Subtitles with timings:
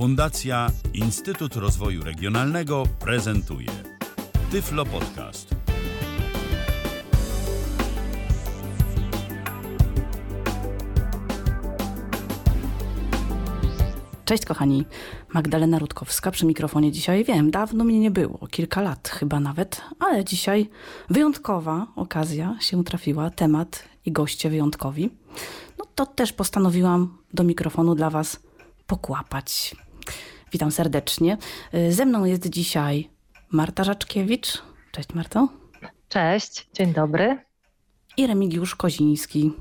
[0.00, 3.68] Fundacja Instytut Rozwoju Regionalnego prezentuje
[4.50, 5.54] Tyflo Podcast.
[14.24, 14.84] Cześć kochani,
[15.34, 17.24] Magdalena Rutkowska przy mikrofonie dzisiaj.
[17.24, 20.70] Wiem, dawno mnie nie było, kilka lat chyba nawet, ale dzisiaj
[21.10, 25.10] wyjątkowa okazja się trafiła, temat i goście wyjątkowi.
[25.78, 28.40] No to też postanowiłam do mikrofonu dla Was
[28.86, 29.76] pokłapać.
[30.52, 31.38] Witam serdecznie.
[31.90, 33.10] Ze mną jest dzisiaj
[33.50, 34.62] Marta Żaczkiewicz.
[34.92, 35.48] Cześć Marto.
[36.08, 37.38] Cześć, dzień dobry.
[38.16, 39.52] I Remigiusz Koziński.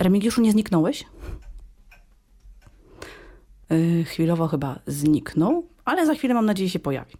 [0.00, 1.04] Remigiuszu, nie zniknąłeś?
[3.70, 7.14] Yy, chwilowo chyba zniknął, ale za chwilę mam nadzieję się pojawi.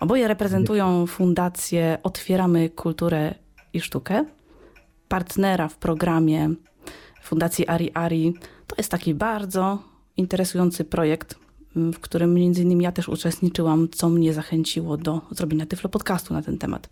[0.00, 3.34] Oboje reprezentują Fundację Otwieramy Kulturę
[3.72, 4.24] i Sztukę,
[5.08, 6.50] partnera w programie
[7.22, 8.34] Fundacji Ari Ari.
[8.66, 11.34] To jest taki bardzo interesujący projekt,
[11.76, 16.42] w którym między innymi ja też uczestniczyłam, co mnie zachęciło do zrobienia Tyflo podcastu na
[16.42, 16.88] ten temat.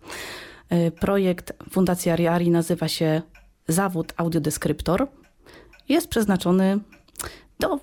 [0.71, 3.21] Yy, projekt Fundacji Ari Ari nazywa się
[3.67, 5.07] Zawód Audiodeskryptor.
[5.89, 6.79] Jest przeznaczony
[7.59, 7.79] do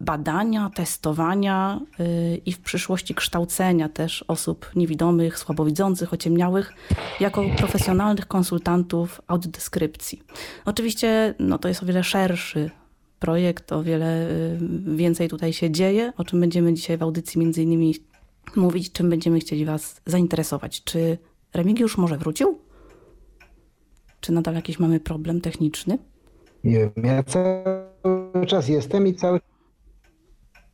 [0.00, 6.72] badania, testowania yy, i w przyszłości kształcenia też osób niewidomych, słabowidzących, ociemniałych
[7.20, 10.22] jako profesjonalnych konsultantów audiodeskrypcji.
[10.64, 12.70] Oczywiście no, to jest o wiele szerszy
[13.18, 14.28] projekt, o wiele
[14.60, 17.94] yy, więcej tutaj się dzieje, o czym będziemy dzisiaj w audycji między innymi
[18.56, 20.84] mówić, czym będziemy chcieli Was zainteresować.
[20.84, 21.18] Czy
[21.54, 22.58] Remigiusz może wrócił?
[24.20, 25.98] Czy nadal jakiś mamy problem techniczny?
[26.64, 29.40] Nie wiem, ja cały czas jestem i cały,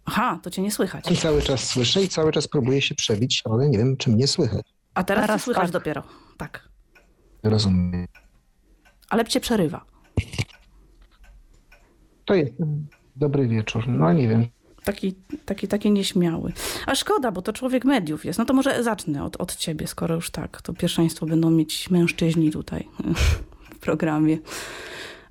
[0.05, 1.11] Aha, to cię nie słychać.
[1.11, 4.27] i cały czas słyszę i cały czas próbuję się przebić, ale nie wiem, czy mnie
[4.27, 4.75] słychać.
[4.95, 5.71] A teraz, Teraz słychać tak.
[5.73, 6.03] dopiero.
[6.37, 6.69] Tak.
[7.43, 8.07] Rozumiem.
[9.11, 9.85] Ale cię przerywa.
[12.33, 12.53] To jest
[13.17, 13.89] dobry wieczór.
[13.89, 14.47] No nie wiem.
[14.85, 16.53] Taki, taki, taki nieśmiały.
[16.87, 18.39] A szkoda, bo to człowiek mediów jest.
[18.39, 20.63] No to może zacznę od, od ciebie, skoro już tak.
[20.63, 22.89] To pierwszeństwo będą mieć mężczyźni tutaj
[23.75, 24.39] w programie.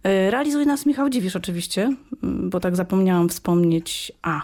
[0.03, 4.41] E, Realizuje nas Michał Dziwisz oczywiście, bo tak zapomniałam wspomnieć A.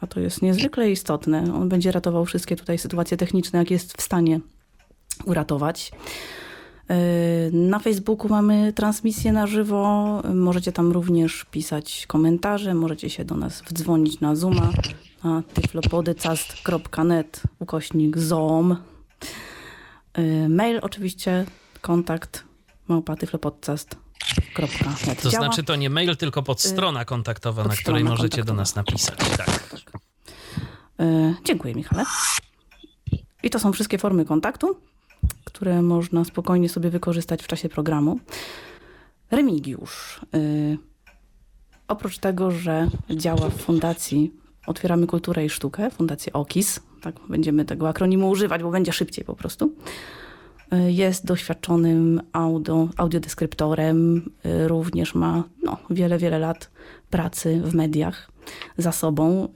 [0.00, 1.54] A to jest niezwykle istotne.
[1.54, 4.40] On będzie ratował wszystkie tutaj sytuacje techniczne, jak jest w stanie
[5.24, 5.92] uratować.
[6.88, 6.96] Yy,
[7.52, 10.22] Na Facebooku mamy transmisję na żywo.
[10.34, 12.74] Możecie tam również pisać komentarze.
[12.74, 14.70] Możecie się do nas wdzwonić na Zooma
[15.24, 18.76] na tyflopodcast.net ukośnik zoom.
[20.16, 21.46] Yy, Mail oczywiście
[21.80, 22.44] kontakt
[22.88, 25.22] małpa tyflopodcast.net.
[25.22, 29.18] To znaczy to nie mail, tylko podstrona kontaktowa, na której podstrona możecie do nas napisać.
[29.36, 29.70] Tak.
[30.98, 32.04] Yy, Dziękuję Michale.
[33.42, 34.80] I to są wszystkie formy kontaktu,
[35.54, 38.20] które można spokojnie sobie wykorzystać w czasie programu.
[39.30, 40.78] Remigiusz, yy,
[41.88, 44.34] oprócz tego, że działa w Fundacji
[44.66, 49.36] Otwieramy Kulturę i Sztukę, Fundacji OKIS, tak będziemy tego akronimu używać, bo będzie szybciej po
[49.36, 49.72] prostu,
[50.72, 56.70] yy, jest doświadczonym audio, audiodeskryptorem, yy, również ma no, wiele, wiele lat
[57.10, 58.30] pracy w mediach
[58.78, 59.48] za sobą.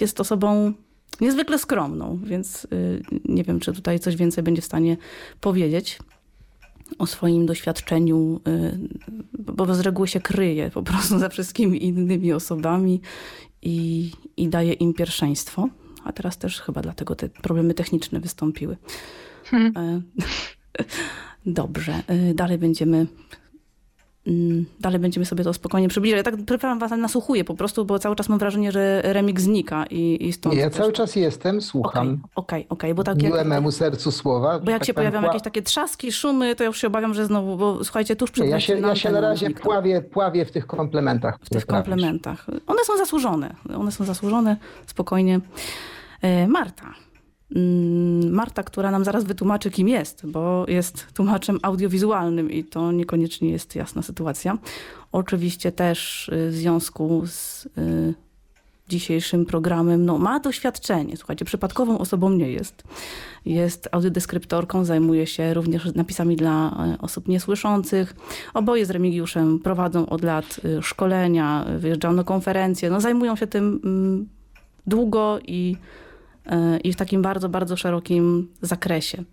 [0.00, 0.72] Jest osobą
[1.20, 4.96] niezwykle skromną, więc y, nie wiem, czy tutaj coś więcej będzie w stanie
[5.40, 5.98] powiedzieć
[6.98, 8.78] o swoim doświadczeniu, y,
[9.38, 13.00] bo z reguły się kryje po prostu za wszystkimi innymi osobami
[13.62, 15.68] i, i daje im pierwszeństwo.
[16.04, 18.76] A teraz też chyba dlatego te problemy techniczne wystąpiły.
[19.52, 20.00] E,
[21.46, 23.06] Dobrze, y, dalej będziemy
[24.80, 26.16] dalej będziemy sobie to spokojnie przybliżać.
[26.16, 29.84] Ja tak przepraszam was, nasłuchuję po prostu, bo cały czas mam wrażenie, że remik znika
[29.90, 32.22] i, i stąd Nie, ja też- cały czas jestem, Okej, słucham.
[32.34, 34.58] okej, okej, bo tak jak, memu sercu słowa.
[34.58, 37.14] bo jak tak się pojawią pła- jakieś takie trzaski, szumy, to ja już się obawiam,
[37.14, 39.62] że znowu, bo słuchajcie, tuż przed Ja się, ja się na razie znikną.
[39.64, 41.38] pławię, pławię w tych komplementach.
[41.44, 42.46] w tych komplementach.
[42.66, 43.54] One są zasłużone.
[43.78, 44.56] One są zasłużone,
[44.86, 45.40] spokojnie.
[46.22, 46.84] E, Marta.
[47.56, 53.50] Mm, Marta, która nam zaraz wytłumaczy, kim jest, bo jest tłumaczem audiowizualnym i to niekoniecznie
[53.50, 54.58] jest jasna sytuacja.
[55.12, 58.14] Oczywiście też y, w związku z y,
[58.88, 61.16] dzisiejszym programem, no ma doświadczenie.
[61.16, 62.82] Słuchajcie, przypadkową osobą nie jest.
[63.44, 68.16] Jest audiodeskryptorką, zajmuje się również napisami dla e, osób niesłyszących.
[68.54, 73.46] Oboje z Remigiuszem prowadzą od lat y, szkolenia, y, wyjeżdżają na konferencje, no zajmują się
[73.46, 74.28] tym mm,
[74.86, 76.07] długo i, y,
[76.84, 79.24] i w takim bardzo, bardzo szerokim zakresie.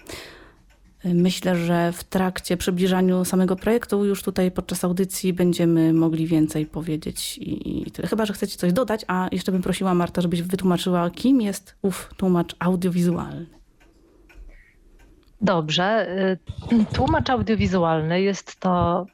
[1.06, 6.66] Y, Myślę, że w trakcie przybliżaniu samego projektu już tutaj podczas audycji będziemy mogli więcej
[6.66, 8.08] powiedzieć i, i tyle.
[8.08, 12.10] Chyba, że chcecie coś dodać, a jeszcze bym prosiła Marta, żebyś wytłumaczyła, kim jest ów
[12.18, 13.46] tłumacz audiowizualny.
[15.42, 16.08] Dobrze.
[16.72, 19.06] Y, Tłumacz audiowizualny jest to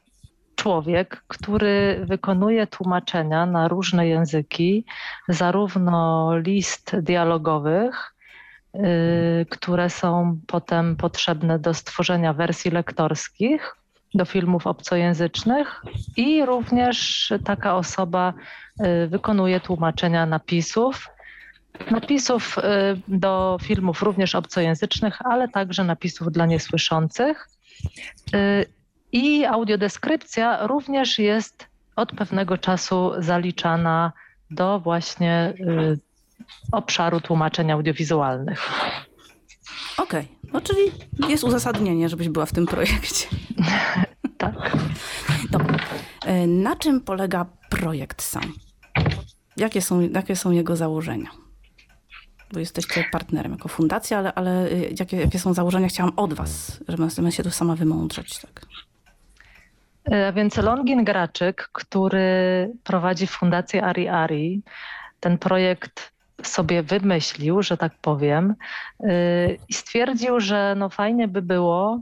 [0.62, 4.84] człowiek, który wykonuje tłumaczenia na różne języki,
[5.28, 8.14] zarówno list dialogowych,
[8.74, 13.76] y, które są potem potrzebne do stworzenia wersji lektorskich
[14.14, 15.82] do filmów obcojęzycznych
[16.16, 18.32] i również taka osoba
[19.04, 21.08] y, wykonuje tłumaczenia napisów.
[21.90, 22.62] Napisów y,
[23.08, 27.48] do filmów również obcojęzycznych, ale także napisów dla niesłyszących.
[29.14, 31.66] Y, I audiodeskrypcja również jest
[31.96, 34.12] od pewnego czasu zaliczana
[34.50, 35.54] do właśnie
[36.72, 38.70] obszaru tłumaczeń audiowizualnych.
[39.98, 40.50] Okej, okay.
[40.52, 40.80] no czyli
[41.28, 43.26] jest uzasadnienie, żebyś była w tym projekcie.
[44.38, 44.76] tak.
[45.50, 45.76] Dobra.
[46.24, 48.52] E, na czym polega projekt sam?
[49.56, 51.30] Jakie są, jakie są jego założenia?
[52.52, 56.80] Bo jesteście partnerem jako fundacja, ale, ale e, jakie, jakie są założenia chciałam od was,
[56.88, 58.38] żeby się tu sama wymądrzeć.
[58.38, 58.66] Tak.
[60.10, 64.62] E, a więc Longin Graczyk, który prowadzi fundację Ari Ari,
[65.20, 66.12] ten projekt
[66.42, 68.54] sobie wymyślił, że tak powiem,
[69.68, 72.00] i stwierdził, że no fajnie by było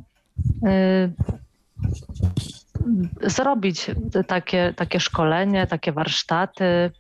[3.23, 3.91] zrobić
[4.27, 6.91] takie, takie szkolenie, takie warsztaty,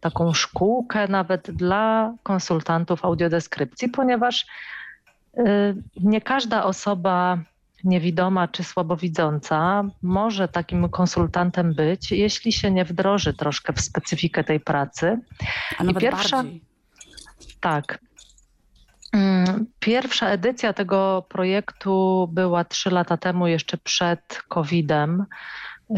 [0.00, 4.46] taką szkółkę nawet dla konsultantów audiodeskrypcji, ponieważ
[5.96, 7.38] nie każda osoba
[7.84, 14.60] niewidoma czy słabowidząca może takim konsultantem być, jeśli się nie wdroży troszkę w specyfikę tej
[14.60, 15.18] pracy.
[15.78, 16.62] A nawet I pierwsza, bardziej.
[17.60, 17.98] Tak.
[19.12, 25.94] Mm, pierwsza edycja tego projektu była trzy lata temu, jeszcze przed COVID-em, y,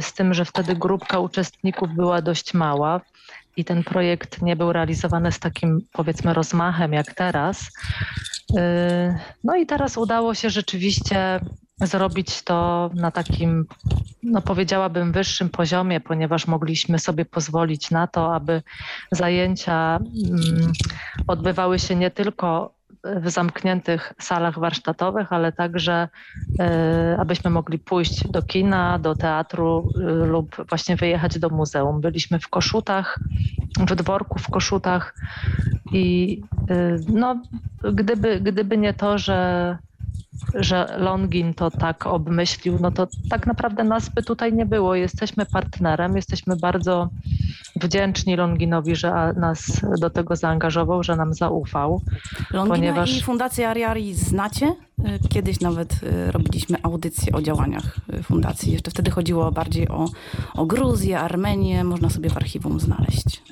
[0.00, 3.00] z tym, że wtedy grupka uczestników była dość mała
[3.56, 7.70] i ten projekt nie był realizowany z takim, powiedzmy, rozmachem jak teraz.
[8.50, 8.54] Y,
[9.44, 11.40] no i teraz udało się rzeczywiście
[11.80, 13.66] zrobić to na takim,
[14.22, 18.62] no powiedziałabym, wyższym poziomie, ponieważ mogliśmy sobie pozwolić na to, aby
[19.12, 20.72] zajęcia mm,
[21.26, 22.74] odbywały się nie tylko
[23.04, 26.08] w zamkniętych salach warsztatowych, ale także
[26.60, 26.64] y,
[27.18, 32.00] abyśmy mogli pójść do kina, do teatru y, lub właśnie wyjechać do muzeum.
[32.00, 33.20] Byliśmy w Koszutach,
[33.80, 35.14] w dworku w Koszutach
[35.92, 36.40] i
[36.70, 37.42] y, no,
[37.92, 39.78] gdyby, gdyby nie to, że
[40.54, 44.94] że Longin to tak obmyślił, no to tak naprawdę nas by tutaj nie było.
[44.94, 47.08] Jesteśmy partnerem, jesteśmy bardzo
[47.76, 52.02] wdzięczni Longinowi, że nas do tego zaangażował, że nam zaufał.
[52.50, 53.16] Longina ponieważ...
[53.18, 54.74] i Fundację Ariari znacie?
[55.28, 58.72] Kiedyś nawet y, robiliśmy audycję o działaniach y, fundacji.
[58.72, 60.08] Jeszcze wtedy chodziło bardziej o,
[60.54, 61.84] o Gruzję, Armenię.
[61.84, 63.42] Można sobie w archiwum znaleźć.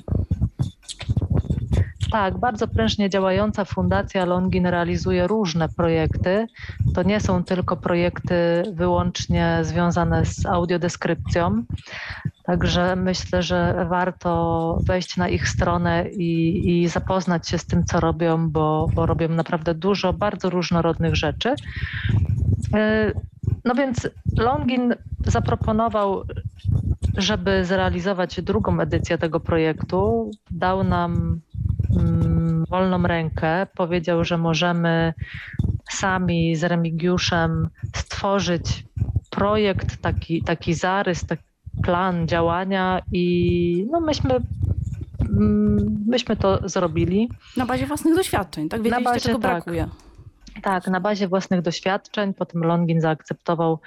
[2.11, 6.47] Tak, bardzo prężnie działająca Fundacja Longin realizuje różne projekty.
[6.95, 11.63] To nie są tylko projekty wyłącznie związane z audiodeskrypcją.
[12.43, 17.99] Także myślę, że warto wejść na ich stronę i, i zapoznać się z tym, co
[17.99, 21.55] robią, bo, bo robią naprawdę dużo bardzo różnorodnych rzeczy.
[22.73, 23.11] E,
[23.65, 24.95] no więc Longin
[25.25, 26.23] zaproponował,
[27.17, 31.39] żeby zrealizować drugą edycję tego projektu, dał nam
[32.69, 33.67] wolną rękę.
[33.75, 35.13] Powiedział, że możemy
[35.91, 38.85] sami z Remigiuszem stworzyć
[39.29, 41.43] projekt, taki, taki zarys, taki
[41.83, 44.35] plan działania i no myśmy
[45.19, 47.29] mm, myśmy to zrobili.
[47.57, 48.81] Na bazie własnych doświadczeń, tak?
[48.81, 49.51] Wiedzieliście, na bazie, czego tak.
[49.51, 49.87] brakuje.
[50.61, 52.33] Tak, na bazie własnych doświadczeń.
[52.33, 53.79] Potem Longin zaakceptował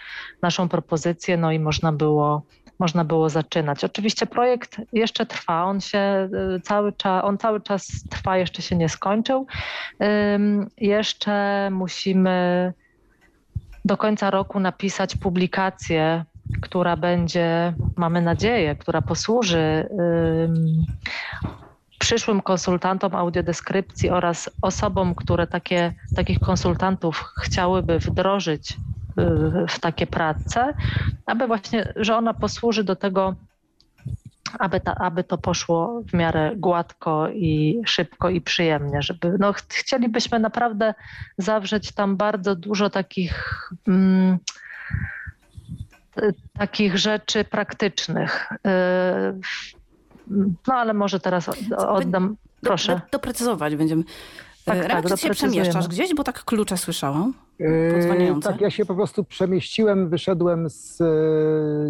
[0.43, 2.43] naszą propozycję, no i można było
[2.79, 3.85] można było zaczynać.
[3.85, 8.77] Oczywiście projekt jeszcze trwa, on się y, cały czas, on cały czas trwa, jeszcze się
[8.77, 9.47] nie skończył.
[10.77, 12.73] Jeszcze musimy
[13.85, 16.25] do końca roku napisać publikację,
[16.61, 19.89] która będzie, mamy nadzieję, która posłuży
[22.07, 28.77] przyszłym konsultantom audiodeskrypcji oraz osobom, które takie, takich konsultantów chciałyby wdrożyć
[29.69, 30.75] w takie prace,
[31.27, 33.35] aby właśnie, że ona posłuży do tego,
[34.59, 40.39] aby, ta, aby to poszło w miarę gładko i szybko i przyjemnie, żeby, no chcielibyśmy
[40.39, 40.95] naprawdę
[41.39, 44.39] zawrzeć tam bardzo dużo takich mm,
[46.59, 48.49] takich rzeczy praktycznych.
[50.67, 53.01] No ale może teraz oddam, proszę.
[53.13, 54.03] Doprecyzować będziemy.
[54.67, 57.35] Tak, Remek, tak, się przemieszczasz gdzieś, bo tak klucze słyszałam.
[57.59, 61.05] Yy, tak, ja się po prostu przemieściłem, wyszedłem z e,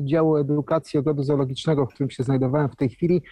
[0.05, 3.23] działu edukacji ogrodu zoologicznego, w którym się znajdowałem w tej chwili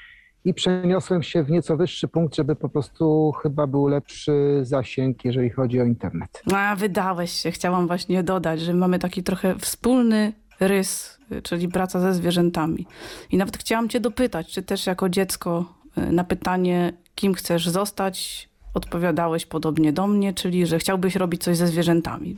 [0.44, 5.50] i przeniosłem się w nieco wyższy punkt, żeby po prostu chyba był lepszy zasięg, jeżeli
[5.50, 6.42] chodzi o internet.
[6.54, 7.50] A, wydałeś się.
[7.50, 12.86] Chciałam właśnie dodać, że mamy taki trochę wspólny rys czyli praca ze zwierzętami.
[13.30, 15.64] I nawet chciałam cię dopytać, czy też jako dziecko
[15.96, 21.66] na pytanie, kim chcesz zostać, odpowiadałeś podobnie do mnie, czyli że chciałbyś robić coś ze
[21.66, 22.36] zwierzętami.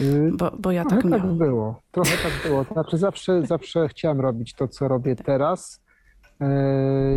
[0.00, 1.38] Y, Bo, bo ja Trochę tak tak miałam.
[1.38, 1.80] było.
[1.92, 2.64] Trochę tak było.
[2.64, 5.80] To znaczy zawsze, zawsze chciałem robić to, co robię teraz.
[6.40, 6.48] E,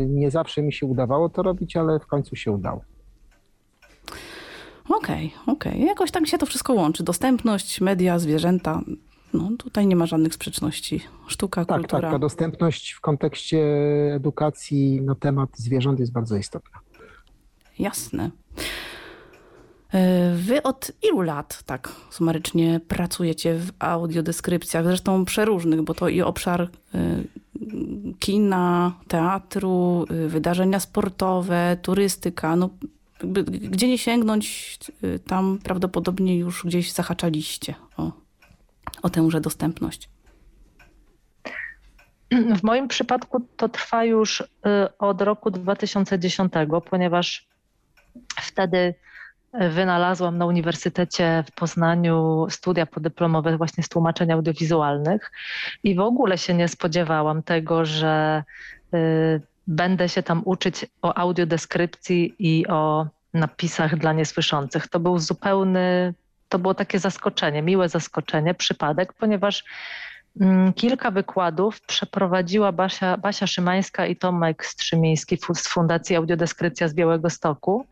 [0.08, 2.82] Nie zawsze mi się udawało to robić, ale w końcu się udało.
[4.90, 5.82] Okej, okej.
[5.86, 7.04] Jakoś tak się to wszystko łączy.
[7.04, 8.82] Dostępność, media, zwierzęta.
[9.34, 11.02] No tutaj nie ma żadnych sprzeczności.
[11.28, 12.02] Sztuka, Tak, kultura.
[12.02, 12.12] tak.
[12.12, 13.60] Ta dostępność w kontekście
[14.16, 16.80] edukacji na temat zwierząt jest bardzo istotna.
[17.82, 18.32] Jasne.
[19.94, 26.22] E, Wy od ilu lat tak sumarycznie pracujecie w audiodeskrypcjach, zresztą przeróżnych, bo to i
[26.22, 26.68] obszar y,
[28.20, 32.70] kina, teatru, y, wydarzenia sportowe, turystyka, no
[33.70, 34.78] gdzie nie sięgnąć,
[35.28, 38.12] tam prawdopodobnie już gdzieś zahaczaliście o,
[39.02, 40.10] o tęże dostępność.
[42.32, 44.44] W moim przypadku to trwa już
[45.00, 46.54] od roku 2010,
[46.90, 47.51] ponieważ
[48.36, 48.96] wtedy
[49.62, 55.32] y, wynalazłam na Uniwersytecie w Poznaniu studia podyplomowe właśnie z tłumaczeń audiowizualnych
[55.84, 58.44] i w ogóle się nie spodziewałam tego, że
[58.94, 64.88] y, będę się tam uczyć o audiodeskrypcji i o napisach dla niesłyszących.
[64.88, 66.14] To był zupełny,
[66.50, 69.64] to było takie zaskoczenie, miłe zaskoczenie, przypadek, ponieważ
[70.76, 77.86] Kilka wykładów przeprowadziła Basia, Basia Szymańska i Tomek Strzymiński z Fundacji Audiodeskrypcja z Białego Stoku.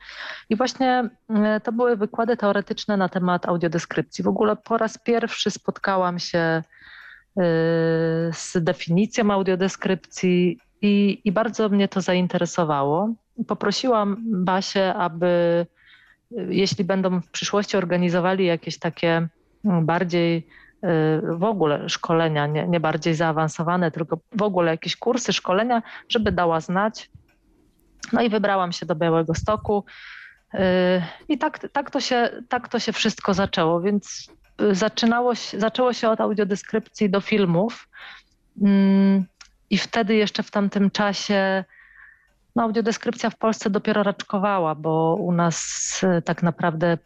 [0.49, 4.23] I właśnie mm, to były wykłady teoretyczne na temat audiodeskrypcji.
[4.23, 7.41] W ogóle po raz pierwszy spotkałam się y,
[8.33, 13.13] z definicją audiodeskrypcji i, i bardzo mnie to zainteresowało.
[13.47, 15.65] Poprosiłam Basię, aby
[16.31, 19.27] y, jeśli będą w przyszłości organizowali jakieś takie
[19.65, 20.47] mm, bardziej
[21.23, 26.59] w ogóle szkolenia, nie, nie bardziej zaawansowane, tylko w ogóle jakieś kursy, szkolenia, żeby dała
[26.59, 27.09] znać.
[28.13, 29.85] No i wybrałam się do Białego Stoku.
[30.53, 30.59] y,
[31.29, 34.29] I tak, tak, to, się, tak to się wszystko zaczęło, więc
[34.61, 37.89] y, zaczynało się, zaczęło się od audiodeskrypcji do filmów.
[38.61, 39.25] Mm,
[39.69, 41.63] I wtedy jeszcze w tamtym czasie
[42.55, 46.97] no, audiodeskrypcja w Polsce dopiero raczkowała, bo u nas y, tak naprawdę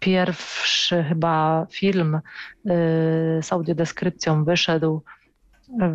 [0.00, 2.20] pierwszy chyba film y,
[3.42, 5.02] z audiodeskrypcją wyszedł,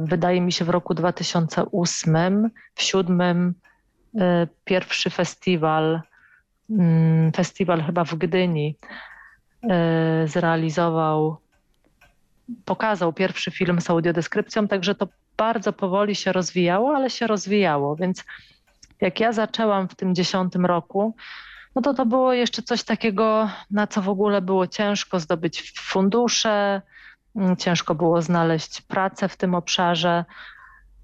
[0.04, 2.50] wydaje mi się, w roku 2008.
[2.76, 3.54] W siódmym
[4.16, 4.20] y,
[4.66, 6.02] pierwszy festiwal,
[6.70, 8.76] mm, festiwal chyba w Gdyni,
[9.64, 9.68] y,
[10.28, 11.38] zrealizował,
[12.66, 15.08] pokazał pierwszy film z audiodeskrypcją, także to
[15.38, 18.24] bardzo powoli się rozwijało, ale się rozwijało, więc
[19.02, 21.16] jak ja zaczęłam w tym dziesiątym roku,
[21.76, 26.82] no to to było jeszcze coś takiego, na co w ogóle było ciężko zdobyć fundusze,
[27.36, 30.26] mm, ciężko było znaleźć pracę w tym obszarze.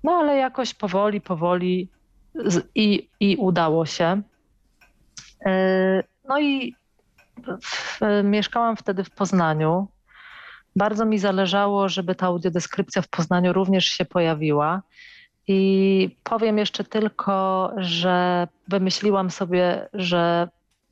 [0.04, 1.90] No ale jakoś powoli, powoli
[2.76, 4.22] i, i udało się.
[5.46, 6.76] Yy, No i
[7.62, 9.88] w, mieszkałam wtedy w Poznaniu.
[10.76, 14.82] Bardzo mi zależało, żeby ta audiodeskrypcja w Poznaniu również się pojawiła.
[15.48, 20.48] I powiem jeszcze tylko, że wymyśliłam sobie, że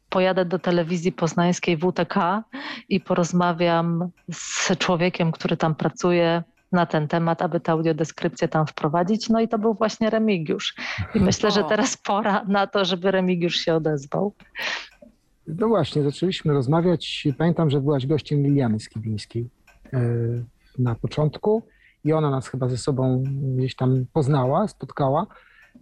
[0.09, 2.43] pojadę do telewizji poznańskiej WTK
[2.89, 9.29] i porozmawiam z człowiekiem, który tam pracuje na ten temat, aby tę audiodeskrypcję tam wprowadzić.
[9.29, 10.75] No i to był właśnie Remigiusz.
[11.15, 14.33] I myślę, że teraz pora na to, żeby Remigiusz się odezwał.
[15.47, 17.27] No właśnie, zaczęliśmy rozmawiać.
[17.37, 19.49] Pamiętam, że byłaś gościem Liliany Skibińskiej
[19.93, 19.99] e,
[20.79, 21.63] na początku
[22.03, 23.23] i ona nas chyba ze sobą
[23.57, 25.27] gdzieś tam poznała, spotkała.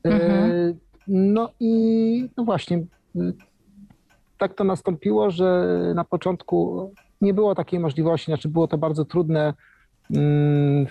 [0.06, 0.80] E, Mhm.
[1.08, 2.86] No i no właśnie,
[4.38, 6.92] tak to nastąpiło, że na początku
[7.22, 9.54] nie było takiej możliwości, znaczy było to bardzo trudne
[10.16, 10.88] mm,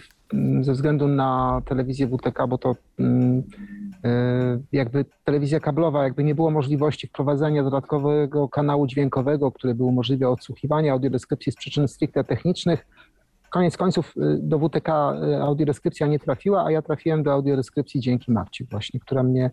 [0.60, 3.42] ze względu na telewizję WTK, bo to mm,
[4.04, 10.32] e, jakby telewizja kablowa, jakby nie było możliwości wprowadzenia dodatkowego kanału dźwiękowego, który by umożliwiał
[10.32, 12.86] odsłuchiwanie audiodeskrypcji z przyczyn stricte technicznych.
[13.50, 18.32] Koniec końców y, do WTK y, audiodeskrypcja nie trafiła, a ja trafiłem do audiodeskrypcji dzięki
[18.32, 19.50] Marci właśnie, która mnie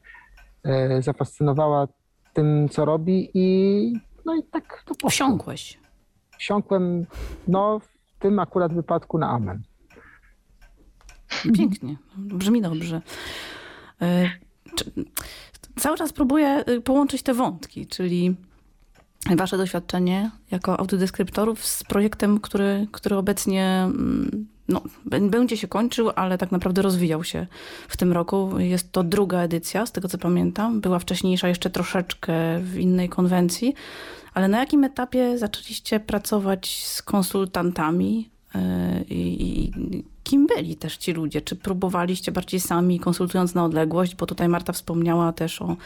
[0.64, 1.02] e,
[2.34, 3.94] tym, co robi i
[4.26, 5.10] no i tak to poszło.
[5.10, 5.80] Wsiąkłeś.
[6.38, 7.06] Wsiąkłem,
[7.48, 9.64] no w tym akurat wypadku na amen.
[11.58, 11.98] Pięknie.
[12.18, 13.02] Brzmi dobrze.
[14.02, 14.30] E,
[15.76, 18.36] Cały czas próbuję y, połączyć te wątki, czyli
[19.36, 26.38] wasze doświadczenie jako audiodeskryptorów z projektem, który, który obecnie mm, no, będzie się kończył, ale
[26.38, 27.48] tak naprawdę rozwijał się
[27.88, 28.60] w tym roku.
[28.60, 30.82] Jest to druga edycja, z tego co pamiętam.
[30.82, 33.74] Była wcześniejsza jeszcze troszeczkę w innej konwencji.
[34.34, 38.30] Ale na jakim etapie zaczęliście pracować z konsultantami?
[38.56, 38.60] y,
[39.10, 39.72] I,
[40.24, 41.42] kim byli też ci ludzie?
[41.42, 44.16] Czy próbowaliście bardziej sami, konsultując na odległość?
[44.16, 45.78] Bo tutaj Marta wspomniała też o,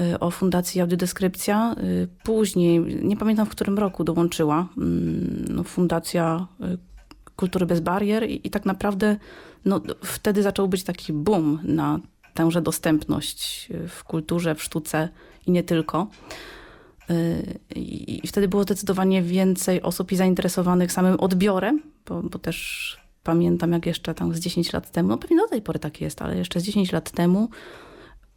[0.00, 1.76] y, o Fundacji Audiodeskrypcja.
[1.82, 6.46] Y, później, nie pamiętam w którym roku dołączyła mm, no, Fundacja
[7.36, 9.16] Kultury Bez Barier i, i tak naprawdę
[9.64, 12.00] no, wtedy zaczął być taki boom na
[12.34, 15.08] tęże dostępność w kulturze, w sztuce
[15.46, 16.06] i nie tylko.
[17.76, 23.86] I wtedy było zdecydowanie więcej osób i zainteresowanych samym odbiorem, bo, bo też pamiętam jak
[23.86, 26.60] jeszcze tam z 10 lat temu, no pewnie do tej pory tak jest, ale jeszcze
[26.60, 27.48] z 10 lat temu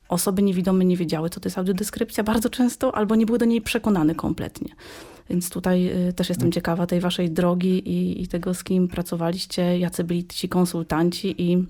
[0.10, 3.62] osoby niewidome nie wiedziały, co to jest audiodeskrypcja bardzo często, albo nie były do niej
[3.62, 4.76] przekonane kompletnie.
[5.30, 9.80] Więc tutaj y, też jestem ciekawa tej waszej drogi i, i tego, z kim pracowaliście,
[9.80, 11.66] jacy byli ci konsultanci i,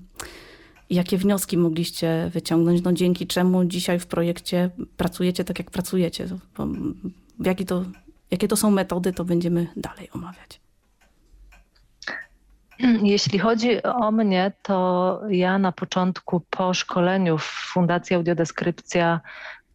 [0.90, 6.26] jakie wnioski mogliście wyciągnąć, no dzięki czemu dzisiaj w projekcie pracujecie tak, jak pracujecie.
[7.40, 7.86] Jaki to,
[8.32, 10.60] jakie to są metody, to będziemy dalej omawiać.
[13.04, 19.22] Jeśli chodzi o mnie, to ja na początku po szkoleniu w Fundacji Audiodeskrypcja,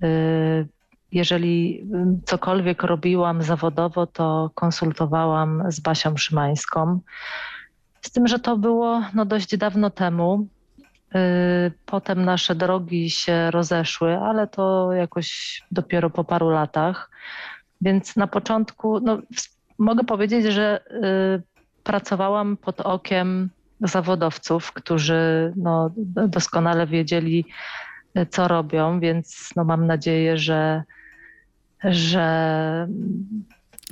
[0.05, 0.69] y,
[1.13, 1.87] jeżeli
[2.25, 7.01] cokolwiek robiłam zawodowo, to konsultowałam z Basią Szymańską.
[8.01, 10.47] Z tym, że to było no, dość dawno temu.
[11.15, 17.11] Y, potem nasze drogi się rozeszły, ale to jakoś dopiero po paru latach.
[17.81, 19.19] Więc na początku no,
[19.79, 20.81] mogę powiedzieć, że
[21.39, 21.43] y,
[21.85, 23.51] pracowałam pod okiem
[23.81, 25.91] zawodowców, którzy no,
[26.29, 27.45] doskonale wiedzieli,
[28.31, 30.83] co robią, więc no, mam nadzieję, że.
[31.85, 32.87] Że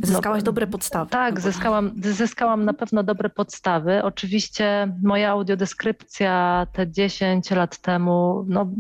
[0.01, 1.11] no, Zyskałaś dobre podstawy.
[1.11, 4.03] Tak, zyskałam, zyskałam na pewno dobre podstawy.
[4.03, 8.71] Oczywiście moja audiodeskrypcja te 10 lat temu no,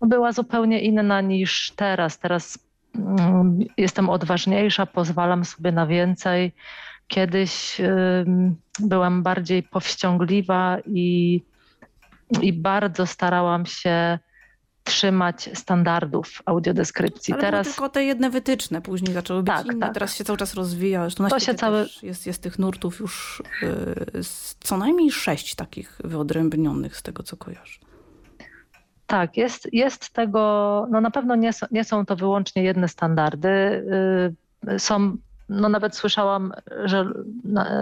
[0.00, 2.18] była zupełnie inna niż teraz.
[2.18, 2.58] Teraz
[2.94, 6.52] mm, jestem odważniejsza, pozwalam sobie na więcej.
[7.06, 7.80] Kiedyś
[8.80, 11.40] byłam bardziej powściągliwa i,
[12.42, 14.18] i bardzo starałam się
[14.84, 17.34] trzymać standardów audiodeskrypcji.
[17.34, 19.94] Ale teraz tylko te jedne wytyczne, później zaczęły być tak, inne, tak.
[19.94, 21.00] teraz się cały czas rozwija.
[21.02, 21.86] Zresztą to się cały...
[22.02, 24.20] jest, jest tych nurtów już yy,
[24.60, 27.80] co najmniej sześć takich wyodrębnionych z tego, co kojarzę.
[29.06, 33.84] Tak, jest, jest tego, no na pewno nie, nie są to wyłącznie jedne standardy.
[34.66, 35.16] Yy, są
[35.50, 36.52] no nawet słyszałam,
[36.84, 37.06] że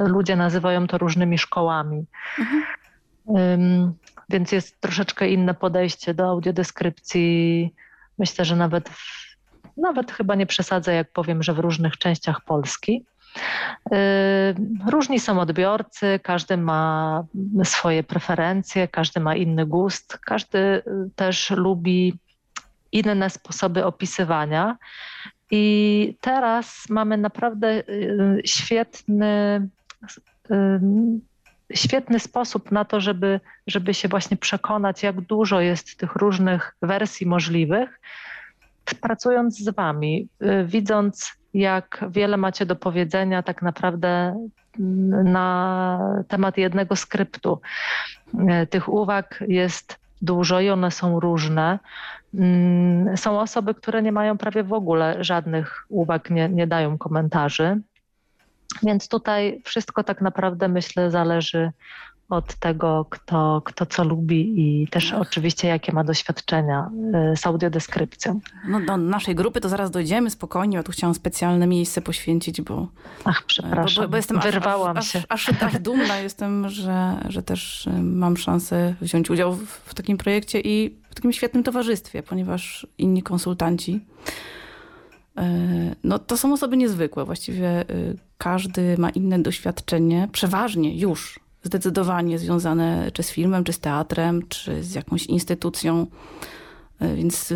[0.07, 2.05] ludzie nazywają to różnymi szkołami.
[2.38, 3.94] Mhm.
[4.29, 7.75] Więc jest troszeczkę inne podejście do audiodeskrypcji.
[8.19, 9.37] Myślę, że nawet, w,
[9.77, 13.05] nawet chyba nie przesadzę, jak powiem, że w różnych częściach Polski.
[14.91, 17.25] Różni są odbiorcy, każdy ma
[17.64, 20.83] swoje preferencje, każdy ma inny gust, każdy
[21.17, 22.14] też lubi
[22.93, 24.77] inne sposoby opisywania.
[25.51, 29.69] I teraz mamy naprawdę y, świetny,
[31.74, 37.26] świetny sposób na to, żeby, żeby się właśnie przekonać, jak dużo jest tych różnych wersji
[37.26, 38.00] możliwych,
[39.00, 44.09] pracując z Wami, y, widząc, jak wiele macie do powiedzenia tak naprawdę
[44.81, 47.61] mm, na temat jednego skryptu.
[48.70, 51.78] Tych uwag jest dużo i one są różne.
[52.35, 57.81] Mm, są osoby, które nie mają prawie w ogóle żadnych uwag, nie, nie dają komentarzy.
[58.83, 61.72] Więc tutaj wszystko tak naprawdę myślę zależy
[62.28, 66.90] od tego, kto, kto co lubi i też oczywiście jakie ma doświadczenia
[67.33, 68.40] y, z audiodeskrypcją.
[68.68, 72.88] No do naszej grupy to zaraz dojdziemy spokojnie, ja tu chciałam specjalne miejsce poświęcić, bo...
[73.24, 75.22] Ach, przepraszam, bo, bo jestem wyrwałam aż, się.
[75.28, 79.94] Aż, aż, aż dumna jestem, że, że też y, mam szansę wziąć udział w, w
[79.94, 84.00] takim projekcie i w takim świetnym towarzystwie, ponieważ inni konsultanci
[86.05, 87.24] no to są osoby niezwykłe.
[87.24, 87.85] Właściwie
[88.38, 94.85] każdy ma inne doświadczenie, przeważnie już zdecydowanie związane czy z filmem, czy z teatrem, czy
[94.85, 96.07] z jakąś instytucją.
[97.01, 97.53] E, więc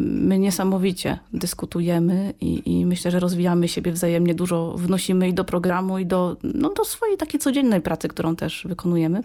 [0.00, 5.98] my niesamowicie dyskutujemy i, i, myślę, że rozwijamy siebie wzajemnie, dużo wnosimy i do programu,
[5.98, 9.22] i do, no, do swojej takiej codziennej pracy, którą też wykonujemy.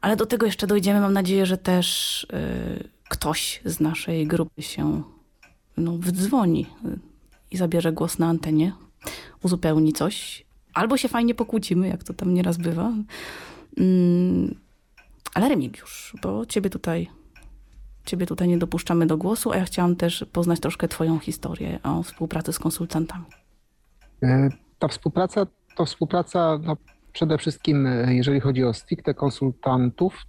[0.00, 1.00] Ale do tego jeszcze dojdziemy.
[1.00, 5.02] Mam nadzieję, że też y, ktoś z naszej grupy się
[5.78, 6.66] no, wdzwoni
[7.50, 8.72] i zabierze głos na antenie,
[9.42, 12.92] uzupełni coś albo się fajnie pokłócimy, jak to tam nieraz bywa.
[13.76, 14.54] Mm,
[15.34, 17.08] ale Remigiusz, bo ciebie tutaj,
[18.04, 22.02] ciebie tutaj nie dopuszczamy do głosu, a ja chciałam też poznać troszkę twoją historię o
[22.02, 23.24] współpracy z konsultantami.
[24.22, 26.76] E, ta współpraca to współpraca no,
[27.12, 30.22] przede wszystkim, e, jeżeli chodzi o stricte konsultantów,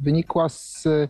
[0.00, 1.08] wynikła z e,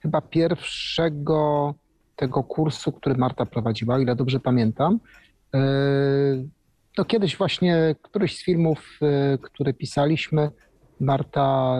[0.00, 1.74] chyba pierwszego
[2.18, 5.00] tego kursu, który Marta prowadziła, ile dobrze pamiętam.
[6.98, 8.98] No kiedyś właśnie któryś z filmów,
[9.34, 10.50] y, które pisaliśmy,
[11.00, 11.76] Marta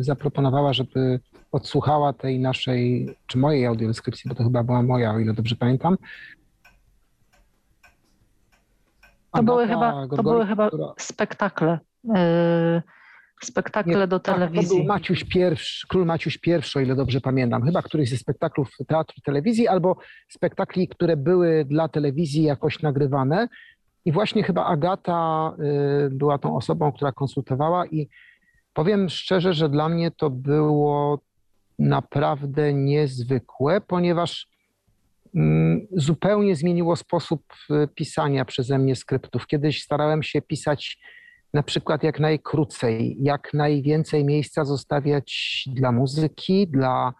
[0.00, 1.20] y, zaproponowała, żeby
[1.52, 5.96] odsłuchała tej naszej, czy mojej audiodeskrypcji, bo to chyba była moja, o ile dobrze pamiętam.
[9.32, 11.78] To były chyba, to były chyba spektakle.
[12.04, 12.82] Yy,
[13.46, 14.60] spektakle Nie, do telewizji.
[14.60, 17.62] Tak, to był Maciuś pierwszy, Król Maciuś I, o ile dobrze pamiętam.
[17.62, 19.96] Chyba któryś ze spektaklów teatru telewizji, albo
[20.28, 23.48] spektakli, które były dla telewizji jakoś nagrywane.
[24.04, 25.52] I właśnie chyba Agata
[26.06, 28.08] y, była tą osobą, która konsultowała i
[28.72, 31.20] powiem szczerze, że dla mnie to było
[31.78, 34.48] naprawdę niezwykłe, ponieważ
[35.34, 39.46] mm, zupełnie zmieniło sposób y, pisania przeze mnie skryptów.
[39.46, 40.98] Kiedyś starałem się pisać
[41.54, 47.12] na przykład jak najkrócej, jak najwięcej miejsca zostawiać dla muzyki, dla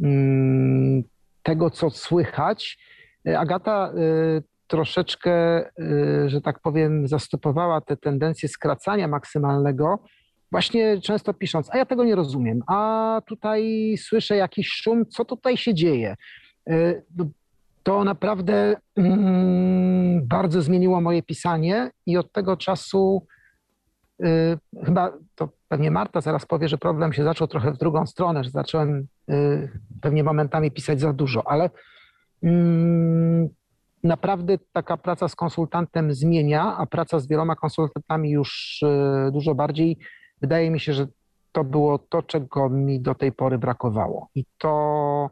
[0.00, 1.02] mm,
[1.42, 2.78] tego, co słychać.
[3.36, 3.92] Agata
[4.38, 9.98] y, troszeczkę, y, że tak powiem, zastopowała te tendencje skracania maksymalnego,
[10.52, 15.56] właśnie często pisząc, a ja tego nie rozumiem, a tutaj słyszę jakiś szum, co tutaj
[15.56, 16.16] się dzieje.
[16.70, 17.26] Y, no,
[17.82, 23.26] to naprawdę mm, bardzo zmieniło moje pisanie i od tego czasu
[24.84, 28.50] chyba to pewnie Marta zaraz powie, że problem się zaczął trochę w drugą stronę, że
[28.50, 29.06] zacząłem
[30.02, 31.70] pewnie momentami pisać za dużo, ale
[32.42, 33.48] mm,
[34.04, 39.98] naprawdę taka praca z konsultantem zmienia, a praca z wieloma konsultantami już e, dużo bardziej.
[40.40, 41.06] Wydaje mi się, że
[41.52, 44.28] to było to, czego mi do tej pory brakowało.
[44.34, 45.30] I to,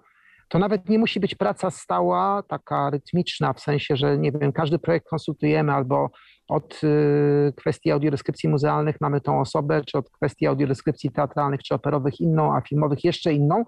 [0.48, 4.78] to nawet nie musi być praca stała, taka rytmiczna, w sensie, że nie wiem, każdy
[4.78, 6.10] projekt konsultujemy albo
[6.52, 12.20] od e, kwestii audiodeskrypcji muzealnych mamy tą osobę, czy od kwestii audiodeskrypcji teatralnych czy operowych
[12.20, 13.64] inną, a filmowych jeszcze inną.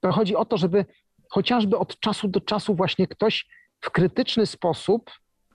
[0.00, 0.84] To chodzi o to, żeby
[1.30, 3.46] chociażby od czasu do czasu właśnie ktoś
[3.80, 5.10] w krytyczny sposób,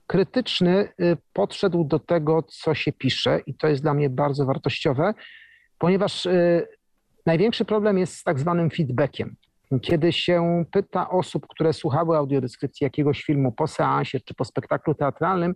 [0.06, 5.14] krytyczny y, podszedł do tego, co się pisze, i to jest dla mnie bardzo wartościowe,
[5.78, 6.66] ponieważ y,
[7.26, 9.36] największy problem jest z tak zwanym feedbackiem.
[9.82, 15.54] Kiedy się pyta osób, które słuchały audiodeskrypcji jakiegoś filmu po seansie czy po spektaklu teatralnym,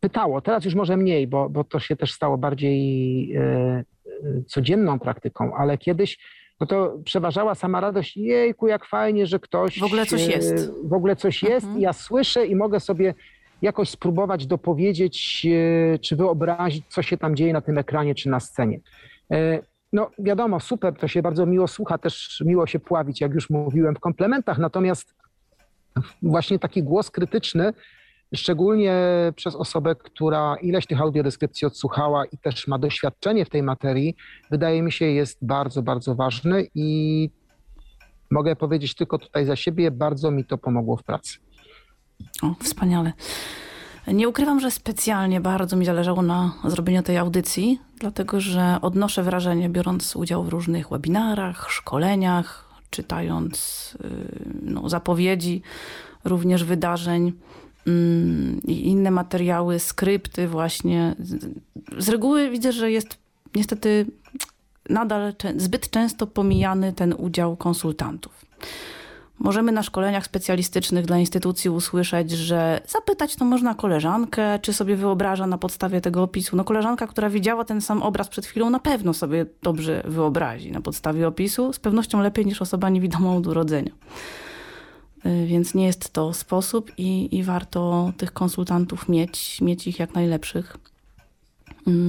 [0.00, 5.54] pytało, teraz już może mniej, bo, bo to się też stało bardziej y, codzienną praktyką,
[5.54, 6.18] ale kiedyś
[6.60, 9.80] no to przeważała sama radość, jejku, jak fajnie, że ktoś...
[9.80, 10.72] W ogóle coś jest.
[10.84, 11.78] W ogóle coś jest mhm.
[11.78, 13.14] i ja słyszę i mogę sobie
[13.62, 15.46] jakoś spróbować dopowiedzieć,
[15.94, 18.80] e, czy wyobrazić, co się tam dzieje na tym ekranie, czy na scenie.
[19.32, 19.60] E,
[19.92, 23.94] no wiadomo, super, to się bardzo miło słucha, też miło się pławić, jak już mówiłem,
[23.94, 25.14] w komplementach, natomiast
[26.22, 27.72] właśnie taki głos krytyczny
[28.34, 28.94] szczególnie
[29.36, 34.16] przez osobę, która ileś tych audiodeskrypcji odsłuchała i też ma doświadczenie w tej materii,
[34.50, 37.30] wydaje mi się jest bardzo, bardzo ważny i
[38.30, 41.38] mogę powiedzieć tylko tutaj za siebie, bardzo mi to pomogło w pracy.
[42.42, 43.12] O, wspaniale.
[44.06, 49.68] Nie ukrywam, że specjalnie bardzo mi zależało na zrobieniu tej audycji, dlatego że odnoszę wrażenie,
[49.68, 54.08] biorąc udział w różnych webinarach, szkoleniach, czytając y,
[54.62, 55.62] no, zapowiedzi
[56.24, 57.32] również wydarzeń,
[58.66, 61.16] i inne materiały, skrypty właśnie.
[61.98, 63.18] Z reguły widzę, że jest
[63.54, 64.06] niestety
[64.90, 68.46] nadal zbyt często pomijany ten udział konsultantów.
[69.38, 75.46] Możemy na szkoleniach specjalistycznych dla instytucji usłyszeć, że zapytać to można koleżankę, czy sobie wyobraża
[75.46, 76.56] na podstawie tego opisu.
[76.56, 80.80] No koleżanka, która widziała ten sam obraz przed chwilą, na pewno sobie dobrze wyobrazi na
[80.80, 83.90] podstawie opisu, z pewnością lepiej niż osoba niewidoma od urodzenia.
[85.26, 90.14] Y, więc nie jest to sposób i, i warto tych konsultantów mieć, mieć ich jak
[90.14, 90.76] najlepszych.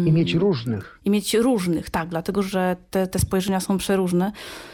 [0.06, 1.00] I mieć różnych.
[1.06, 4.32] I mieć różnych, tak, dlatego że te, te spojrzenia są przeróżne.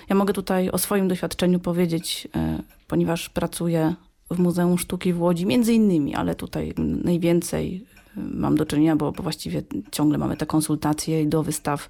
[0.10, 3.95] Ja mogę tutaj o swoim doświadczeniu powiedzieć, y, ponieważ pracuję
[4.32, 7.86] w Muzeum Sztuki w Łodzi, między innymi, ale tutaj najwięcej
[8.17, 11.89] y, mam do czynienia, bo, bo właściwie ciągle mamy te konsultacje do wystaw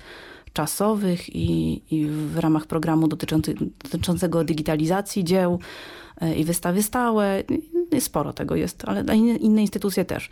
[0.53, 5.59] czasowych i, i w ramach programu dotyczący, dotyczącego digitalizacji dzieł
[6.37, 7.43] i wystawy stałe.
[7.99, 10.29] Sporo tego jest, ale inne, inne instytucje też.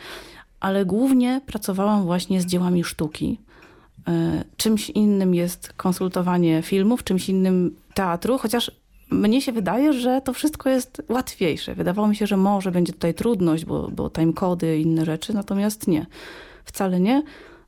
[0.59, 3.39] Ale głównie pracowałam właśnie z dziełami sztuki.
[4.07, 8.71] E, czymś innym jest konsultowanie filmów, czymś innym teatru, chociaż
[9.11, 11.75] mnie się wydaje, że to wszystko jest łatwiejsze.
[11.75, 15.87] Wydawało mi się, że może będzie tutaj trudność, bo, bo timecody i inne rzeczy, natomiast
[15.87, 16.05] nie.
[16.65, 17.23] Wcale nie.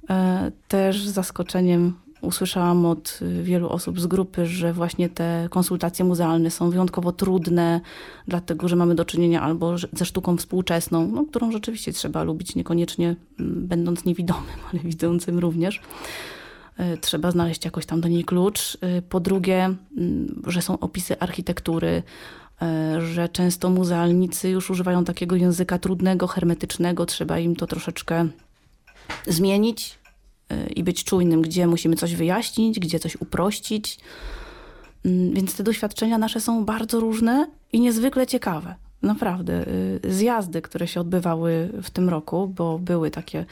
[0.09, 6.51] E, też zaskoczeniem usłyszałam od y, wielu osób z grupy, że właśnie te konsultacje muzealne
[6.51, 7.81] są wyjątkowo trudne,
[8.27, 13.15] dlatego że mamy do czynienia albo ze sztuką współczesną, no, którą rzeczywiście trzeba lubić, niekoniecznie
[13.39, 15.81] mm, będąc niewidomym, ale widzącym również.
[16.79, 18.75] Y, trzeba znaleźć jakoś tam do niej klucz.
[18.75, 22.03] Y, po drugie, mm, że są opisy architektury,
[22.99, 28.27] że często muzealnicy już używają takiego języka trudnego, hermetycznego, trzeba im to troszeczkę
[29.27, 29.99] zmienić,
[30.75, 33.99] i być czujnym, gdzie musimy coś wyjaśnić, gdzie coś uprościć.
[35.05, 38.75] Mm, więc te doświadczenia nasze są bardzo różne i niezwykle ciekawe.
[39.01, 39.67] Naprawdę.
[39.67, 43.45] Y, zjazdy, które się odbywały w tym roku, bo były takie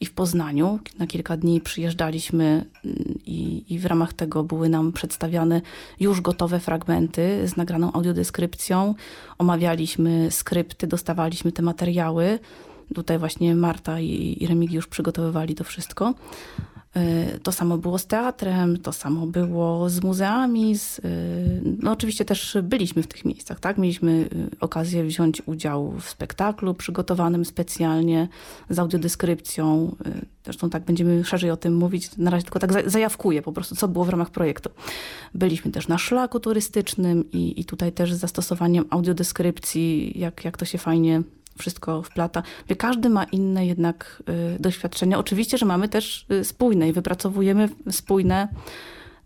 [0.00, 0.78] i w Poznaniu.
[0.98, 5.60] Na kilka dni przyjeżdżaliśmy mm, i, i, w ramach tego były nam przedstawiane
[6.00, 8.94] już gotowe fragmenty z nagraną audiodeskrypcją.
[9.38, 12.38] Omawialiśmy skrypty, dostawaliśmy te materiały.
[12.94, 16.14] Tutaj właśnie Marta i, i Remigiusz przygotowywali to wszystko.
[16.96, 20.78] Y, to samo było z teatrem, to samo było z muzeami.
[20.78, 21.02] Z, y,
[21.82, 23.78] no oczywiście też byliśmy w tych miejscach, tak?
[23.78, 28.28] Mieliśmy y, okazję wziąć udział w spektaklu przygotowanym specjalnie
[28.70, 29.96] z audiodeskrypcją.
[30.44, 32.16] Zresztą tak będziemy szerzej o tym mówić.
[32.16, 34.70] Na razie tylko tak zajawkuję po prostu, co było w ramach projektu.
[35.34, 40.64] Byliśmy też na szlaku turystycznym i, i tutaj też z zastosowaniem audiodeskrypcji, jak, jak to
[40.64, 41.22] się fajnie
[41.60, 42.42] wszystko wplata.
[42.78, 44.22] Każdy ma inne jednak
[44.56, 45.18] y, doświadczenia.
[45.18, 48.48] Oczywiście, że mamy też y, spójne i wypracowujemy spójne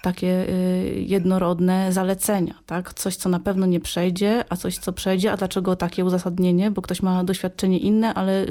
[0.03, 2.95] takie y, jednorodne zalecenia, tak?
[2.95, 6.71] Coś, co na pewno nie przejdzie, a coś, co przejdzie, a dlaczego takie uzasadnienie?
[6.71, 8.47] Bo ktoś ma doświadczenie inne, ale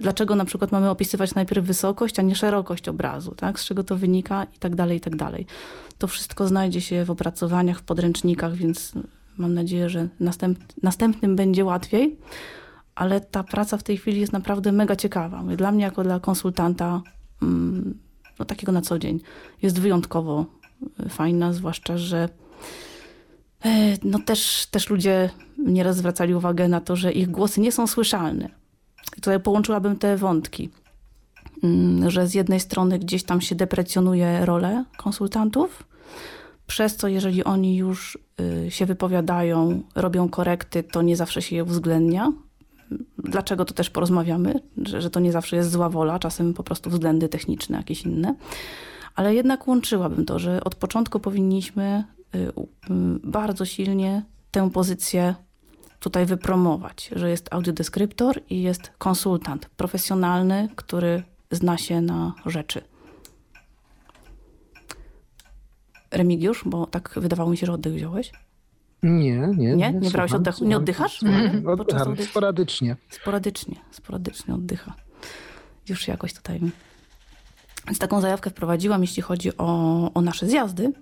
[0.00, 3.60] dlaczego na przykład mamy opisywać najpierw wysokość, a nie szerokość obrazu, tak?
[3.60, 5.46] Z czego to wynika i tak dalej, i tak dalej.
[5.98, 8.92] To wszystko znajdzie się w opracowaniach, w podręcznikach, więc
[9.36, 12.16] mam nadzieję, że następ, następnym będzie łatwiej
[12.96, 15.42] ale ta praca w tej chwili jest naprawdę mega ciekawa.
[15.56, 17.02] Dla mnie, jako dla konsultanta,
[17.42, 17.98] mm,
[18.38, 19.20] no takiego na co dzień,
[19.62, 20.46] jest wyjątkowo
[21.06, 22.28] y, fajna, zwłaszcza, że
[23.64, 27.86] e, no też, też ludzie nieraz zwracali uwagę na to, że ich głosy nie są
[27.86, 28.48] słyszalne.
[29.18, 30.70] I tutaj połączyłabym te wątki,
[31.62, 35.84] mm, że z jednej strony gdzieś tam się deprecjonuje rolę konsultantów,
[36.66, 38.18] przez co jeżeli oni już
[38.66, 42.32] y, się wypowiadają, robią korekty, to nie zawsze się je uwzględnia,
[43.18, 46.90] dlaczego to też porozmawiamy, że, że to nie zawsze jest zła wola, czasem po prostu
[46.90, 48.34] względy techniczne, jakieś inne.
[49.14, 52.52] Ale jednak łączyłabym to, że od początku powinniśmy y, y,
[53.24, 55.34] bardzo silnie tę pozycję
[56.00, 62.80] tutaj wypromować, że jest audiodeskryptor i jest konsultant profesjonalny, który zna się na rzeczy.
[66.10, 68.32] Remigiusz, bo tak wydawało mi się, że oddech wziąłeś.
[69.02, 69.76] Nie, nie.
[69.76, 69.92] Nie?
[69.92, 70.64] Nie brałeś oddechu?
[70.64, 71.22] Nie oddychasz?
[71.22, 72.96] Mm, oddycham sporadycznie.
[73.08, 74.94] Sporadycznie, sporadycznie oddycha.
[75.88, 76.60] Już jakoś tutaj...
[77.86, 80.92] Więc taką zajawkę wprowadziłam, jeśli chodzi o, o nasze zjazdy.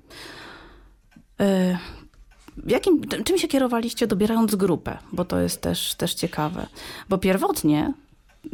[1.40, 1.78] E,
[2.66, 4.98] jakim, czym się kierowaliście dobierając grupę?
[5.12, 6.66] Bo to jest też, też ciekawe.
[7.08, 7.92] Bo pierwotnie,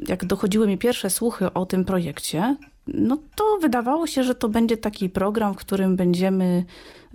[0.08, 2.56] jak dochodziły mi pierwsze słuchy o tym projekcie,
[2.94, 6.64] no to wydawało się, że to będzie taki program, w którym będziemy,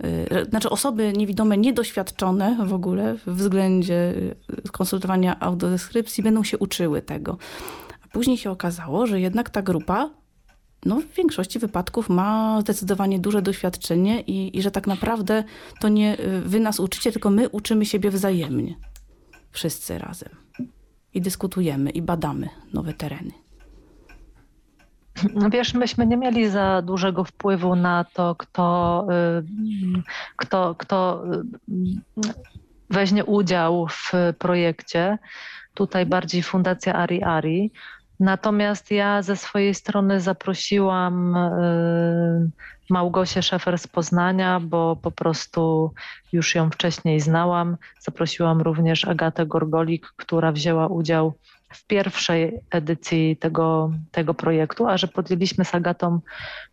[0.04, 4.14] y, znaczy osoby niewidome, niedoświadczone w ogóle w względzie
[4.66, 7.38] y, konsultowania audiodeskrypcji będą się uczyły tego.
[8.04, 10.10] A później się okazało, że jednak ta grupa
[10.86, 15.44] no, w większości wypadków ma zdecydowanie duże doświadczenie i, i że tak naprawdę
[15.80, 18.74] to nie y, wy nas uczycie, tylko my uczymy siebie wzajemnie.
[19.50, 20.28] Wszyscy razem.
[21.14, 23.45] I dyskutujemy, i badamy nowe tereny.
[25.34, 30.02] No wiesz, myśmy nie mieli za dużego wpływu na to, kto, y,
[30.36, 31.72] kto, kto y,
[32.90, 35.18] weźmie udział w projekcie.
[35.74, 37.72] Tutaj bardziej Fundacja Ari Ari.
[38.20, 42.50] Natomiast ja ze swojej strony zaprosiłam y,
[42.90, 45.92] Małgosię Szefer z Poznania, bo po prostu
[46.32, 47.76] już ją wcześniej znałam.
[48.00, 51.34] Zaprosiłam również Agatę Gorgolik, która wzięła udział
[51.76, 56.20] w pierwszej edycji tego, tego projektu, a że podjęliśmy z Agatą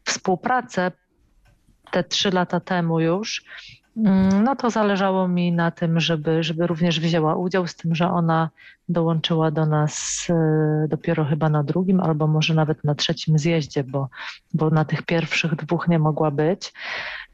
[0.03, 0.91] współpracę
[1.91, 3.43] te trzy lata temu już,
[3.97, 8.09] mm, no to zależało mi na tym, żeby, żeby również wzięła udział, z tym, że
[8.09, 8.49] ona
[8.89, 14.09] dołączyła do nas e, dopiero chyba na drugim, albo może nawet na trzecim zjeździe, bo,
[14.53, 16.73] bo na tych pierwszych dwóch nie mogła być.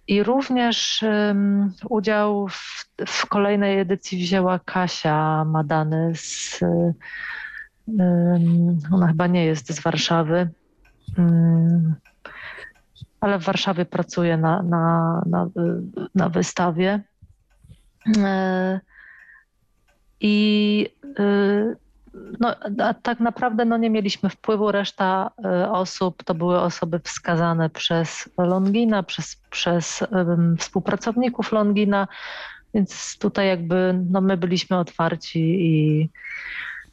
[0.10, 6.60] I również um, udział w, w, kolejnej edycji wzięła Kasia Madany z
[8.92, 10.50] ona chyba nie jest z Warszawy,
[13.22, 15.50] ale w Warszawie pracuje na, na, na,
[16.16, 17.04] na wystawie.
[18.18, 18.80] E,
[20.22, 20.88] I
[21.20, 21.76] y,
[22.40, 22.56] no,
[23.04, 24.72] tak naprawdę no, nie mieliśmy wpływu.
[24.72, 30.04] Reszta e, osób to były osoby wskazane przez Longina, przez, przez
[30.58, 32.08] współpracowników Longina,
[32.74, 36.10] więc tutaj jakby no, my byliśmy otwarci i,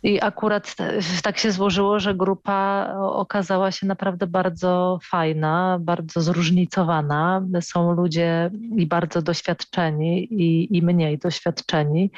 [0.07, 0.77] I akurat
[1.23, 7.43] tak się złożyło, że grupa okazała się naprawdę bardzo fajna, bardzo zróżnicowana.
[7.61, 12.11] Są ludzie i bardzo doświadczeni, i, i mniej doświadczeni,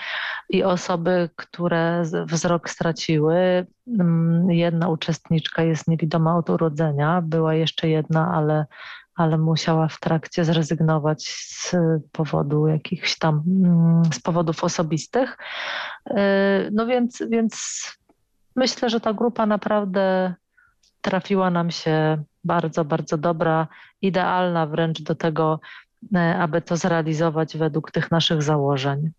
[0.51, 3.67] i osoby, które wzrok straciły.
[3.99, 8.67] Mm, jedna uczestniczka jest niewidoma od urodzenia, była jeszcze jedna, ale
[9.19, 11.77] ale musiała w trakcie zrezygnować z
[12.13, 15.39] powodu jakichś tam, mm, z powodów osobistych.
[16.07, 17.83] E, no więc, więc
[18.57, 20.35] myślę, że ta grupa naprawdę
[21.01, 23.67] trafiła nam się bardzo, bardzo dobra,
[24.03, 25.61] idealna wręcz do tego,
[26.15, 29.11] e, aby to zrealizować według tych naszych założeń.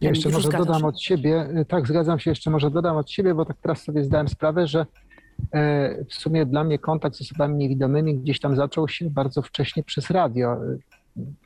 [0.00, 3.44] Ja jeszcze może dodam od siebie, tak zgadzam się, jeszcze może dodam od siebie, bo
[3.44, 5.05] tak teraz sobie zdałem sprawę, że E,
[6.08, 10.10] w sumie dla mnie kontakt z osobami niewidomymi gdzieś tam zaczął się bardzo wcześnie przez
[10.10, 10.52] radio.
[10.52, 10.78] E,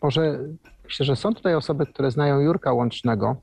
[0.03, 0.39] może
[0.85, 3.37] myślę, że są tutaj osoby, które znają Jurka Łącznego,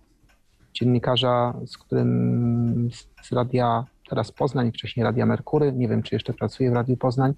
[0.74, 2.90] dziennikarza, z którym
[3.24, 7.34] z radia teraz Poznań, wcześniej Radia Merkury, nie wiem czy jeszcze pracuje w Radiu Poznań,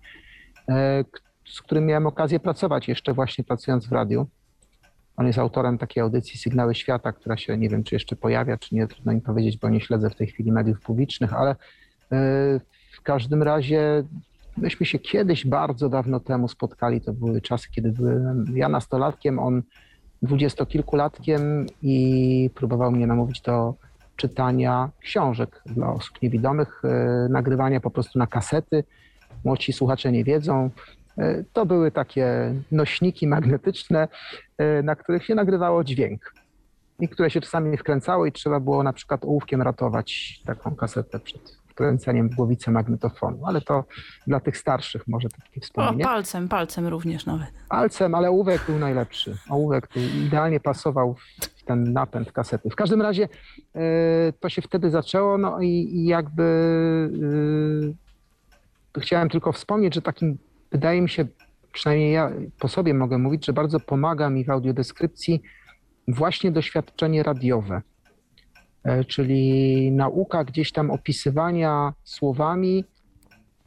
[0.70, 1.04] e,
[1.46, 4.28] z którym miałem okazję pracować jeszcze właśnie pracując w radiu.
[5.18, 8.76] On jest autorem takiej audycji Sygnały Świata, która się nie wiem czy jeszcze pojawia, czy
[8.76, 11.56] nie, trudno mi powiedzieć, bo nie śledzę w tej chwili mediów publicznych, ale
[12.92, 14.04] w każdym razie
[14.58, 17.02] myśmy się kiedyś bardzo dawno temu spotkali.
[17.02, 19.62] To były czasy, kiedy byłem ja nastolatkiem, on
[20.22, 23.74] dwudziestokilkulatkiem i próbował mnie namówić do
[24.16, 28.84] czytania książek dla osób niewidomych, e, nagrywania po prostu na kasety.
[29.46, 30.70] Młodsi słuchacze nie wiedzą.
[31.18, 34.08] E, to były takie nośniki magnetyczne,
[34.58, 36.34] e, na których się nagrywało dźwięk
[37.00, 41.59] i które się czasami wkręcało i trzeba było na przykład ołówkiem ratować taką kasetę przed
[41.80, 43.84] wkręceniem w głowicę magnetofonu, ale to
[44.28, 46.04] dla tych starszych może takie wspomnienie.
[46.04, 47.48] O, palcem, palcem również nawet.
[47.70, 49.38] Palcem, ale ołówek był najlepszy.
[49.50, 49.90] Ołówek
[50.28, 51.16] idealnie pasował
[51.58, 52.70] w ten napęd kasety.
[52.70, 53.30] W każdym razie y,
[54.40, 56.44] to się wtedy zaczęło, no i, i jakby
[58.96, 60.38] y, chciałem tylko wspomnieć, że takim,
[60.72, 61.26] wydaje mi się,
[61.74, 65.42] przynajmniej ja po sobie mogę mówić, że bardzo pomaga mi w audiodeskrypcji
[66.08, 67.82] właśnie doświadczenie radiowe.
[68.90, 72.84] E, czyli nauka gdzieś tam opisywania słowami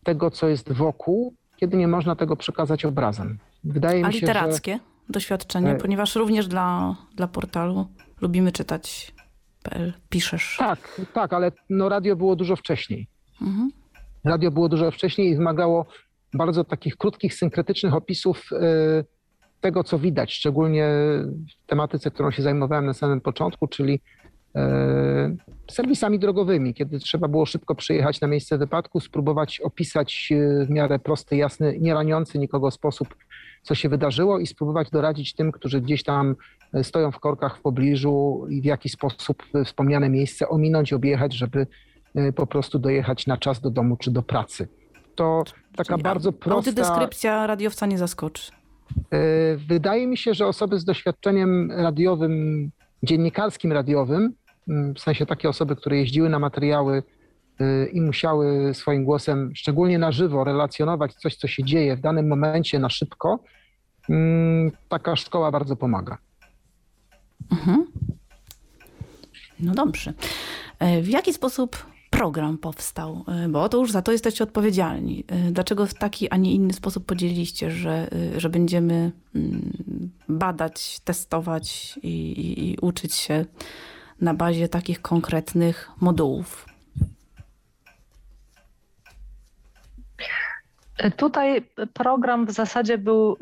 [0.03, 3.39] tego, co jest wokół, kiedy nie można tego przekazać obrazem.
[3.65, 5.13] Wydaje A mi się, literackie że...
[5.13, 7.87] doświadczenie, e, ponieważ również dla, dla portalu
[8.21, 9.15] lubimy czytać
[9.63, 10.57] PL, piszesz.
[10.59, 13.07] Tak, tak, ale no radio było dużo wcześniej.
[13.43, 13.71] Mhm.
[14.25, 15.87] Radio było dużo wcześniej i wymagało
[16.35, 19.05] bardzo takich krótkich, synkretycznych opisów e,
[19.61, 20.89] tego, co widać, szczególnie
[21.65, 24.01] w tematyce, którą się zajmowałem na samym początku, czyli
[25.71, 30.99] serwisami drogowymi, kiedy trzeba było szybko przyjechać na miejsce wypadku, spróbować opisać e, w miarę
[30.99, 33.15] prosty, jasny, nie raniący nikogo sposób,
[33.63, 36.37] co się wydarzyło i spróbować doradzić tym, którzy gdzieś tam
[36.75, 41.67] e, stoją w korkach w pobliżu i w jaki sposób wspomniane miejsce ominąć, objechać, żeby
[42.37, 44.69] po prostu dojechać na czas do domu czy do pracy.
[45.15, 45.45] To
[45.77, 46.73] taka Czyli bardzo prosta...
[46.73, 48.53] deskrypcja radiowca nie zaskoczy.
[49.69, 52.71] Wydaje mi się, że osoby z doświadczeniem radiowym,
[53.03, 54.35] dziennikarskim radiowym,
[54.67, 57.03] w sensie takie osoby, które jeździły na materiały
[57.61, 62.29] y, i musiały swoim głosem, szczególnie na żywo, relacjonować coś, co się dzieje w danym
[62.29, 63.39] momencie na szybko,
[64.09, 66.19] mm, taka szkoła bardzo pomaga.
[67.53, 67.87] Mhm.
[69.61, 70.13] No dobrze.
[70.79, 73.25] E, w jaki sposób program powstał?
[73.29, 75.25] E, bo to już za to jesteście odpowiedzialni.
[75.29, 79.73] E, dlaczego w taki, a nie inny sposób podzieliliście, że, że będziemy mm,
[80.29, 83.45] badać, testować i, i, i uczyć się
[84.23, 86.67] na bazie takich konkretnych modułów?
[91.17, 93.37] Tutaj program w zasadzie był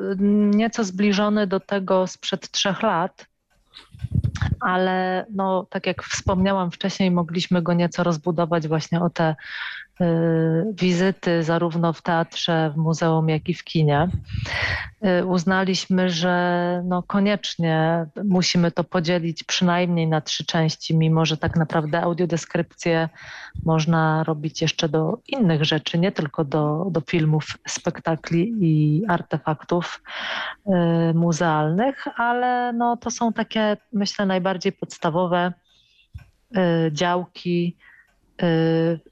[0.54, 3.26] nieco zbliżony do tego sprzed trzech lat,
[4.60, 9.36] ale no, tak jak wspomniałam wcześniej, mogliśmy go nieco rozbudować właśnie o te
[10.72, 14.08] wizyty zarówno w teatrze, w muzeum, jak i w kinie.
[15.20, 21.56] Y, uznaliśmy, że no, koniecznie musimy to podzielić przynajmniej na trzy części, mimo że tak
[21.56, 23.08] naprawdę audiodeskrypcję
[23.64, 30.02] można robić jeszcze do innych rzeczy, nie tylko do, do filmów, spektakli i artefaktów
[30.66, 30.70] y,
[31.14, 35.52] muzealnych, ale no, to są takie, myślę, najbardziej podstawowe
[36.56, 37.76] y, działki,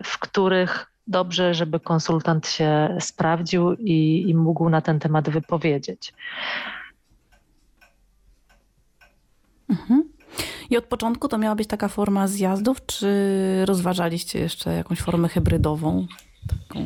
[0.04, 6.12] w których dobrze, żeby konsultant się sprawdził i, i mógł na ten temat wypowiedzieć.
[9.70, 10.04] Mhm.
[10.70, 13.08] I od początku to miała być taka forma zjazdów, czy
[13.64, 16.06] rozważaliście jeszcze jakąś formę hybrydową,
[16.48, 16.85] taką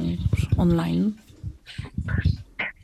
[0.56, 1.12] online?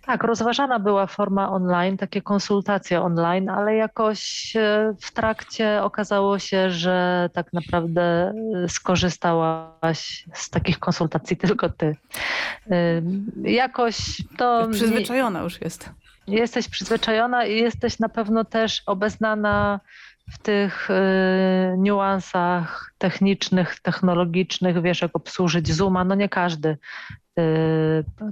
[0.09, 6.71] Tak, rozważana była forma online, takie konsultacje online, ale jakoś e, w trakcie okazało się,
[6.71, 8.03] że tak naprawdę
[8.65, 11.97] e, skorzystałaś z takich konsultacji tylko ty.
[12.71, 13.03] E,
[13.43, 13.97] jakoś
[14.39, 14.69] to.
[14.73, 15.91] Przyzwyczajona już jest.
[16.27, 19.81] Jesteś przyzwyczajona i jesteś na pewno też obeznana
[20.33, 20.89] w tych
[21.79, 26.77] niuansach technicznych, technologicznych, wiesz jak obsłużyć Zooma, no nie każdy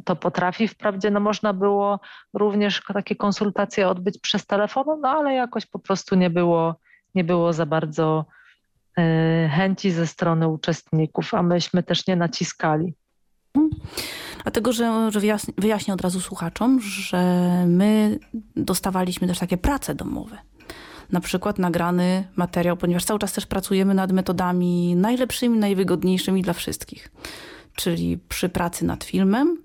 [0.04, 0.68] to potrafi.
[0.68, 2.00] Wprawdzie no można było
[2.34, 6.74] również takie konsultacje odbyć przez telefon, no ale jakoś po prostu nie było,
[7.14, 8.24] nie było za bardzo
[8.98, 9.02] y,
[9.48, 12.94] chęci ze strony uczestników, a myśmy też nie naciskali.
[14.42, 15.20] Dlatego, że, że
[15.58, 18.18] wyjaśnię od razu słuchaczom, że my
[18.56, 20.38] dostawaliśmy też takie prace domowe.
[21.12, 27.10] Na przykład nagrany materiał, ponieważ cały czas też pracujemy nad metodami najlepszymi, najwygodniejszymi dla wszystkich
[27.76, 29.58] czyli przy pracy nad filmem.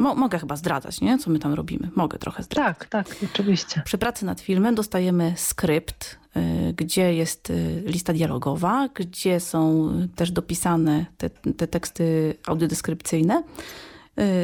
[0.00, 1.18] mogę chyba zdradzać, nie?
[1.18, 1.90] Co my tam robimy?
[1.94, 2.78] Mogę trochę zdradzać.
[2.78, 3.82] Tak, tak, oczywiście.
[3.84, 10.30] Przy pracy nad filmem dostajemy skrypt, y, gdzie jest y, lista dialogowa, gdzie są też
[10.30, 13.42] dopisane te, te teksty audiodeskrypcyjne.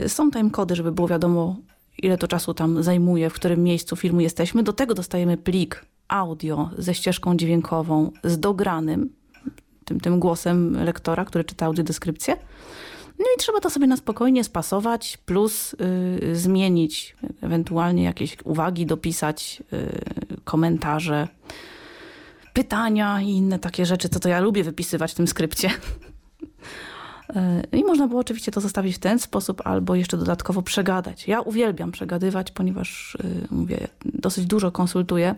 [0.04, 1.56] Y, są timecody, żeby było wiadomo,
[1.98, 4.62] ile to czasu tam zajmuje, w którym miejscu filmu jesteśmy.
[4.62, 9.11] Do tego dostajemy plik audio ze ścieżką dźwiękową, z dogranym,
[9.84, 12.36] tym, tym głosem lektora, który czyta audiodeskrypcję.
[13.20, 19.62] No i trzeba to sobie na spokojnie spasować, plus y, zmienić, ewentualnie jakieś uwagi dopisać,
[19.72, 21.28] y, komentarze,
[22.52, 25.70] pytania i inne takie rzeczy, co to ja lubię wypisywać w tym skrypcie.
[27.72, 31.28] Y, I można było oczywiście to zostawić w ten sposób, albo jeszcze dodatkowo przegadać.
[31.28, 35.34] Ja uwielbiam przegadywać, ponieważ y, mówię, dosyć dużo konsultuję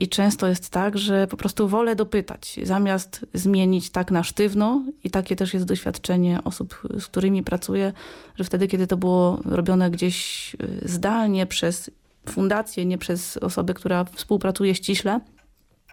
[0.00, 4.82] i często jest tak, że po prostu wolę dopytać, zamiast zmienić tak na sztywno.
[5.04, 7.92] I takie też jest doświadczenie osób, z którymi pracuję,
[8.34, 11.90] że wtedy, kiedy to było robione gdzieś y, zdalnie przez
[12.28, 15.20] fundację, nie przez osobę, która współpracuje ściśle,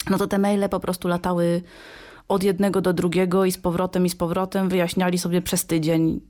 [0.10, 1.62] no to te maile po prostu latały
[2.28, 4.70] od jednego do drugiego i z powrotem, i z powrotem.
[4.70, 6.22] Wyjaśniali sobie przez tydzień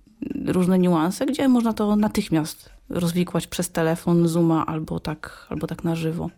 [0.45, 5.95] różne niuanse, gdzie można to natychmiast rozwikłać przez telefon, Zooma albo tak, albo tak na
[5.95, 6.30] żywo.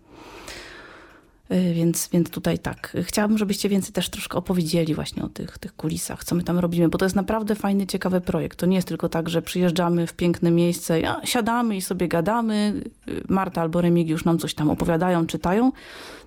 [1.54, 2.98] Y, więc, więc tutaj tak.
[3.04, 6.90] Chciałabym, żebyście więcej też troszkę opowiedzieli właśnie o tych, tych kulisach, co my tam robimy,
[6.90, 8.60] bo to jest naprawdę fajny, ciekawy projekt.
[8.60, 12.74] To nie jest tylko tak, że przyjeżdżamy w piękne miejsce, ja, siadamy i sobie gadamy,
[13.08, 15.72] y, Marta albo Remigiusz nam coś tam opowiadają, czytają,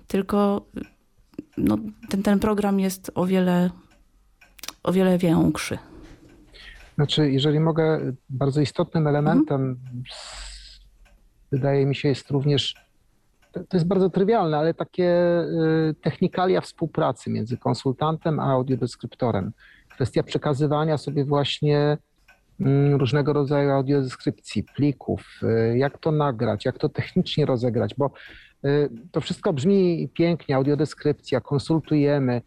[0.07, 0.65] tylko
[1.57, 1.77] no,
[2.09, 3.69] ten, ten program jest o wiele,
[4.83, 5.77] o wiele większy.
[6.95, 10.03] Znaczy, jeżeli mogę, bardzo istotnym elementem mhm.
[11.51, 12.84] wydaje mi się jest również
[13.69, 15.09] to jest bardzo trywialne, ale takie
[15.89, 19.51] y, technikalia współpracy między konsultantem a audiodeskryptorem.
[19.89, 21.97] Kwestia przekazywania sobie właśnie
[22.59, 28.11] mm, różnego rodzaju audiodeskrypcji, plików, y, jak to nagrać, jak to technicznie rozegrać, bo
[28.65, 32.41] y, to wszystko brzmi pięknie, audiodeskrypcja, konsultujemy,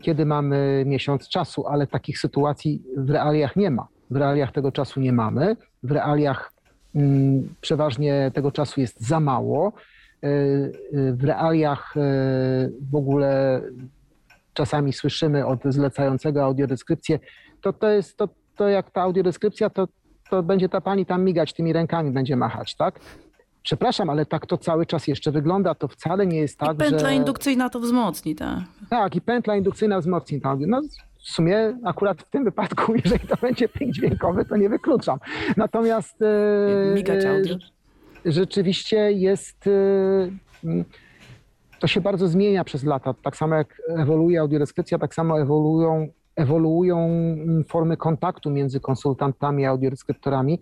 [0.00, 3.88] kiedy mamy miesiąc czasu, ale takich sytuacji w realiach nie ma.
[4.10, 6.52] W realiach tego czasu nie mamy, w realiach
[6.94, 9.72] mm, przeważnie tego czasu jest za mało
[11.12, 12.00] w realiach e,
[12.90, 13.62] w ogóle
[14.54, 17.18] czasami słyszymy od zlecającego audiodeskrypcję,
[17.60, 19.88] to to jest to, to jak ta audiodeskrypcja, to,
[20.30, 23.00] to będzie ta pani tam migać tymi rękami, będzie machać, tak?
[23.62, 25.74] Przepraszam, ale tak to cały czas jeszcze wygląda.
[25.74, 27.14] To wcale nie jest tak, I pętla że...
[27.14, 28.58] indukcyjna to wzmocni, tak?
[28.90, 30.56] Tak, i pętla indukcyjna wzmocni to.
[30.66, 30.80] No,
[31.18, 35.18] w sumie akurat w tym wypadku, jeżeli to będzie plik dźwiękowy, to nie wykluczam.
[35.56, 36.16] Natomiast...
[36.94, 37.56] Migać audio
[38.24, 39.66] rzeczywiście jest.
[39.66, 40.32] Y,
[40.64, 40.84] mm,
[41.80, 43.14] to się bardzo zmienia przez lata.
[43.22, 49.70] Tak samo jak ewoluuje audiodeskrypcja, tak samo ewoluują, ewoluują mm, formy kontaktu między konsultantami a
[49.70, 50.60] audiodeskryptorami.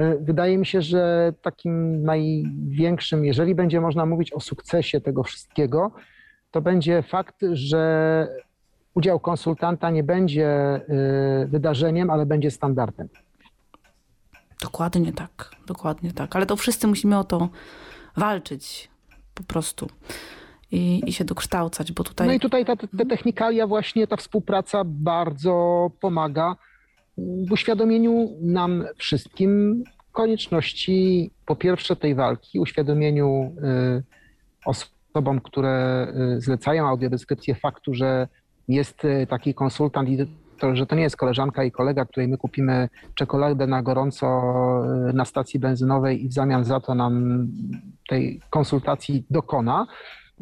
[0.00, 5.92] Y, wydaje mi się, że takim największym, jeżeli będzie można mówić o sukcesie tego wszystkiego,
[6.50, 8.28] to będzie fakt, że
[8.94, 10.80] udział konsultanta nie będzie
[11.44, 13.08] y, wydarzeniem, ale będzie standardem.
[14.62, 16.36] Dokładnie tak, dokładnie tak.
[16.36, 17.48] Ale to wszyscy musimy o to
[18.16, 18.90] walczyć
[19.34, 19.88] po prostu
[20.70, 22.26] i, i się dokształcać, bo tutaj...
[22.26, 26.56] No i tutaj ta, ta technikalia właśnie, ta współpraca bardzo pomaga
[27.18, 33.56] w uświadomieniu nam wszystkim konieczności po pierwsze tej walki, uświadomieniu
[33.98, 34.02] y,
[34.66, 36.06] osobom, które
[36.36, 38.28] y, zlecają audiodeskrypcję faktu, że
[38.68, 40.16] jest y, taki konsultant i
[40.60, 44.26] to, że to nie jest koleżanka i kolega, której my kupimy czekoladę na gorąco
[45.10, 47.46] y, na stacji benzynowej i w zamian za to nam
[48.08, 49.86] tej konsultacji dokona,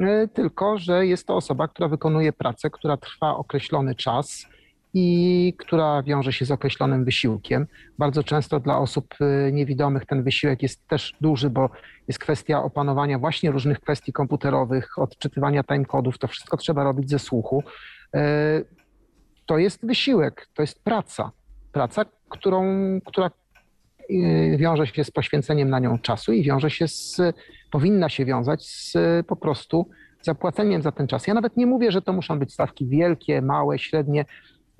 [0.00, 4.46] y, tylko że jest to osoba, która wykonuje pracę, która trwa określony czas
[4.94, 7.66] i która wiąże się z określonym wysiłkiem.
[7.98, 11.70] Bardzo często dla osób y, niewidomych ten wysiłek jest też duży, bo
[12.08, 16.18] jest kwestia opanowania właśnie różnych kwestii komputerowych, odczytywania timekodów.
[16.18, 17.62] To wszystko trzeba robić ze słuchu.
[19.48, 21.30] To jest wysiłek, to jest praca.
[21.72, 22.64] Praca, którą,
[23.04, 23.30] która
[24.10, 27.20] y, wiąże się z poświęceniem na nią czasu i wiąże się z,
[27.70, 28.96] powinna się wiązać z
[29.26, 29.88] po prostu
[30.22, 31.26] zapłaceniem za ten czas.
[31.26, 34.24] Ja nawet nie mówię, że to muszą być stawki wielkie, małe, średnie.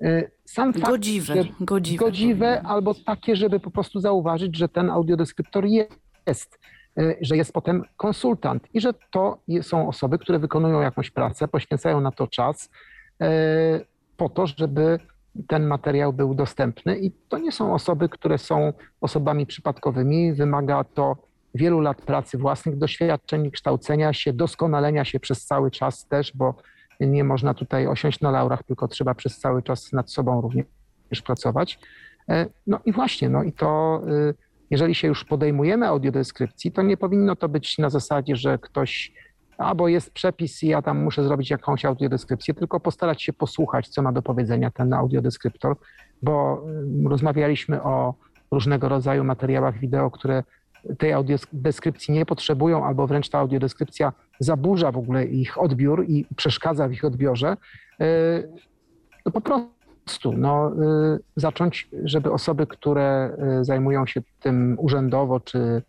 [0.03, 5.65] Y, sam fakt, godziwe, godziwe, godziwe albo takie, żeby po prostu zauważyć, że ten audiodeskryptor
[5.65, 6.59] jest,
[6.99, 12.01] y, że jest potem konsultant i że to są osoby, które wykonują jakąś pracę, poświęcają
[12.01, 12.69] na to czas
[14.19, 14.99] po to, żeby
[15.47, 21.17] ten materiał był dostępny i to nie są osoby, które są osobami przypadkowymi, wymaga to
[21.55, 26.55] wielu lat pracy, własnych doświadczeń, kształcenia się, doskonalenia się przez cały czas też, bo
[26.99, 31.79] nie można tutaj osiąść na laurach, tylko trzeba przez cały czas nad sobą również pracować.
[32.29, 34.33] E, no i właśnie, no i to y,
[34.69, 39.13] jeżeli się już podejmujemy audiodeskrypcji, to nie powinno to być na zasadzie, że ktoś
[39.59, 44.01] albo jest przepis i ja tam muszę zrobić jakąś audiodeskrypcję, tylko postarać się posłuchać, co
[44.01, 45.75] ma do powiedzenia ten audiodeskryptor,
[46.21, 46.63] bo
[47.05, 48.13] y, rozmawialiśmy o
[48.51, 50.43] różnego rodzaju materiałach wideo, które
[50.97, 56.87] tej audiodeskrypcji nie potrzebują, albo wręcz ta audiodeskrypcja zaburza w ogóle ich odbiór i przeszkadza
[56.87, 57.57] w ich odbiorze,
[57.99, 58.05] e,
[59.25, 65.81] no po prostu no, e, zacząć, żeby osoby, które e, zajmują się tym urzędowo, czy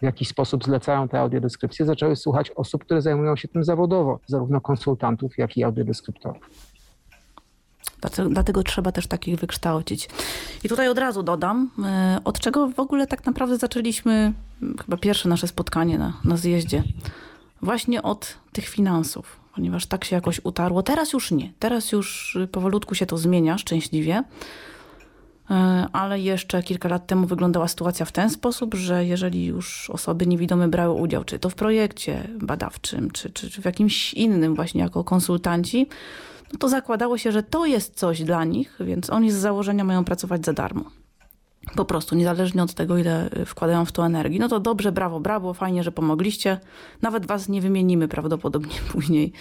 [0.00, 4.60] w jakiś sposób zlecają te audiodeskrypcje, zaczęły słuchać osób, które zajmują się tym zawodowo, zarówno
[4.60, 6.50] konsultantów, jak i audiodeskryptorów.
[8.30, 10.08] Dlatego, trzeba też takich wykształcić.
[10.64, 14.32] I tutaj od razu dodam, e, od czego w ogóle tak naprawdę zaczęliśmy
[14.84, 16.82] chyba pierwsze nasze spotkanie na, na zjeździe.
[17.62, 20.82] Właśnie od tych finansów, ponieważ tak się jakoś utarło.
[20.82, 21.52] Teraz już nie.
[21.58, 24.24] Teraz już powolutku się to zmienia, szczęśliwie.
[25.50, 25.54] E,
[25.92, 30.68] ale jeszcze kilka lat temu wyglądała sytuacja w ten sposób, że jeżeli już osoby niewidome
[30.68, 35.04] brały udział, czy to w projekcie badawczym, czy, czy, czy w jakimś innym, właśnie jako
[35.04, 35.86] konsultanci,
[36.52, 40.04] no to zakładało się, że to jest coś dla nich, więc oni z założenia mają
[40.04, 40.84] pracować za darmo.
[41.76, 44.40] Po prostu, niezależnie od tego, ile wkładają w to energii.
[44.40, 46.60] No to dobrze, brawo, brawo, fajnie, że pomogliście.
[47.02, 49.32] Nawet was nie wymienimy prawdopodobnie później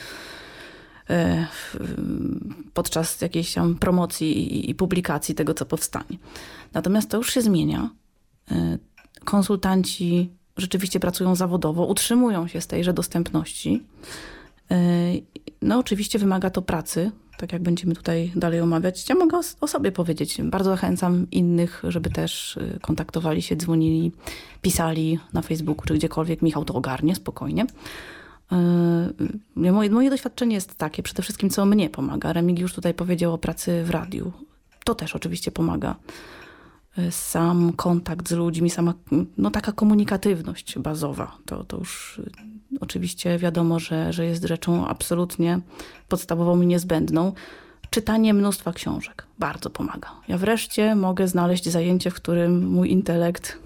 [2.74, 6.18] podczas jakiejś tam promocji i publikacji tego, co powstanie.
[6.74, 7.90] Natomiast to już się zmienia.
[8.52, 8.78] E,
[9.26, 13.84] konsultanci rzeczywiście pracują zawodowo, utrzymują się z tejże dostępności.
[14.72, 14.78] E,
[15.62, 19.10] no oczywiście wymaga to pracy, tak jak będziemy tutaj dalej omawiać.
[19.10, 20.42] Ja mogę o, sobie powiedzieć.
[20.44, 24.12] Bardzo zachęcam innych, żeby też kontaktowali się, dzwonili,
[24.62, 26.42] pisali na Facebooku czy gdziekolwiek.
[26.42, 27.66] Michał to ogarnie spokojnie.
[28.52, 32.34] Y, moje, moje doświadczenie jest takie, przede wszystkim co mnie pomaga.
[32.34, 34.32] Remigiusz tutaj powiedział o pracy w radiu.
[34.84, 35.96] To też oczywiście pomaga.
[36.98, 38.94] Y, sam kontakt z ludźmi, sama
[39.38, 42.22] no, taka komunikatywność bazowa, to, to już
[42.80, 45.60] oczywiście wiadomo, że, że jest rzeczą absolutnie
[46.08, 47.34] podstawową i niezbędną.
[47.90, 50.12] Czytanie mnóstwa książek bardzo pomaga.
[50.28, 53.60] Ja wreszcie mogę znaleźć zajęcie, w którym mój intelekt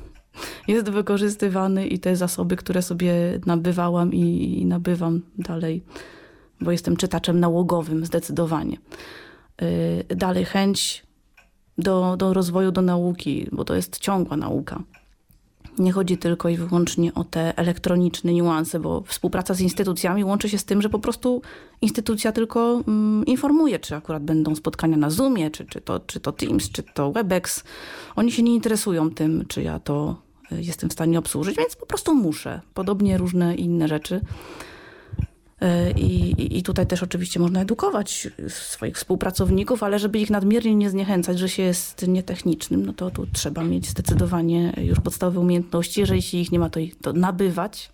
[0.67, 3.13] jest wykorzystywany i te zasoby, które sobie
[3.45, 5.83] nabywałam i, nabywam dalej,
[6.61, 8.77] bo jestem czytaczem nałogowym zdecydowanie.
[10.09, 11.03] Yy, dalej chęć
[11.77, 14.83] do, do rozwoju, do nauki, bo to jest ciągła nauka.
[15.79, 20.57] Nie chodzi tylko i wyłącznie o te elektroniczne niuanse, bo współpraca z instytucjami łączy się
[20.57, 21.41] z tym, że po prostu
[21.81, 26.31] instytucja tylko mm, informuje, czy akurat będą spotkania na Zoomie, czy, czy, to, czy to
[26.31, 27.63] Teams, czy to WebEx.
[28.15, 30.15] Oni się nie interesują tym, czy ja to
[30.51, 32.61] y, jestem w stanie obsłużyć, więc po prostu muszę.
[32.73, 34.21] Podobnie różne inne rzeczy.
[35.95, 41.39] I, I tutaj też oczywiście można edukować swoich współpracowników, ale żeby ich nadmiernie nie zniechęcać,
[41.39, 45.99] że się jest nietechnicznym, no to tu trzeba mieć zdecydowanie już podstawowe umiejętności.
[45.99, 47.91] Jeżeli się ich nie ma, to ich to nabywać.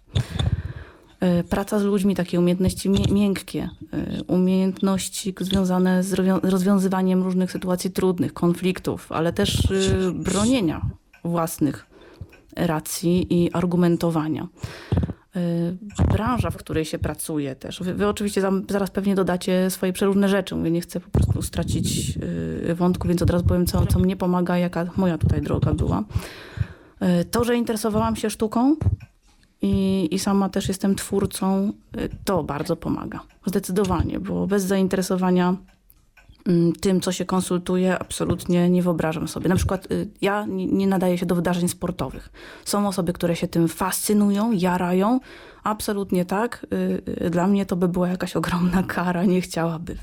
[1.19, 6.13] E, praca z ludźmi, takie umiejętności miękkie, e, umiejętności związane z
[6.43, 10.81] rozwiązywaniem różnych sytuacji trudnych, konfliktów, ale też e, bronienia
[11.23, 11.85] własnych
[12.55, 14.47] racji i argumentowania.
[15.37, 15.77] Y,
[16.11, 17.83] branża, w której się pracuje też.
[17.83, 20.55] Wy, wy oczywiście zaraz pewnie dodacie swoje przeróżne rzeczy.
[20.55, 22.17] Mówię, nie chcę po prostu stracić
[22.69, 26.03] y, wątku, więc od razu powiem, co, co mnie pomaga, jaka moja tutaj droga była.
[27.21, 28.75] Y, to, że interesowałam się sztuką
[29.61, 31.73] i, i sama też jestem twórcą,
[32.25, 33.19] to bardzo pomaga.
[33.45, 35.55] Zdecydowanie, bo bez zainteresowania
[36.81, 39.49] tym, co się konsultuje, absolutnie nie wyobrażam sobie.
[39.49, 42.29] Na przykład y, ja nie nadaję się do wydarzeń sportowych.
[42.65, 45.19] Są osoby, które się tym fascynują, jarają.
[45.63, 46.67] Absolutnie tak.
[46.73, 49.97] Y, y, dla mnie to by była jakaś ogromna kara, nie chciałabym.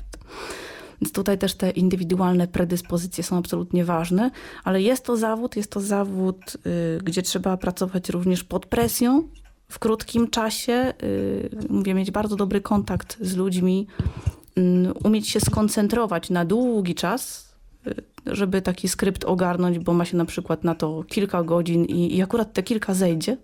[1.01, 4.31] Więc tutaj też te indywidualne predyspozycje są absolutnie ważne,
[4.63, 6.57] ale jest to zawód, jest to zawód,
[7.03, 9.27] gdzie trzeba pracować również pod presją,
[9.69, 10.93] w krótkim czasie,
[11.69, 13.87] mówię, mieć bardzo dobry kontakt z ludźmi,
[15.03, 17.53] umieć się skoncentrować na długi czas,
[17.87, 22.15] y, żeby taki skrypt ogarnąć, bo ma się na przykład na to kilka godzin i,
[22.17, 23.37] i akurat te kilka zejdzie.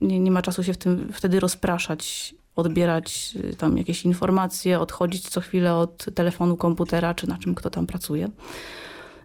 [0.00, 5.28] Nie, nie ma czasu się w tym wtedy rozpraszać, odbierać y, tam jakieś informacje, odchodzić
[5.28, 8.30] co chwilę od telefonu, komputera, czy na czym kto tam pracuje.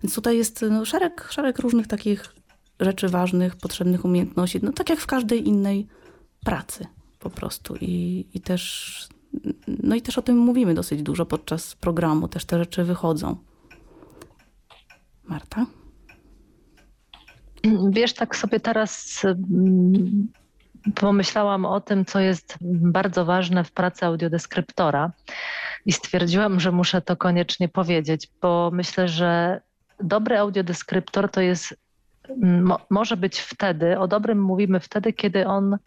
[0.04, 2.36] Więc tutaj jest no, szereg, szereg różnych takich
[2.80, 5.88] rzeczy ważnych, potrzebnych umiejętności, no tak jak w każdej innej
[6.46, 6.86] pracy
[7.20, 7.76] po prostu.
[7.76, 9.08] I, i też,
[9.84, 13.36] no i też o tym mówimy dosyć dużo podczas programu, też te rzeczy wychodzą.
[15.24, 15.66] Marta?
[17.90, 20.28] Wiesz, tak sobie teraz mm,
[20.96, 25.12] pomyślałam o tym, co jest bardzo ważne w pracy audiodeskryptora
[25.86, 29.62] i stwierdziłam, że muszę to koniecznie powiedzieć, bo myślę, że
[30.04, 31.76] dobry audiodeskryptor to jest,
[32.38, 35.78] mo, może być wtedy, o dobrym mówimy wtedy, kiedy on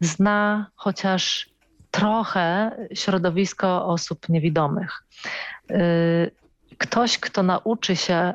[0.00, 1.50] zna chociaż
[1.98, 5.02] trochę środowisko osób niewidomych.
[5.70, 6.30] Y,
[6.78, 8.34] ktoś, kto nauczy się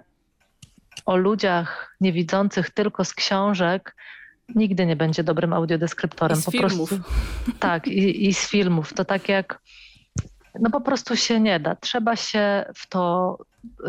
[1.06, 3.96] o ludziach niewidzących tylko z książek,
[4.56, 6.38] nigdy nie będzie dobrym audiodeskryptorem.
[6.38, 6.90] I z po filmów.
[6.90, 7.12] Prostu,
[7.60, 8.94] tak, i, i z filmów.
[8.94, 9.60] To tak jak,
[10.60, 11.76] no po prostu się nie da.
[11.76, 13.38] Trzeba się w to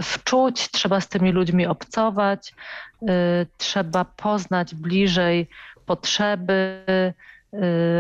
[0.03, 2.55] wczuć, trzeba z tymi ludźmi obcować,
[3.03, 3.07] y,
[3.59, 5.49] trzeba poznać bliżej
[5.87, 6.85] potrzeby,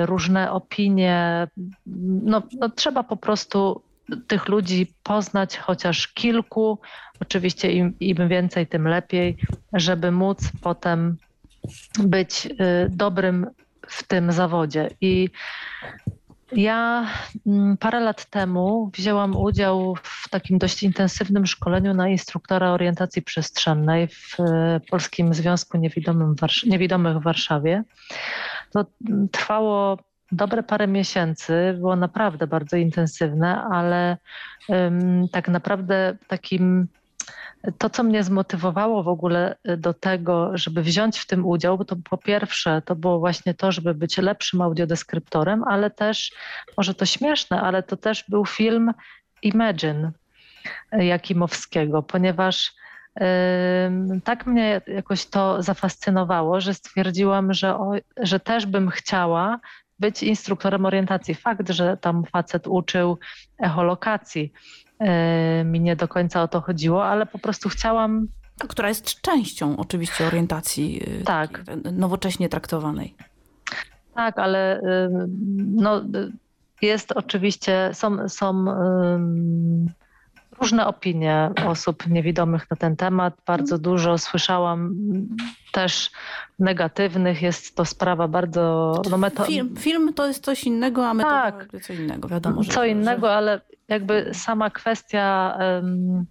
[0.05, 1.47] różne opinie.
[2.23, 3.83] No, no trzeba po prostu
[4.27, 6.79] tych ludzi poznać chociaż kilku,
[7.21, 9.37] oczywiście im, im więcej, tym lepiej,
[9.73, 11.17] żeby móc potem
[11.99, 12.51] być y,
[12.89, 13.47] dobrym
[13.89, 14.91] w tym zawodzie.
[15.01, 15.29] I
[16.53, 17.07] ja
[17.47, 24.09] mm, parę lat temu wzięłam udział w takim dość intensywnym szkoleniu na instruktora orientacji przestrzennej
[24.09, 24.43] w y,
[24.91, 25.79] Polskim Związku
[26.67, 27.83] Niewidomych w Warszawie.
[28.75, 28.87] To
[29.33, 29.99] trwało
[30.33, 34.17] dobre parę miesięcy, było naprawdę bardzo intensywne, ale
[34.69, 36.89] um, tak naprawdę takim
[37.79, 41.97] to, co mnie zmotywowało w ogóle y, do tego, żeby wziąć w tym udział, to
[42.11, 46.33] po pierwsze to było właśnie to, żeby być lepszym audiodeskryptorem, ale też,
[46.77, 48.93] może to śmieszne, ale to też był film
[49.43, 50.13] Imagine
[50.93, 52.73] Jakimowskiego, ponieważ
[54.25, 59.61] tak mnie jakoś to zafascynowało, że stwierdziłam, że, o, że też bym chciała
[59.99, 61.35] być instruktorem orientacji.
[61.35, 63.19] Fakt, że tam facet uczył
[63.59, 64.53] echolokacji,
[64.99, 68.29] e, mi nie do końca o to chodziło, ale po prostu chciałam.
[68.69, 71.63] Która jest częścią oczywiście orientacji e, tak.
[71.93, 73.15] nowocześnie traktowanej.
[74.15, 74.81] Tak, ale
[75.57, 76.03] no,
[76.83, 78.65] jest oczywiście, są, są
[80.61, 83.35] różne opinie osób niewidomych na ten temat.
[83.47, 84.95] Bardzo dużo słyszałam
[85.73, 86.11] też
[86.59, 87.43] negatywnych.
[87.43, 89.03] Jest to sprawa bardzo...
[89.11, 89.45] No meto...
[89.45, 92.29] film, film to jest coś innego, a metoda tak, co innego.
[92.29, 93.33] Wiadomo, że, co innego, że...
[93.35, 95.59] ale jakby sama kwestia...
[95.83, 96.27] Um,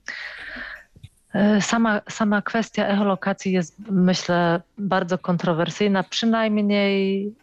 [1.59, 6.03] Sama, sama kwestia echolokacji jest, myślę, bardzo kontrowersyjna.
[6.03, 7.33] Przynajmniej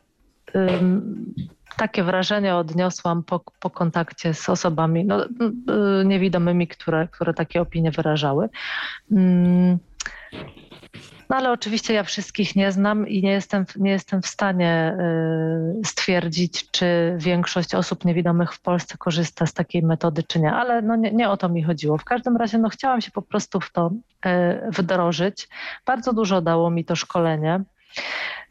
[1.81, 5.29] takie wrażenie odniosłam po, po kontakcie z osobami no, y,
[6.05, 8.49] niewidomymi, które, które takie opinie wyrażały.
[9.13, 9.79] Mm,
[11.31, 14.97] no ale oczywiście ja wszystkich nie znam i nie jestem, nie jestem w stanie
[15.81, 20.53] y, stwierdzić, czy większość osób niewidomych w Polsce korzysta z takiej metody, czy nie.
[20.53, 21.99] Ale no nie, nie o to mi chodziło.
[21.99, 23.91] W każdym razie no chciałam się po prostu w to
[24.27, 25.49] y, wdrożyć.
[25.87, 27.63] Bardzo dużo dało mi to szkolenie.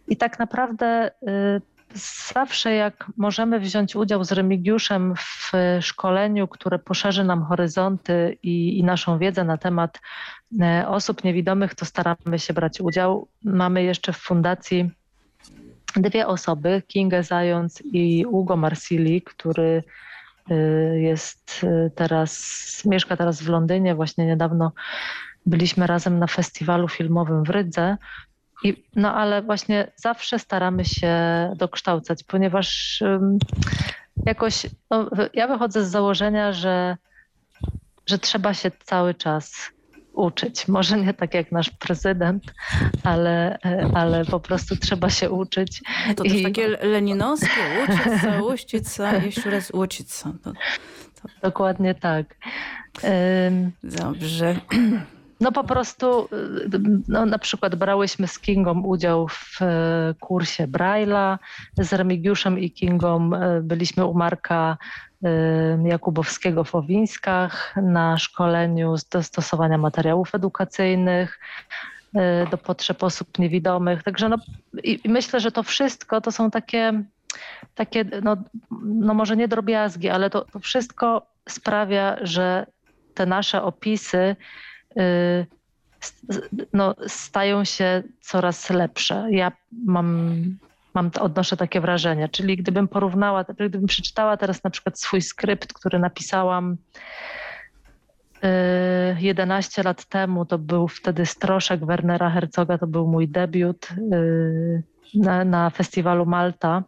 [0.08, 1.12] I tak naprawdę
[2.34, 8.84] zawsze jak możemy wziąć udział z Remigiuszem w szkoleniu, które poszerzy nam horyzonty i, i,
[8.84, 10.00] naszą wiedzę na temat
[10.62, 13.28] e, osób niewidomych, to staramy się brać udział.
[13.44, 14.90] Mamy jeszcze w fundacji
[15.96, 19.84] dwie osoby, Kinga Zając i Ugo Marsili, który
[20.50, 20.56] e,
[21.00, 23.96] jest e, teraz, mieszka teraz w Londynie.
[23.96, 24.72] Właśnie niedawno
[25.46, 27.98] byliśmy razem na festiwalu filmowym w Rydze
[28.64, 31.14] i, no ale właśnie zawsze staramy się
[31.56, 33.38] dokształcać, ponieważ um,
[34.26, 36.98] jakoś no, ja wychodzę z założenia, że,
[38.06, 39.72] że trzeba się cały czas
[40.14, 40.68] uczyć.
[40.68, 42.44] Może nie tak jak nasz prezydent,
[43.04, 43.58] ale,
[43.94, 45.82] ale po prostu trzeba się uczyć.
[46.16, 46.44] To I...
[46.44, 50.34] takie leninowskie, uczyć się, uścić się, jeszcze raz uczyć się.
[50.44, 50.54] To,
[51.22, 51.28] to...
[51.42, 52.36] Dokładnie tak.
[53.84, 54.56] Dobrze.
[55.40, 56.70] No po prostu, y,
[57.08, 61.38] no na przykład brałyśmy z Kingą udział w e, kursie Braille'a,
[61.78, 64.78] z Remigiuszem i Kingą e, byliśmy u Marka
[65.84, 71.40] Jakubowskiego w Owińskach na szkoleniu z dostosowania materiałów edukacyjnych
[72.52, 74.04] do potrzeb osób niewidomych.
[74.04, 74.38] Także no,
[74.84, 77.04] i, myślę, że to wszystko to są takie,
[77.76, 78.38] takie no,
[78.84, 82.66] no może nie drobiazgi, ale to, to wszystko sprawia, że
[83.14, 84.36] te nasze opisy y,
[86.74, 89.28] no, stają się coraz lepsze.
[89.32, 89.52] Ja
[89.86, 90.32] mam,
[90.94, 92.30] mam, odnoszę takie wrażenie.
[92.30, 96.78] Czyli gdybym porównała, gdybym przeczytała teraz na przykład swój skrypt, który napisałam
[99.18, 104.84] 11 y, lat temu, to był wtedy Stroszek Wernera Herzoga, to był mój debiut y,
[105.14, 106.84] na, na festiwalu Malta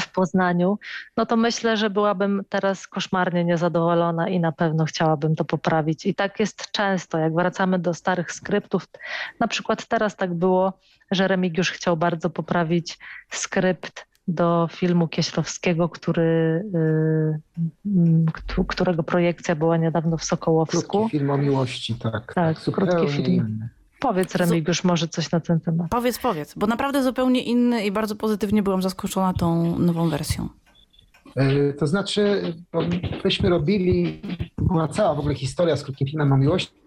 [0.00, 0.78] w Poznaniu,
[1.16, 6.06] no to myślę, że byłabym teraz koszmarnie niezadowolona i na pewno chciałabym to poprawić.
[6.06, 8.88] I tak jest często, jak wracamy do starych skryptów.
[9.40, 10.72] Na przykład teraz tak było,
[11.10, 12.98] że Remigiusz chciał bardzo poprawić
[13.30, 16.64] skrypt do filmu Kieślowskiego, który,
[17.84, 20.98] yy, którego projekcja była niedawno w Sokołowsku.
[20.98, 22.34] Krótki film o miłości, tak.
[22.34, 23.34] Tak, tak krótki film.
[23.34, 23.68] Inny.
[24.00, 25.90] Powiedz Remigiusz może coś na ten temat.
[25.90, 30.48] Powiedz, powiedz, bo naprawdę zupełnie inny i bardzo pozytywnie byłam zaskoczona tą nową wersją.
[31.36, 32.54] E, to znaczy,
[33.24, 34.22] myśmy robili,
[34.58, 36.86] była cała w ogóle historia z krótkim filmem o miłości.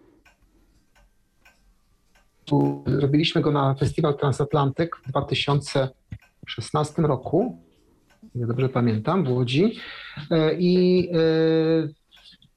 [2.85, 7.61] Robiliśmy go na Festiwal Transatlantyk w 2016 roku,
[8.35, 9.75] nie dobrze pamiętam, w Łodzi.
[10.31, 11.09] E, I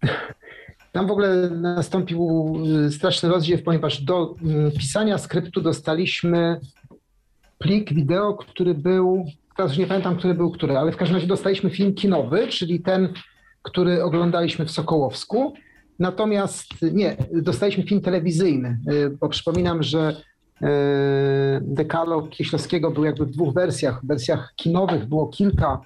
[0.03, 0.09] e,
[0.93, 2.55] tam w ogóle nastąpił
[2.87, 6.61] y, straszny rozdziew, ponieważ do mm, pisania skryptu dostaliśmy
[7.59, 9.25] plik wideo, który był,
[9.57, 12.81] teraz już nie pamiętam, który był który, ale w każdym razie dostaliśmy film kinowy, czyli
[12.81, 13.09] ten,
[13.63, 15.55] który oglądaliśmy w Sokołowsku.
[15.99, 20.17] Natomiast nie, dostaliśmy film telewizyjny, y, bo przypominam, że
[20.63, 20.67] y,
[21.61, 24.03] dekalog Kieślowskiego był jakby w dwóch wersjach.
[24.05, 25.81] W wersjach kinowych było kilka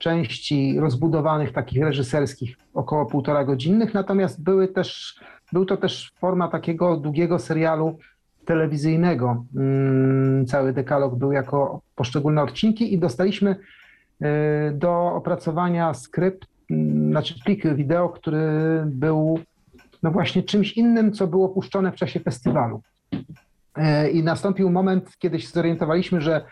[0.00, 5.20] części rozbudowanych, takich reżyserskich, około półtora godzinnych, natomiast były też,
[5.52, 7.98] był to też forma takiego długiego serialu
[8.44, 9.44] telewizyjnego.
[9.56, 14.26] Mm, cały dekalog był jako poszczególne odcinki i dostaliśmy y,
[14.74, 18.48] do opracowania skrypt, mm, znaczy plik wideo, który
[18.86, 19.38] był
[20.02, 22.82] no właśnie czymś innym, co było puszczone w czasie festiwalu.
[23.14, 26.44] Y, I nastąpił moment, kiedy się zorientowaliśmy, że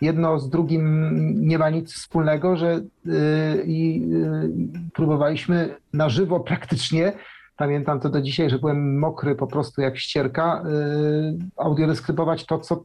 [0.00, 7.12] jedno z drugim nie ma nic wspólnego, że y, i y, próbowaliśmy na żywo praktycznie,
[7.56, 12.84] pamiętam to do dzisiaj, że byłem mokry po prostu jak ścierka, y, audiodeskrybować to, co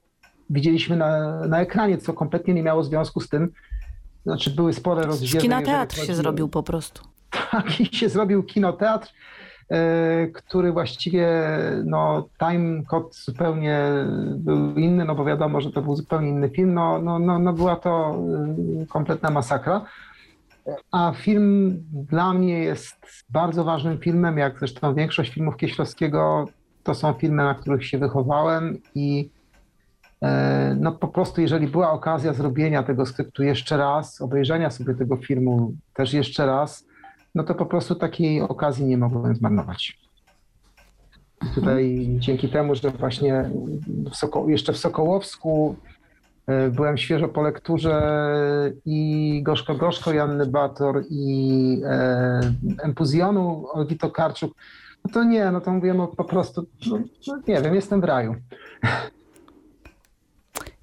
[0.49, 3.49] widzieliśmy na, na ekranie, co kompletnie nie miało związku z tym,
[4.25, 5.41] znaczy były spore rozdzielenia.
[5.41, 7.03] Kinoteatr się zrobił po prostu.
[7.51, 9.13] Tak, i się zrobił kinoteatr.
[9.71, 11.27] E, który właściwie
[11.85, 13.79] no, time code zupełnie
[14.35, 17.53] był inny, no bo wiadomo, że to był zupełnie inny film, no, no, no, no
[17.53, 18.15] była to
[18.81, 19.81] e, kompletna masakra.
[20.91, 22.95] A film dla mnie jest
[23.29, 26.45] bardzo ważnym filmem, jak zresztą większość filmów Kieślowskiego,
[26.83, 29.29] to są filmy, na których się wychowałem i
[30.21, 35.15] e, no po prostu jeżeli była okazja zrobienia tego skryptu jeszcze raz, obejrzenia sobie tego
[35.15, 36.88] filmu też jeszcze raz,
[37.35, 39.99] no to po prostu takiej okazji nie mogłem zmarnować.
[41.55, 43.49] Tutaj dzięki temu, że właśnie
[44.11, 45.75] w Soko jeszcze w Sokołowsku
[46.47, 48.01] e, byłem świeżo po lekturze
[48.85, 52.41] i Gorzko Gorzko Janny Bator i e,
[52.83, 54.53] Empuzjonu Olgi Tokarczuk,
[55.05, 58.03] no to nie, no to mówię, no po prostu, no, no nie wiem, jestem w
[58.03, 58.35] raju.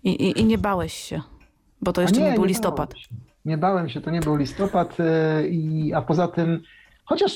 [0.05, 1.23] I, i, I, nie bałeś się,
[1.83, 2.95] bo to jeszcze nie, nie był nie listopad.
[3.47, 6.63] Nie bałem się, to nie był listopad, e, i, a poza tym,
[7.05, 7.33] chociaż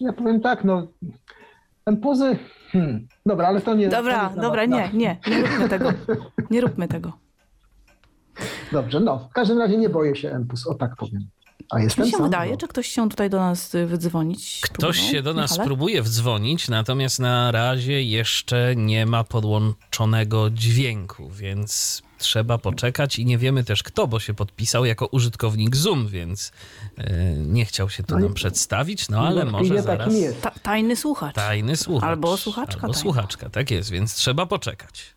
[0.00, 0.86] ja powiem tak, no,
[1.86, 2.38] empuzy,
[2.72, 3.88] hmm, dobra, ale to nie...
[3.88, 5.92] Dobra, to nie dobra, nie, nie, nie róbmy tego,
[6.50, 7.12] nie róbmy tego.
[8.72, 11.28] Dobrze, no, w każdym razie nie boję się empuz, o tak powiem.
[11.70, 14.60] A jestem Mi się sam, wydaje, czy ktoś się tutaj do nas wydzwonić?
[14.62, 15.66] Ktoś się do nas Michale?
[15.66, 23.38] próbuje wdzwonić, natomiast na razie jeszcze nie ma podłączonego dźwięku, więc trzeba poczekać i nie
[23.38, 26.52] wiemy też kto, bo się podpisał jako użytkownik Zoom, więc
[26.98, 27.04] yy,
[27.36, 30.14] nie chciał się tu no nam przedstawić, no ale może zaraz...
[30.40, 31.34] Ta, tajny słuchacz.
[31.34, 32.08] Tajny słuchacz.
[32.08, 32.80] Albo słuchaczka.
[32.82, 35.14] Albo słuchaczka, tak jest, więc trzeba poczekać.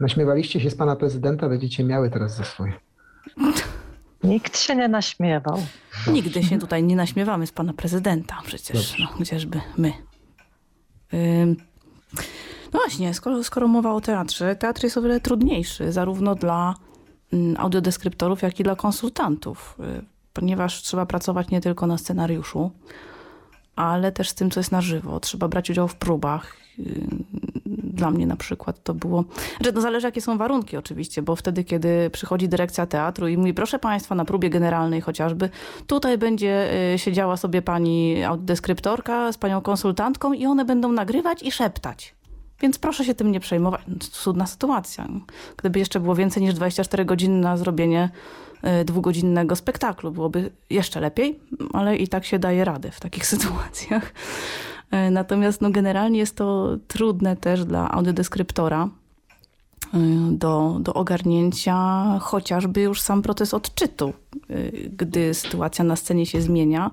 [0.00, 2.72] Naśmiewaliście się z pana prezydenta, będziecie miały teraz za swoje.
[4.24, 5.66] Nikt się nie naśmiewał.
[6.12, 9.92] Nigdy się tutaj nie naśmiewamy z pana prezydenta przecież, no, chociażby my.
[12.72, 16.74] No właśnie, skoro, skoro mowa o teatrze, teatr jest o wiele trudniejszy, zarówno dla
[17.32, 22.70] mm, audiodeskryptorów, jak i dla konsultantów, y, ponieważ trzeba pracować nie tylko na scenariuszu,
[23.76, 25.20] ale też z tym, co jest na żywo.
[25.20, 26.56] Trzeba brać udział w próbach.
[26.78, 27.06] Y,
[27.98, 29.24] dla mnie na przykład to było,
[29.64, 33.54] że no zależy jakie są warunki oczywiście, bo wtedy, kiedy przychodzi dyrekcja teatru i mówi,
[33.54, 35.50] proszę Państwa, na próbie generalnej chociażby,
[35.86, 41.52] tutaj będzie y, siedziała sobie pani deskryptorka z panią konsultantką i one będą nagrywać i
[41.52, 42.17] szeptać.
[42.60, 43.80] Więc proszę się tym nie przejmować.
[43.88, 45.08] No, cudna sytuacja.
[45.56, 48.10] Gdyby jeszcze było więcej niż 24 godziny na zrobienie
[48.80, 51.40] y, dwugodzinnego spektaklu, byłoby jeszcze lepiej,
[51.72, 54.12] ale i tak się daje radę w takich sytuacjach.
[54.90, 58.88] E, natomiast no, generalnie jest to trudne też dla audiodeskryptora
[59.94, 59.98] e,
[60.30, 66.90] do, do ogarnięcia chociażby już sam proces odczytu, e, gdy sytuacja na scenie się zmienia.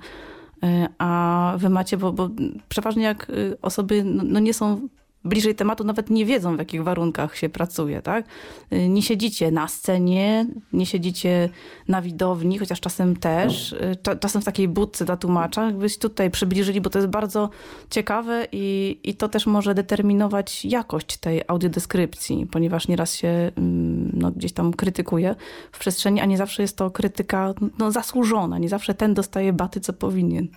[0.98, 2.30] A wy macie, bo, bo
[2.70, 4.88] przeważnie jak osoby no, no nie są
[5.26, 8.26] bliżej tematu nawet nie wiedzą, w jakich warunkach się pracuje, tak?
[8.74, 11.50] Y, nie siedzicie na scenie, nie siedzicie
[11.88, 16.82] na widowni, chociaż czasem też, y, czasem w takiej budce dla tłumacza, jakbyś tutaj przybliżyli,
[16.82, 17.50] bo to jest bardzo
[17.90, 24.32] ciekawe i, i to też może determinować jakość tej audiodeskrypcji, ponieważ nieraz się mm, no,
[24.32, 25.36] gdzieś tam krytykuje
[25.72, 29.80] w przestrzeni, a nie zawsze jest to krytyka no, zasłużona, nie zawsze ten dostaje baty,
[29.80, 30.48] co powinien.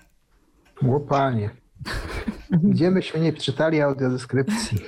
[0.83, 1.51] Łopanie.
[2.51, 4.79] Gdzie myśmy nie czytali audiodeskrypcji?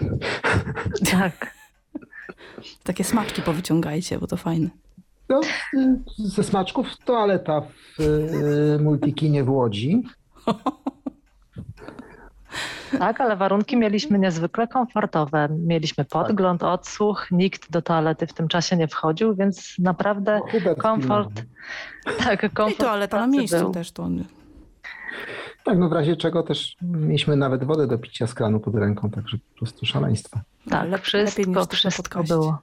[1.10, 1.54] Tak.
[2.82, 4.68] Takie smaczki powyciągajcie, bo to fajne.
[5.28, 5.40] No,
[6.18, 10.02] ze smaczków toaleta w y, Multikinie w Łodzi.
[12.98, 15.48] Tak, ale warunki mieliśmy niezwykle komfortowe.
[15.50, 21.42] Mieliśmy podgląd, odsłuch, nikt do toalety w tym czasie nie wchodził, więc naprawdę no, komfort.
[22.18, 22.80] Tak, komfort.
[22.80, 23.70] I toaleta na miejscu był.
[23.70, 24.08] też to.
[25.64, 29.10] Tak, no w razie czego też mieliśmy nawet wodę do picia z kranu pod ręką,
[29.10, 30.40] także po prostu szaleństwo.
[30.70, 32.58] Tak, tak wszystko, wszystko było.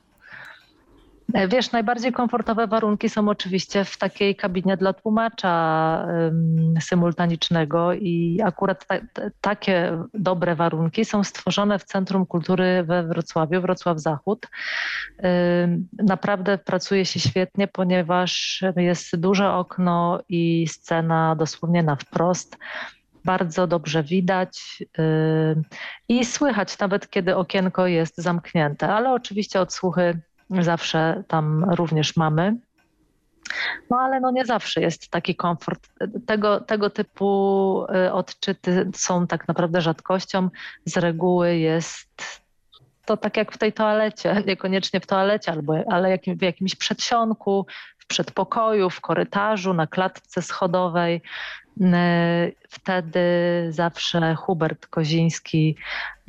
[1.33, 8.87] Wiesz, najbardziej komfortowe warunki są oczywiście w takiej kabinie dla tłumacza um, symultanicznego i akurat
[8.87, 8.95] ta,
[9.41, 14.47] takie dobre warunki są stworzone w Centrum Kultury we Wrocławiu, Wrocław Zachód.
[15.23, 22.57] Um, naprawdę pracuje się świetnie, ponieważ jest duże okno i scena dosłownie na wprost
[23.25, 25.63] bardzo dobrze widać yy,
[26.09, 32.55] i słychać nawet kiedy okienko jest zamknięte, ale oczywiście odsłuchy zawsze tam również mamy.
[33.89, 35.89] No ale no nie zawsze jest taki komfort.
[36.25, 40.49] Tego, tego typu y, odczyty są tak naprawdę rzadkością.
[40.85, 42.41] Z reguły jest
[43.05, 47.65] to tak jak w tej toalecie, niekoniecznie w toalecie, albo, ale jakim, w jakimś przedsionku,
[47.97, 51.21] w przedpokoju, w korytarzu, na klatce schodowej.
[51.81, 53.19] Y, wtedy
[53.69, 55.75] zawsze Hubert Koziński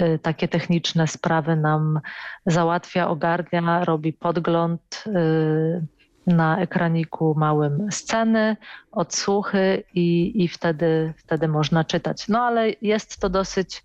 [0.03, 2.01] y, takie techniczne sprawy nam
[2.47, 5.87] załatwia, ogarnia, robi podgląd y,
[6.27, 8.57] na ekraniku małym sceny,
[8.93, 12.29] odsłuchy i, i wtedy, wtedy można czytać.
[12.29, 13.83] No ale jest to dosyć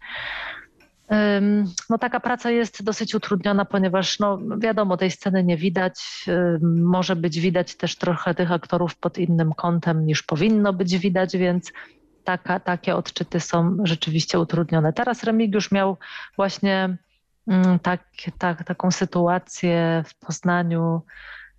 [1.89, 6.25] no taka praca jest dosyć utrudniona, ponieważ no wiadomo, tej sceny nie widać.
[6.81, 11.71] Może być widać też trochę tych aktorów pod innym kątem niż powinno być widać, więc
[12.23, 14.93] taka, takie odczyty są rzeczywiście utrudnione.
[14.93, 15.97] Teraz Remigiusz miał
[16.35, 16.97] właśnie
[17.81, 18.03] tak,
[18.37, 21.01] tak, taką sytuację w Poznaniu,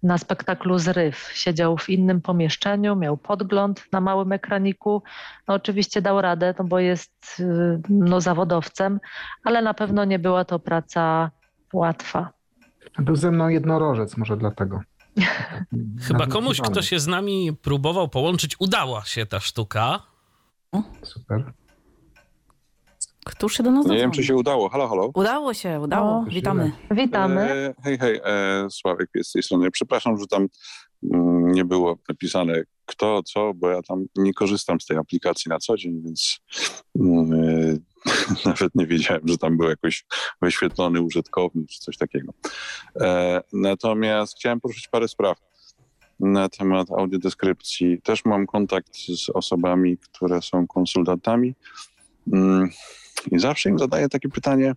[0.05, 1.31] na spektaklu Zryw.
[1.35, 5.03] Siedział w innym pomieszczeniu, miał podgląd na małym ekraniku.
[5.49, 9.01] No oczywiście dał radę, no bo jest y, no, zawodowcem,
[9.45, 11.31] ale na pewno nie była to praca
[11.73, 12.33] łatwa.
[12.99, 14.81] Był ze mną jednorożec, może dlatego.
[16.09, 20.01] Chyba komuś, kto się z nami próbował połączyć, udała się ta sztuka.
[21.03, 21.53] Super.
[23.25, 24.69] Któż się do nas Nie wiem, czy się udało.
[24.69, 25.11] Halo, halo.
[25.15, 26.11] Udało się, udało.
[26.11, 26.73] O, Witamy.
[26.91, 27.41] Witamy.
[27.41, 29.71] E, hej, hej, e, Sławek jest z tej strony.
[29.71, 30.49] Przepraszam, że tam
[31.13, 35.59] mm, nie było napisane kto, co, bo ja tam nie korzystam z tej aplikacji na
[35.59, 36.39] co dzień, więc
[37.01, 37.77] mm, e,
[38.49, 40.05] nawet nie wiedziałem, że tam był jakoś
[40.43, 42.33] wyświetlony użytkownik czy coś takiego.
[43.01, 45.39] E, natomiast chciałem poruszyć parę spraw
[46.21, 48.03] na temat audiodeskrypcji.
[48.03, 51.55] Też mam kontakt z osobami, które są konsultantami.
[53.33, 54.73] I zawsze im zadaję takie pytanie,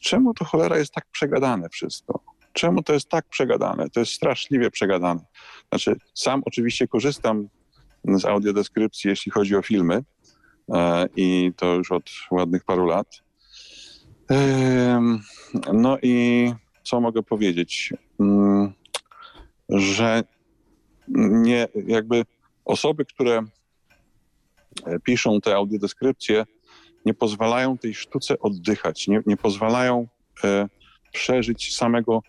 [0.00, 2.20] czemu to cholera jest tak przegadane wszystko?
[2.52, 3.90] Czemu to jest tak przegadane?
[3.90, 5.20] To jest straszliwie przegadane.
[5.68, 7.48] Znaczy, sam oczywiście korzystam
[8.04, 10.04] z audiodeskrypcji, jeśli chodzi o filmy
[10.74, 13.06] e, i to już od ładnych paru lat.
[15.72, 16.46] No i
[16.82, 17.94] co mogę powiedzieć?
[18.20, 18.72] Mm,
[19.68, 20.22] że
[21.18, 22.24] nie, jakby
[22.64, 23.42] osoby, które
[25.04, 26.44] piszą te audiodeskrypcje,
[27.06, 30.08] nie pozwalają tej sztuce oddychać, nie, nie pozwalają
[30.44, 30.68] e,
[31.12, 32.22] przeżyć samego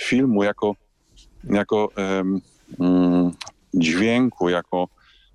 [0.00, 0.76] filmu jako,
[1.44, 2.22] jako e,
[2.80, 3.32] mm,
[3.74, 4.88] dźwięku, jako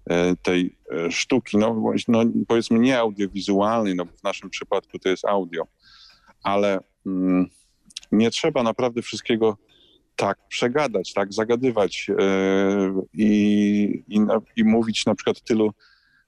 [0.10, 5.26] e, tej e, sztuki, no, no, powiedzmy nie audiowizualnej, no w naszym przypadku to jest
[5.26, 5.64] audio,
[6.44, 7.50] ale mm,
[8.12, 9.58] nie trzeba naprawdę wszystkiego
[10.16, 12.16] tak przegadać, tak zagadywać yy,
[13.14, 14.20] i, i,
[14.56, 15.72] i mówić na przykład tylu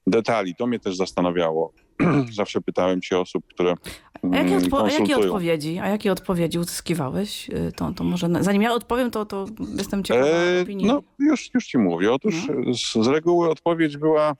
[0.06, 0.54] detali.
[0.54, 1.72] To mnie też zastanawiało.
[2.32, 3.74] Zawsze pytałem się osób, które
[4.22, 5.78] a jakie, mm, odpo- a jakie odpowiedzi?
[5.78, 7.50] A jakie odpowiedzi uzyskiwałeś?
[7.50, 9.46] Y, to, to może zanim ja odpowiem, to, to
[9.76, 10.86] jestem ciekawa e, opinii.
[10.86, 12.12] No już, już ci mówię.
[12.12, 12.74] Otóż no.
[12.74, 14.32] z, z, reguły odpowiedź była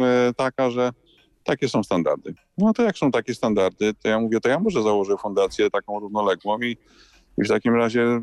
[0.00, 0.90] e, taka, że
[1.44, 2.34] takie są standardy.
[2.58, 6.00] No to jak są takie standardy, to ja mówię, to ja może założę fundację taką
[6.00, 6.76] równoległą i,
[7.38, 8.20] i w takim razie e,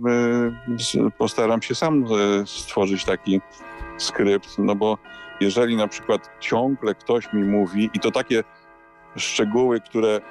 [1.17, 2.07] postaram się sam e,
[2.47, 3.41] stworzyć taki
[3.97, 4.97] skrypt, no bo
[5.41, 8.43] jeżeli na przykład ciągle ktoś mi mówi i to takie
[9.15, 10.21] szczegóły, które,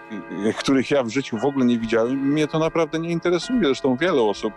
[0.59, 3.61] których ja w życiu w ogóle nie widziałem, mnie to naprawdę nie interesuje.
[3.63, 4.53] Zresztą wiele osób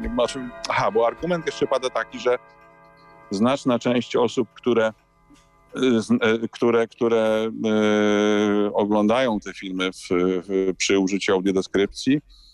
[0.00, 0.24] nie ma.
[0.68, 2.38] Aha, bo argument jeszcze pada taki, że
[3.30, 4.92] znaczna część osób, które,
[6.20, 12.45] e, które, które e, oglądają te filmy w, w, przy użyciu audiodeskrypcji, E,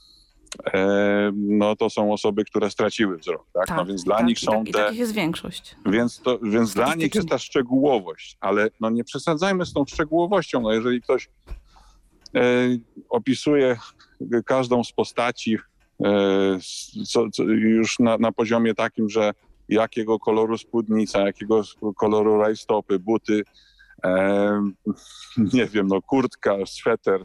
[1.33, 3.67] no to są osoby, które straciły wzrok, tak?
[3.67, 4.85] tak no więc dla tak, nich są i te...
[4.85, 5.77] takich jest większość.
[5.87, 10.61] Więc, to, więc dla nich jest ta szczegółowość, ale no nie przesadzajmy z tą szczegółowością,
[10.61, 11.29] no jeżeli ktoś
[12.35, 12.41] e,
[13.09, 13.77] opisuje
[14.47, 15.59] każdą z postaci
[16.05, 16.59] e,
[17.07, 19.33] co, co już na, na poziomie takim, że
[19.69, 21.63] jakiego koloru spódnica, jakiego
[21.97, 23.43] koloru rajstopy, buty,
[24.05, 24.73] e,
[25.55, 27.25] nie wiem, no kurtka, sweter,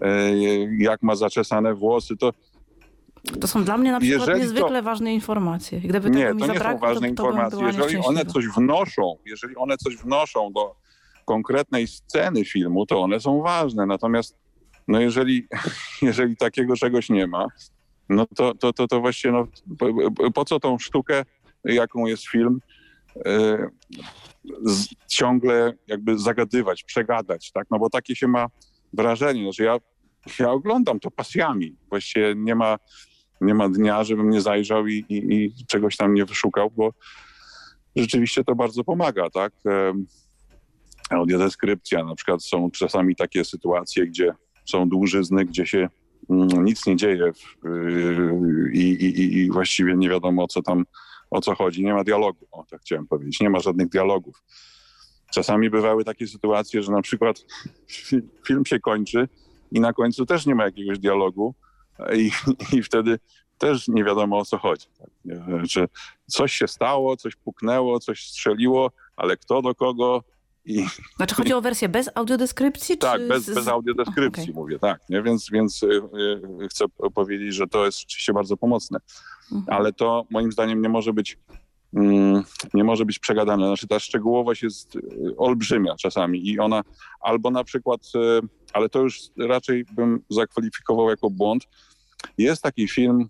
[0.00, 0.36] e,
[0.78, 2.32] jak ma zaczesane włosy, to
[3.40, 5.80] to są dla mnie na przykład jeżeli niezwykle to, ważne informacje.
[5.80, 7.66] Gdyby nie, tego mi to nie zabrakło, są ważne to, informacje.
[7.66, 10.76] jeżeli one coś wnoszą, jeżeli one coś wnoszą do
[11.24, 13.86] konkretnej sceny filmu, to one są ważne.
[13.86, 14.38] Natomiast
[14.88, 15.48] no jeżeli,
[16.02, 17.46] jeżeli takiego czegoś nie ma,
[18.08, 19.46] no to, to, to, to właściwie no,
[19.78, 21.24] po, po co tą sztukę,
[21.64, 22.60] jaką jest film,
[23.16, 23.70] yy,
[24.62, 27.66] z, ciągle jakby zagadywać, przegadać, tak?
[27.70, 28.46] No bo takie się ma
[28.92, 29.76] wrażenie, że ja,
[30.38, 31.76] ja oglądam to pasjami.
[31.88, 32.78] Właściwie nie ma
[33.42, 36.92] nie ma dnia, żebym nie zajrzał i, i, i czegoś tam nie wyszukał, bo
[37.96, 39.52] rzeczywiście to bardzo pomaga, tak?
[41.10, 44.32] Audiodeskrypcja, na przykład są czasami takie sytuacje, gdzie
[44.64, 45.88] są dłużyzny, gdzie się
[46.30, 47.32] mm, nic nie dzieje
[47.66, 50.84] y, i, i, i właściwie nie wiadomo, co tam,
[51.30, 51.84] o co chodzi.
[51.84, 53.40] Nie ma dialogu, o tak chciałem powiedzieć.
[53.40, 54.42] Nie ma żadnych dialogów.
[55.34, 57.44] Czasami bywały takie sytuacje, że na przykład
[58.46, 59.28] film się kończy
[59.72, 61.54] i na końcu też nie ma jakiegoś dialogu,
[62.16, 62.30] i,
[62.76, 63.18] i wtedy
[63.58, 64.86] też nie wiadomo o co chodzi.
[65.70, 65.88] Czy
[66.26, 70.22] coś się stało, coś puknęło, coś strzeliło, ale kto do kogo
[70.64, 70.86] i...
[71.16, 72.98] Znaczy chodzi o wersję bez audiodeskrypcji?
[72.98, 73.54] Tak, bez, z...
[73.54, 74.54] bez audiodeskrypcji okay.
[74.54, 75.00] mówię, tak.
[75.08, 75.22] Nie?
[75.22, 75.86] Więc, więc y,
[76.62, 76.84] y, chcę
[77.14, 78.98] powiedzieć, że to jest rzeczywiście bardzo pomocne.
[79.52, 79.78] Mhm.
[79.78, 81.38] Ale to moim zdaniem nie może być
[81.94, 82.44] mm,
[82.74, 83.66] nie może być przegadane.
[83.66, 85.00] Znaczy ta szczegółowość jest y,
[85.36, 86.82] olbrzymia czasami i ona
[87.20, 88.00] albo na przykład,
[88.72, 91.66] ale to już raczej bym zakwalifikował jako błąd,
[92.38, 93.28] jest taki film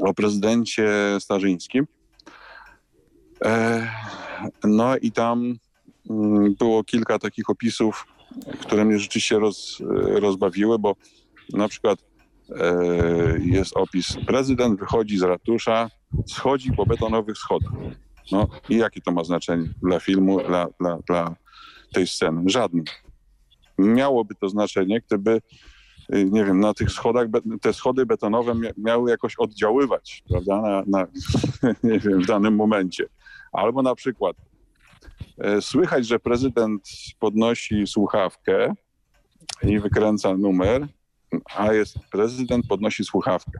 [0.00, 0.88] o prezydencie
[1.20, 1.86] Starzyńskim.
[3.44, 3.88] E,
[4.64, 5.54] no i tam
[6.10, 8.06] mm, było kilka takich opisów,
[8.60, 9.82] które mnie rzeczywiście roz,
[10.20, 10.96] rozbawiły, bo
[11.52, 11.98] na przykład
[12.50, 15.90] e, jest opis, prezydent wychodzi z ratusza,
[16.26, 17.72] schodzi po betonowych schodach.
[18.32, 21.36] No i jakie to ma znaczenie dla filmu, dla, dla, dla
[21.92, 22.42] tej sceny?
[22.46, 22.82] Żadne.
[23.78, 25.40] Miałoby to znaczenie, gdyby
[26.08, 27.28] nie wiem, na tych schodach,
[27.60, 31.06] te schody betonowe miały jakoś oddziaływać, prawda, na, na
[31.90, 33.06] nie wiem, w danym momencie.
[33.52, 34.36] Albo na przykład
[35.38, 36.88] e, słychać, że prezydent
[37.18, 38.74] podnosi słuchawkę
[39.62, 40.86] i wykręca numer,
[41.56, 43.58] a jest prezydent podnosi słuchawkę,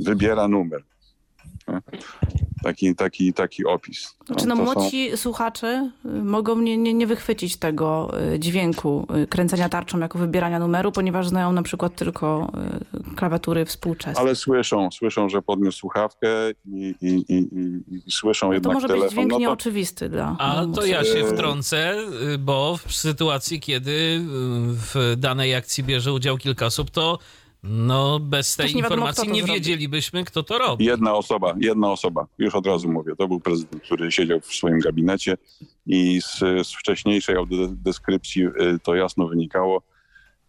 [0.00, 0.82] wybiera numer
[2.66, 4.16] taki, taki, taki opis.
[4.26, 5.16] Znaczy, no, no młodzi są...
[5.16, 10.58] słuchacze y, mogą nie, nie, nie wychwycić tego y, dźwięku y, kręcenia tarczą jako wybierania
[10.58, 12.52] numeru, ponieważ znają na przykład tylko
[13.16, 14.20] klawiatury współczesne.
[14.20, 16.28] Ale słyszą, słyszą, że podniósł słuchawkę
[16.66, 17.48] i, i, i,
[18.06, 19.06] i słyszą no jednak To może telefon.
[19.06, 19.40] być dźwięk no to...
[19.40, 21.96] nieoczywisty dla A to ja się wtrącę,
[22.38, 24.20] bo w sytuacji, kiedy
[24.94, 27.18] w danej akcji bierze udział kilka osób, to
[27.68, 30.84] no, bez tej nie informacji wiadomo, nie wiedzielibyśmy, kto to robi.
[30.84, 33.16] Jedna osoba, jedna osoba, już od razu mówię.
[33.18, 35.36] To był prezydent, który siedział w swoim gabinecie
[35.86, 36.38] i z,
[36.68, 39.82] z wcześniejszej audiodeskrypcji y, to jasno wynikało,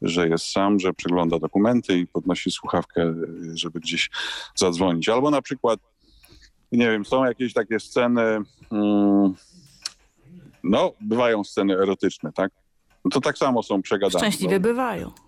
[0.01, 4.09] że jest sam, że przegląda dokumenty i podnosi słuchawkę, y, żeby gdzieś
[4.55, 5.09] zadzwonić.
[5.09, 5.79] Albo na przykład,
[6.71, 8.21] nie wiem, są jakieś takie sceny,
[8.71, 9.33] mm,
[10.63, 12.51] no, bywają sceny erotyczne, tak?
[13.05, 14.19] No to tak samo są przegadane.
[14.19, 15.26] Szczęśliwie bywają prze,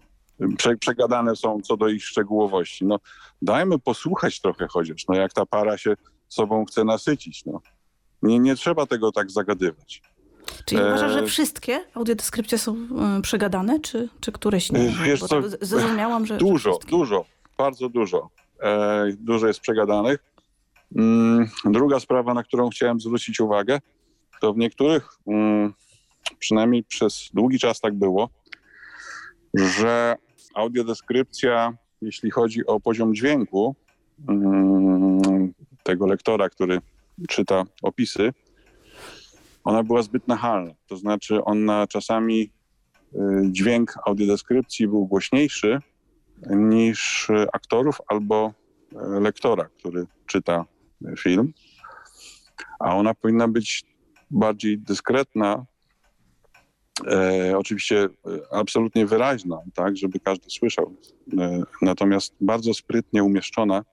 [0.79, 2.85] przegadane są co do ich szczegółowości.
[2.85, 2.99] No,
[3.41, 5.95] dajmy posłuchać trochę chociaż, no, jak ta para się
[6.27, 7.45] sobą chce nasycić.
[7.45, 7.61] No.
[8.23, 10.01] Nie, nie trzeba tego tak zagadywać.
[10.65, 10.87] Czyli e...
[10.87, 14.93] uważasz, że wszystkie audiodeskrypcje są e, przegadane, czy, czy któreś nie?
[15.05, 17.25] Wiesz co, zrozumiałam, że Dużo, że dużo.
[17.57, 18.29] bardzo dużo.
[18.63, 20.19] E, dużo jest przegadanych.
[20.95, 23.79] Mm, druga sprawa, na którą chciałem zwrócić uwagę,
[24.41, 25.73] to w niektórych, mm,
[26.39, 28.29] przynajmniej przez długi czas tak było,
[29.53, 30.15] że
[30.53, 33.75] audiodeskrypcja, jeśli chodzi o poziom dźwięku
[34.29, 36.81] mm, tego lektora, który
[37.27, 38.33] czyta opisy,
[39.63, 40.73] ona była zbyt nachalna.
[40.87, 43.19] To znaczy ona czasami y,
[43.51, 45.79] dźwięk audiodeskrypcji był głośniejszy
[46.49, 48.53] niż aktorów albo
[48.95, 50.65] e, lektora, który czyta
[51.17, 51.53] film,
[52.79, 53.83] a ona powinna być
[54.31, 55.65] bardziej dyskretna,
[57.07, 58.09] e, oczywiście e,
[58.51, 60.95] absolutnie wyraźna, tak, żeby każdy słyszał,
[61.39, 63.83] e, natomiast bardzo sprytnie umieszczona,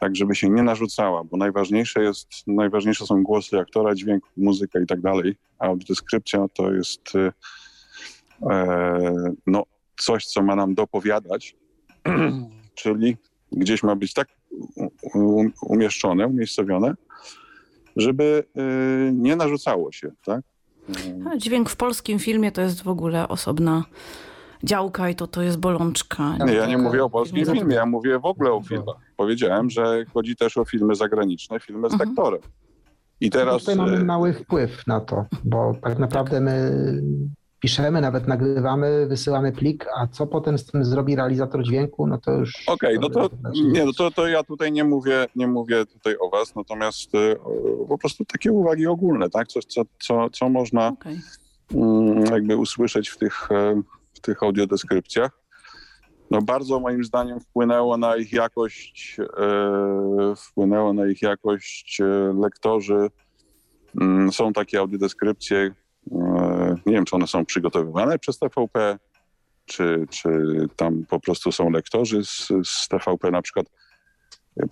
[0.00, 4.86] tak żeby się nie narzucała, bo najważniejsze jest, najważniejsze są głosy aktora, dźwięk, muzyka i
[4.86, 7.32] tak dalej, a audiodeskrypcja to jest e,
[9.46, 9.62] no,
[10.00, 11.56] coś, co ma nam dopowiadać,
[12.74, 13.16] czyli
[13.52, 14.28] gdzieś ma być tak
[15.62, 16.94] umieszczone, umiejscowione,
[17.96, 18.44] żeby
[19.08, 20.44] y, nie narzucało się, tak?
[21.36, 23.84] Dźwięk w polskim filmie to jest w ogóle osobna
[24.64, 26.36] działka i to, to jest bolączka.
[26.46, 28.96] Nie, ja nie mówię o polskim filmie, ja mówię w ogóle o filmach.
[29.16, 32.08] Powiedziałem, że chodzi też o filmy zagraniczne, filmy z mhm.
[32.08, 32.40] lektorem.
[33.20, 33.58] I teraz...
[33.58, 36.72] Tutaj mamy y, mały wpływ na to, bo tak naprawdę my
[37.60, 42.32] piszemy, nawet nagrywamy, wysyłamy plik, a co potem z tym zrobi realizator dźwięku, no to
[42.32, 42.62] już...
[42.66, 43.36] Okej, okay, no to,
[43.72, 47.36] nie, no to, to ja tutaj nie mówię, nie mówię tutaj o was, natomiast y,
[47.88, 49.48] po prostu takie uwagi ogólne, tak?
[49.48, 51.12] Coś, co, co, co można okay.
[51.12, 53.82] y, jakby usłyszeć w tych, y,
[54.14, 55.46] w tych audiodeskrypcjach.
[56.30, 63.10] No bardzo moim zdaniem wpłynęło na ich jakość, e, wpłynęło na ich jakość e, lektorzy.
[64.00, 65.85] Mm, są takie audiodeskrypcje, E,
[66.86, 68.98] nie wiem, czy one są przygotowywane przez TVP,
[69.66, 70.28] czy, czy
[70.76, 73.66] tam po prostu są lektorzy z, z TVP, na przykład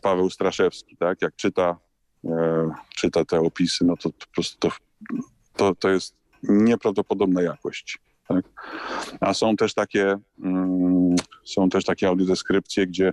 [0.02, 1.76] Paweł Straszewski, tak, jak czyta,
[2.24, 4.70] e, czyta te opisy, no to, to po prostu to,
[5.56, 7.98] to, to jest nieprawdopodobna jakość.
[8.28, 8.44] Tak?
[9.20, 13.12] A są też takie, mm, są też takie audiodeskrypcje, gdzie,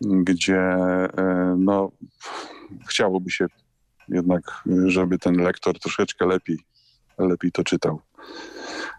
[0.00, 1.90] gdzie e, no,
[2.88, 3.46] chciałoby się
[4.08, 6.58] jednak, żeby ten lektor troszeczkę lepiej
[7.18, 8.00] lepiej to czytał.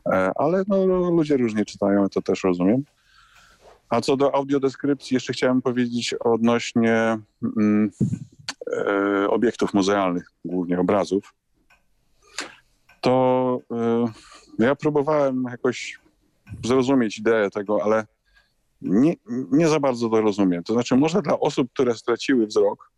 [0.06, 2.84] E, ale no, ludzie różnie czytają, to też rozumiem.
[3.90, 7.18] A co do audiodeskrypcji, jeszcze chciałem powiedzieć odnośnie
[7.58, 7.92] mm,
[8.74, 11.34] e, obiektów muzealnych, głównie obrazów.
[13.02, 14.06] To e,
[14.60, 16.00] ja próbowałem jakoś
[16.64, 18.06] zrozumieć ideę tego, ale
[18.82, 19.14] nie,
[19.52, 20.64] nie za bardzo to rozumiem.
[20.64, 22.92] To znaczy, może dla osób, które straciły wzrok,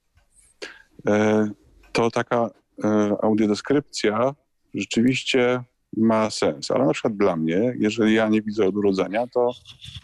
[1.07, 1.49] e,
[1.91, 2.49] to taka
[2.83, 4.35] e, audiodeskrypcja
[4.73, 5.63] rzeczywiście
[5.97, 6.71] ma sens.
[6.71, 9.51] Ale na przykład dla mnie, jeżeli ja nie widzę od urodzenia, to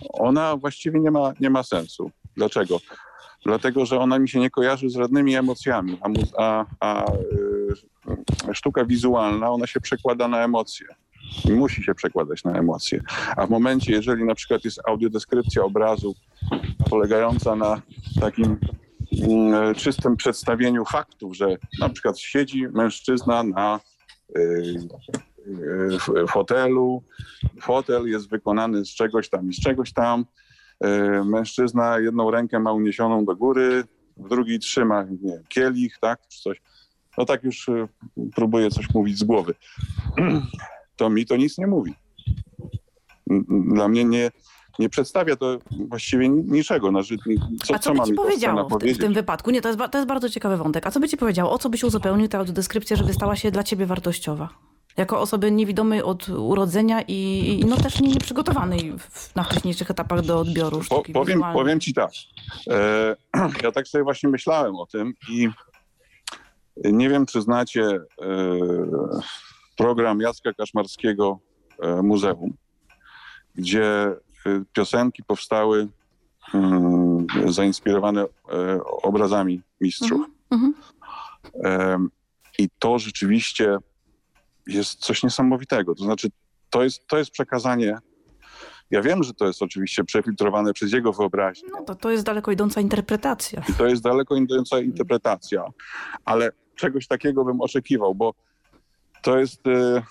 [0.10, 2.12] ona właściwie nie ma, nie ma sensu.
[2.38, 2.80] Dlaczego?
[3.46, 7.12] Dlatego, że ona mi się nie kojarzy z żadnymi emocjami, a, a, a
[8.50, 10.88] y, sztuka wizualna, ona się przekłada na emocje.
[11.46, 13.02] I musi się przekładać na emocje.
[13.38, 16.16] A w momencie, jeżeli na przykład jest audiodeskrypcja obrazu
[16.90, 17.82] polegająca na
[18.22, 18.58] takim
[19.72, 23.80] y, czystym przedstawieniu faktów, że na przykład siedzi mężczyzna na
[26.30, 27.04] fotelu.
[27.62, 30.26] Fotel jest wykonany z czegoś tam i z czegoś tam.
[30.84, 33.84] E, mężczyzna jedną rękę ma uniesioną do góry,
[34.18, 36.62] w drugiej trzyma nie, kielich, tak, czy coś.
[37.18, 37.70] No tak już
[38.36, 39.54] próbuję coś mówić z głowy.
[40.98, 41.94] To mi to nic nie mówi.
[43.50, 44.32] Dla mnie nie,
[44.80, 45.58] nie przedstawia to
[45.88, 46.92] właściwie niczego.
[46.92, 47.14] No, co,
[47.74, 49.52] A co, co by ci powiedziało w, w, tym wypadku?
[49.52, 50.88] Nie, to jest, to jest bardzo ciekawy wątek.
[50.88, 51.52] A co by ci powiedziało?
[51.52, 54.50] O co byś uzupełnił tę audiodeskrypcję, żeby stała się dla ciebie wartościowa?
[54.98, 58.94] Jako osoby niewidomej od urodzenia i, no też nie nieprzygotowanej
[59.36, 62.12] na wcześniejszych etapach do odbioru po, powiem, powiem ci tak.
[62.70, 63.16] E,
[63.64, 65.50] ja tak sobie właśnie myślałem o tym i
[66.84, 68.00] nie wiem, czy znacie e,
[69.78, 71.40] program Jacka Kaszmarskiego
[71.80, 72.54] e, Muzeum,
[73.56, 74.16] gdzie
[74.74, 75.88] piosenki powstały
[76.54, 78.28] um, zainspirowane e,
[78.84, 80.22] obrazami mistrzów.
[80.52, 82.08] Mm -hmm.
[82.60, 83.78] I to rzeczywiście
[84.68, 85.96] jest coś niesamowitego.
[85.96, 86.30] To znaczy,
[86.70, 87.98] to jest, to jest przekazanie.
[88.92, 91.70] Ja wiem, że to jest oczywiście przefiltrowane przez jego wyobraźnię.
[91.72, 93.64] No to, to jest daleko idąca interpretacja.
[93.70, 95.64] I to jest daleko idąca interpretacja,
[96.26, 98.34] ale czegoś takiego bym oczekiwał, bo
[99.22, 100.02] to jest, y,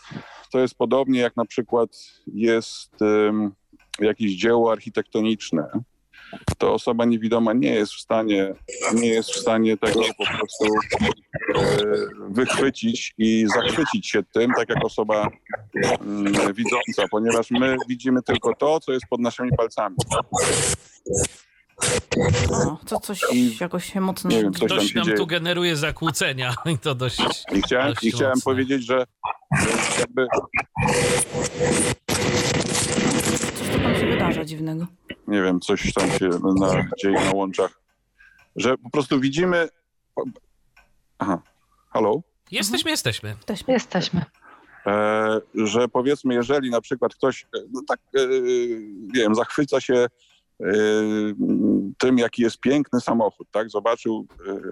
[0.53, 1.91] to jest podobnie jak na przykład
[2.27, 3.03] jest
[4.01, 5.69] jakieś dzieło architektoniczne,
[6.59, 8.55] to osoba niewidoma nie jest w stanie,
[8.95, 11.61] nie jest w stanie tego po prostu e,
[12.29, 15.29] wychwycić i zachwycić się tym, tak jak osoba
[16.01, 19.97] mm, widząca, ponieważ my widzimy tylko to, co jest pod naszymi palcami.
[22.51, 23.21] O, to coś
[23.61, 24.31] jakoś się mocno...
[24.31, 25.17] Nie wiem, coś tam się nam dzieje.
[25.17, 27.21] tu generuje zakłócenia i to dość
[27.53, 29.07] I chciałem, dość i chciałem powiedzieć, że,
[29.61, 30.27] że jakby...
[33.75, 34.87] Co tam się wydarza dziwnego?
[35.29, 36.29] Nie wiem, coś tam się
[36.61, 37.81] na, dzieje na łączach.
[38.57, 39.69] Że po prostu widzimy...
[41.19, 41.43] Aha.
[41.91, 42.23] Halo?
[42.51, 43.29] Jesteśmy, jesteśmy.
[43.29, 43.75] Jesteśmy.
[43.75, 44.25] Jesteśmy.
[44.87, 48.29] E, że powiedzmy, jeżeli na przykład ktoś, e, no tak, e,
[49.03, 50.07] nie wiem, zachwyca się
[51.99, 53.71] tym, jaki jest piękny samochód, tak?
[53.71, 54.27] Zobaczył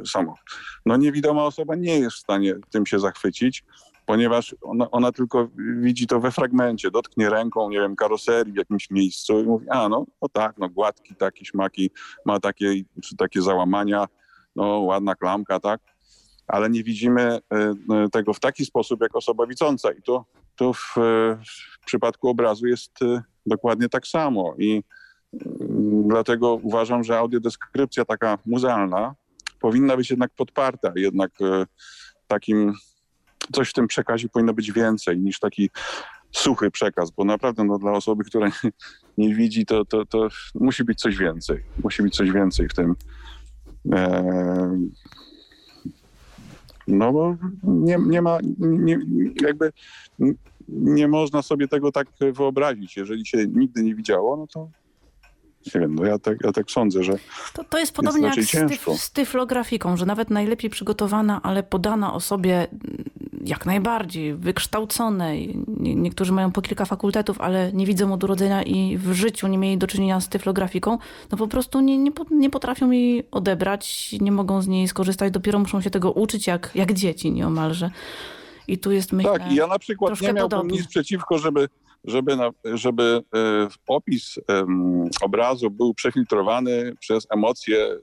[0.06, 0.50] samochód.
[0.86, 3.64] No niewidoma osoba nie jest w stanie tym się zachwycić,
[4.06, 8.90] ponieważ ona, ona, tylko widzi to we fragmencie, dotknie ręką, nie wiem, karoserii w jakimś
[8.90, 11.90] miejscu i mówi, a no, no tak, no gładki taki śmaki,
[12.24, 12.72] ma takie,
[13.02, 14.06] czy takie załamania,
[14.56, 15.80] no ładna klamka, tak?
[16.46, 19.92] ale nie widzimy e, e, tego w taki sposób jak osoba widząca.
[19.92, 20.24] I to,
[20.72, 20.94] w,
[21.82, 24.54] w przypadku obrazu jest e, dokładnie tak samo.
[24.58, 24.82] I
[26.06, 29.14] dlatego uważam, że audiodeskrypcja taka muzealna
[29.60, 31.30] powinna być jednak podparta, jednak
[32.26, 32.72] takim,
[33.52, 35.70] coś w tym przekazie powinno być więcej niż taki
[36.32, 38.70] suchy przekaz, bo naprawdę no, dla osoby, która nie,
[39.18, 41.62] nie widzi, to, to, to musi być coś więcej.
[41.84, 42.94] Musi być coś więcej w tym.
[46.88, 48.98] No bo nie, nie ma, nie,
[49.42, 49.72] jakby
[50.68, 52.96] nie można sobie tego tak wyobrazić.
[52.96, 54.68] Jeżeli się nigdy nie widziało, no to
[55.74, 57.12] nie wiem, no ja tak, ja tak sądzę, że.
[57.54, 61.62] To, to jest podobnie jest jak z, tyf, z tyflografiką, że nawet najlepiej przygotowana, ale
[61.62, 62.66] podana osobie
[63.42, 65.64] jak najbardziej wykształconej.
[65.78, 69.78] niektórzy mają po kilka fakultetów, ale nie widzą od urodzenia i w życiu nie mieli
[69.78, 70.98] do czynienia z tyflografiką,
[71.30, 75.58] no po prostu nie, nie, nie potrafią jej odebrać, nie mogą z niej skorzystać, dopiero
[75.58, 77.90] muszą się tego uczyć jak, jak dzieci nieomalże.
[78.68, 79.32] I tu jest myślę.
[79.38, 80.78] Tak, ja na przykład nie miałbym podobnie.
[80.78, 81.68] nic przeciwko, żeby
[82.04, 84.38] żeby, na, żeby e, opis
[85.22, 87.98] obrazu był przefiltrowany przez emocje e,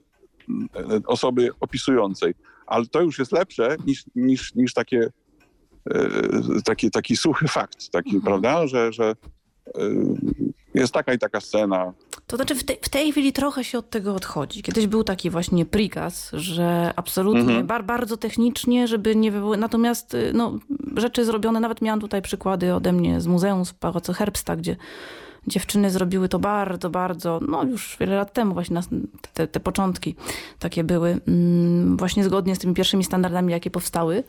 [1.06, 2.34] osoby opisującej.
[2.66, 5.10] Ale to już jest lepsze niż, niż, niż takie,
[6.64, 8.22] taki, taki suchy fakt, taki, mhm.
[8.22, 9.14] prawda, że, że
[10.74, 11.92] jest taka i taka scena.
[12.26, 14.62] To znaczy w, te, w, tej chwili trochę się od tego odchodzi.
[14.62, 17.66] Kiedyś był taki właśnie prikaz, że absolutnie mhm.
[17.66, 19.60] bar, bardzo technicznie, żeby nie wywołać.
[19.60, 20.58] Natomiast y, no,
[20.96, 24.76] rzeczy zrobione, nawet miałam tutaj przykłady ode mnie z muzeum z Pałacu Herbsta, gdzie
[25.46, 28.80] dziewczyny zrobiły to bardzo, bardzo, no już wiele lat temu właśnie
[29.34, 30.14] te, te początki
[30.58, 34.24] takie były, mm, właśnie zgodnie z tymi pierwszymi standardami, jakie powstały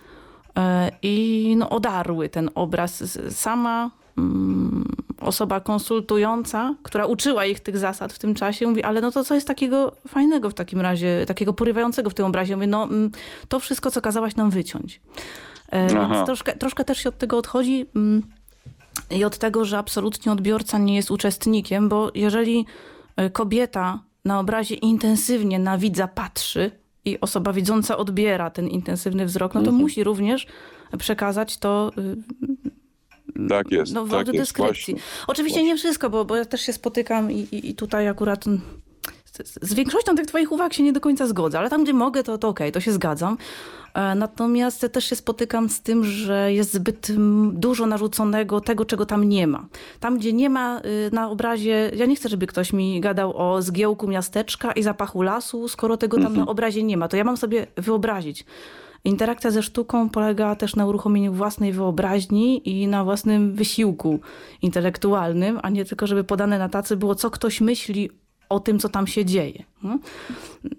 [1.01, 3.19] i no, odarły ten obraz.
[3.29, 4.85] Sama Mm,
[5.19, 9.35] osoba konsultująca, która uczyła ich tych zasad w tym czasie, mówi, ale no to co
[9.35, 12.55] jest takiego fajnego w takim razie, takiego porywającego w tym obrazie?
[12.55, 13.11] Mówi, no mm,
[13.47, 15.01] to wszystko, co kazałaś nam wyciąć.
[15.69, 18.21] E, więc troszkę, troszkę też się od tego odchodzi mm,
[19.11, 22.65] i od tego, że absolutnie odbiorca nie jest uczestnikiem, bo jeżeli
[23.15, 26.71] e, kobieta na obrazie intensywnie na widza patrzy
[27.05, 29.81] i osoba widząca odbiera ten intensywny wzrok, no to mhm.
[29.81, 30.47] musi również
[30.97, 33.93] przekazać to y, tak jest.
[33.93, 34.95] No, w tak audiodeskrypcji.
[35.27, 35.73] Oczywiście właśnie.
[35.73, 38.45] nie wszystko, bo, bo ja też się spotykam i, i, i tutaj akurat
[39.61, 42.37] z większością tych twoich uwag się nie do końca zgodzę, ale tam, gdzie mogę, to,
[42.37, 43.37] to okej, okay, to się zgadzam.
[43.93, 47.11] E, natomiast też się spotykam z tym, że jest zbyt
[47.51, 49.65] dużo narzuconego tego, czego tam nie ma.
[49.99, 53.61] Tam, gdzie nie ma y, na obrazie, ja nie chcę, żeby ktoś mi gadał o
[53.61, 56.45] zgiełku miasteczka i zapachu lasu, skoro tego tam mhm.
[56.45, 57.07] na obrazie nie ma.
[57.07, 58.45] To ja mam sobie wyobrazić,
[59.03, 64.19] Interakcja ze sztuką polega też na uruchomieniu własnej wyobraźni i na własnym wysiłku
[64.61, 68.09] intelektualnym, a nie tylko, żeby podane na tacy było, co ktoś myśli
[68.51, 69.63] o tym, co tam się dzieje.
[69.83, 69.99] No,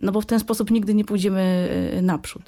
[0.02, 2.42] no bo w ten sposób nigdy nie pójdziemy e, naprzód.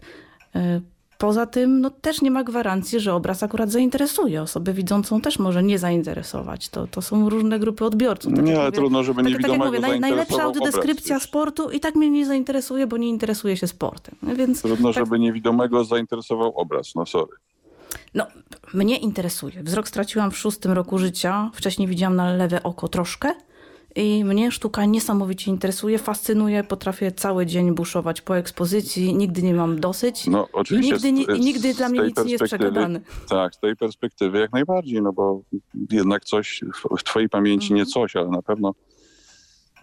[0.54, 0.80] E,
[1.18, 4.42] Poza tym no, też nie ma gwarancji, że obraz akurat zainteresuje.
[4.42, 6.68] Osobę widzącą też może nie zainteresować.
[6.68, 8.34] To, to są różne grupy odbiorców.
[8.34, 11.70] Tak nie, ale mówię, trudno, żeby tak, nie tak jak mówię, naj, Najlepsza audiodeskrypcja sportu
[11.70, 14.14] i tak mnie nie zainteresuje, bo nie interesuje się sportem.
[14.36, 15.04] Więc trudno, tak...
[15.04, 16.94] żeby niewidomego zainteresował obraz.
[16.94, 17.32] No sorry.
[18.14, 18.26] No,
[18.74, 19.62] mnie interesuje.
[19.62, 21.50] Wzrok straciłam w szóstym roku życia.
[21.54, 23.34] Wcześniej widziałam na lewe oko troszkę.
[23.96, 26.64] I mnie sztuka niesamowicie interesuje, fascynuje.
[26.64, 30.26] Potrafię cały dzień buszować po ekspozycji, nigdy nie mam dosyć.
[30.26, 31.12] No, oczywiście.
[31.12, 33.00] Nigdy, z, nigdy dla mnie nic nie jest przegadane.
[33.28, 35.42] Tak, z tej perspektywy jak najbardziej, no bo
[35.90, 37.76] jednak coś w, w twojej pamięci, mm.
[37.76, 38.74] nie coś, ale na pewno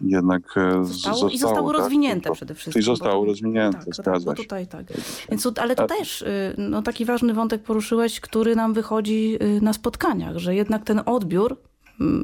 [0.01, 1.79] jednak e, zostało, zostało I zostało tak?
[1.79, 2.81] rozwinięte to, przede wszystkim.
[2.81, 4.43] I zostało rozwinięte, tak, zgadza się.
[4.43, 4.85] tutaj tak.
[5.29, 9.73] Więc, ale to też y, no, taki ważny wątek poruszyłeś, który nam wychodzi y, na
[9.73, 11.57] spotkaniach, że jednak ten odbiór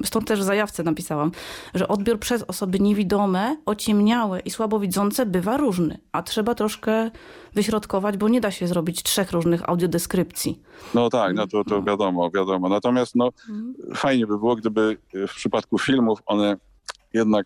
[0.04, 1.32] stąd też w zajawce napisałam,
[1.74, 7.12] że odbiór przez osoby niewidome, ociemniałe i słabowidzące bywa różny, a trzeba troszkę
[7.54, 10.62] wyśrodkować, bo nie da się zrobić trzech różnych audiodeskrypcji.
[10.94, 11.84] No tak, no to, to no.
[11.84, 12.70] wiadomo, wiadomo.
[12.70, 13.76] Natomiast no, mhm.
[13.96, 14.98] fajnie by było, gdyby
[15.28, 16.58] w przypadku filmów one
[17.14, 17.46] jednak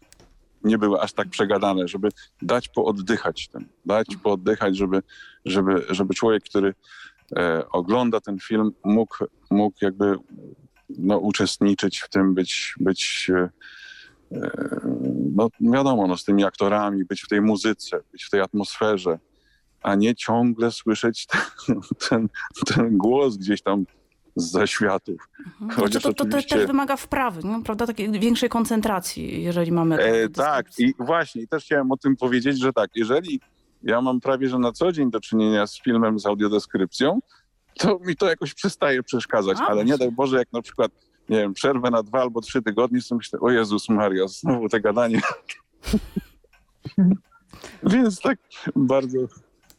[0.64, 2.10] nie były aż tak przegadane, żeby
[2.42, 5.02] dać pooddychać tym, dać pooddychać, żeby,
[5.46, 6.74] żeby, żeby człowiek, który
[7.38, 9.16] e, ogląda ten film, mógł,
[9.52, 10.16] mógł jakby
[11.00, 13.50] no, uczestniczyć w tym, być, być e,
[15.36, 19.20] no wiadomo, no, z tymi aktorami, być w tej muzyce, być w tej atmosferze,
[19.82, 21.26] a nie ciągle słyszeć
[21.68, 22.30] ten, ten,
[22.66, 23.86] ten głos gdzieś tam
[24.36, 25.30] z zaświatów.
[25.62, 25.70] Mhm.
[25.72, 29.98] Chociaż to, to, to też wymaga wprawy, no, prawda, takiej większej koncentracji, jeżeli mamy...
[29.98, 33.40] E, tak, i właśnie, i też chciałem o tym powiedzieć, że tak, jeżeli
[33.84, 37.20] ja mam prawie, że na co dzień do czynienia z filmem z audiodeskrypcją,
[37.80, 40.92] to mi to jakoś przestaje przeszkadzać, a, ale nie daj Boże, jak na przykład
[41.30, 44.82] nie wiem, przerwę na dwa albo trzy tygodnie, to myślę, o Jezus Maria, znowu te
[44.82, 45.22] gadanie.
[47.84, 48.40] Więc tak
[48.76, 49.18] bardzo,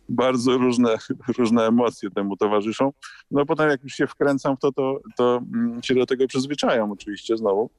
[0.08, 0.98] bardzo różne,
[1.38, 2.92] różne emocje temu towarzyszą.
[3.30, 6.92] No potem jak już się wkręcam w to, to, to mm, się do tego przyzwyczajam
[6.92, 7.70] oczywiście znowu.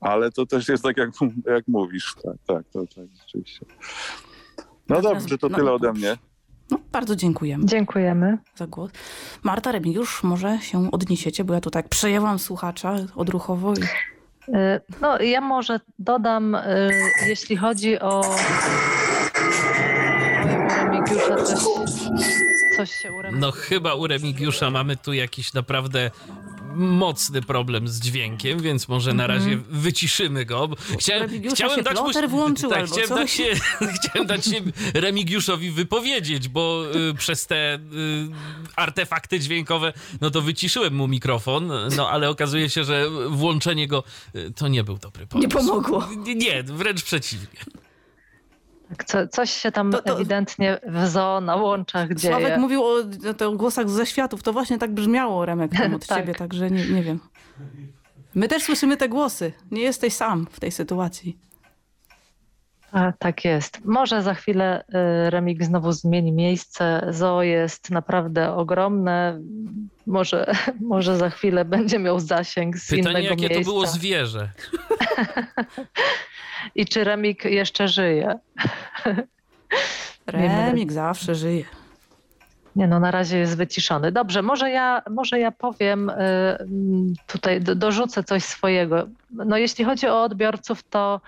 [0.00, 1.10] Ale to też jest tak, jak,
[1.46, 2.14] jak mówisz.
[2.22, 3.66] Tak, tak, to, tak, rzeczywiście.
[4.88, 6.16] No dobrze, to tyle ode mnie.
[6.70, 7.66] No, bardzo dziękujemy.
[7.66, 8.38] Dziękujemy.
[8.54, 8.90] Za głos.
[9.42, 13.74] Marta Remigiusz, może się odniesiecie, bo ja tu tak przejęłam słuchacza odruchowo.
[13.74, 13.82] I...
[14.48, 16.90] Y, no, ja może dodam, y,
[17.26, 18.22] jeśli chodzi o
[20.76, 21.60] Remigiusza, coś,
[22.76, 26.10] coś się u No chyba u Remigiusza mamy tu jakiś naprawdę
[26.76, 29.62] mocny problem z dźwiękiem, więc może na razie -hmm.
[29.70, 30.68] wyciszymy go.
[30.98, 33.44] Chciałem, chciałem dać mu, włączył tak, chciałem, dać się,
[33.96, 34.60] chciałem dać się
[34.94, 37.78] Remigiuszowi wypowiedzieć, bo y, przez te y,
[38.76, 44.04] artefakty dźwiękowe, no to wyciszyłem mu mikrofon, no ale okazuje się, że włączenie go
[44.34, 45.48] y, to nie był dobry pomysł.
[45.48, 46.08] Nie pomogło.
[46.36, 47.85] Nie, wręcz przeciwnie.
[48.88, 50.14] Tak, co, coś się tam to, to...
[50.14, 52.34] ewidentnie w zoo na łączach dzieje.
[52.34, 52.94] Sławek mówił o,
[53.40, 54.42] o, o głosach ze światów.
[54.42, 56.18] To właśnie tak brzmiało, Remek, tam od tak.
[56.18, 57.20] ciebie, także nie, nie wiem.
[58.34, 59.52] My też słyszymy te głosy.
[59.70, 61.38] Nie jesteś sam w tej sytuacji.
[62.92, 63.84] A, tak jest.
[63.84, 64.84] Może za chwilę
[65.26, 67.06] y, Remik znowu zmieni miejsce.
[67.10, 69.40] Zoo jest naprawdę ogromne.
[70.06, 73.58] Może, może za chwilę będzie miał zasięg z Pytanie, innego jakie miejsca.
[73.58, 74.50] to było zwierzę?
[76.74, 78.38] I czy Remik jeszcze żyje?
[80.26, 81.64] Remik zawsze żyje.
[82.76, 84.12] Nie no, na razie jest wyciszony.
[84.12, 86.14] Dobrze, może ja, może ja powiem, y,
[87.26, 89.06] tutaj dorzucę coś swojego.
[89.30, 91.20] No jeśli chodzi o odbiorców, to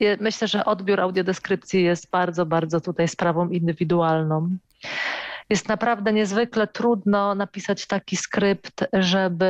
[0.00, 4.56] y, myślę, że odbiór audiodeskrypcji jest bardzo, bardzo tutaj sprawą indywidualną
[5.50, 9.46] jest naprawdę niezwykle trudno napisać taki skrypt, żeby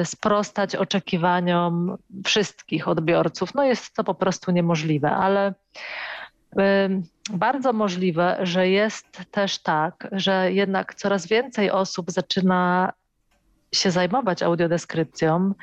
[0.00, 3.54] y, sprostać oczekiwaniom wszystkich odbiorców.
[3.54, 5.54] No jest to po prostu niemożliwe, ale
[7.32, 12.92] bardzo możliwe, że jest też tak, że jednak coraz więcej osób zaczyna
[13.72, 15.54] się zajmować audiodeskrypcją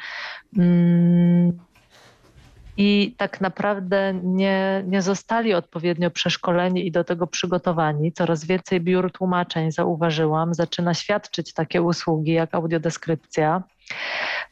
[2.78, 8.12] i tak naprawdę nie, nie zostali odpowiednio przeszkoleni i do tego przygotowani.
[8.12, 13.64] Coraz więcej biur tłumaczeń, zauważyłam, zaczyna świadczyć takie usługi jak audiodeskrypcja.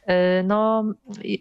[0.10, 0.14] Y,
[0.44, 0.84] no,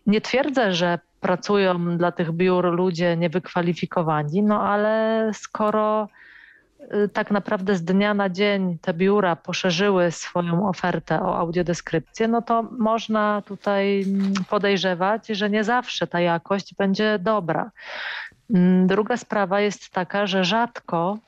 [0.07, 6.09] nie twierdzę, że pracują dla tych biur ludzie niewykwalifikowani, no ale skoro
[7.13, 12.63] tak naprawdę z dnia na dzień te biura poszerzyły swoją ofertę o audiodeskrypcję, no to
[12.63, 14.07] można tutaj
[14.51, 17.71] podejrzewać, że nie zawsze ta jakość będzie dobra.
[18.55, 21.19] Mm, druga sprawa jest taka, że rzadko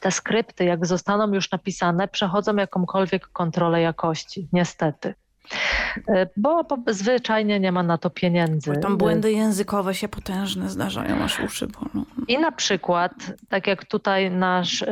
[0.00, 5.14] te skrypty, jak zostaną już napisane, przechodzą jakąkolwiek kontrolę jakości, niestety.
[6.08, 8.72] E, bo, zwyczajnie nie ma na to pieniędzy.
[8.72, 12.04] Tam błędy językowe się potężne zdarzają, aż uszy bolą.
[12.28, 13.12] I na przykład,
[13.48, 14.84] tak jak tutaj nasz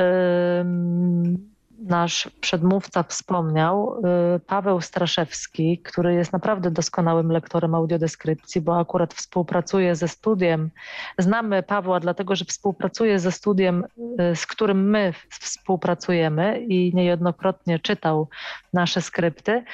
[1.78, 4.02] nasz przedmówca wspomniał,
[4.36, 10.70] y, Paweł Straszewski, który jest naprawdę doskonałym lektorem audiodeskrypcji, bo akurat współpracuje ze studiem.
[11.18, 13.84] Znamy Pawła dlatego, że współpracuje ze studiem,
[14.32, 18.28] y, z którym my współpracujemy i niejednokrotnie czytał
[18.72, 19.64] nasze skrypty.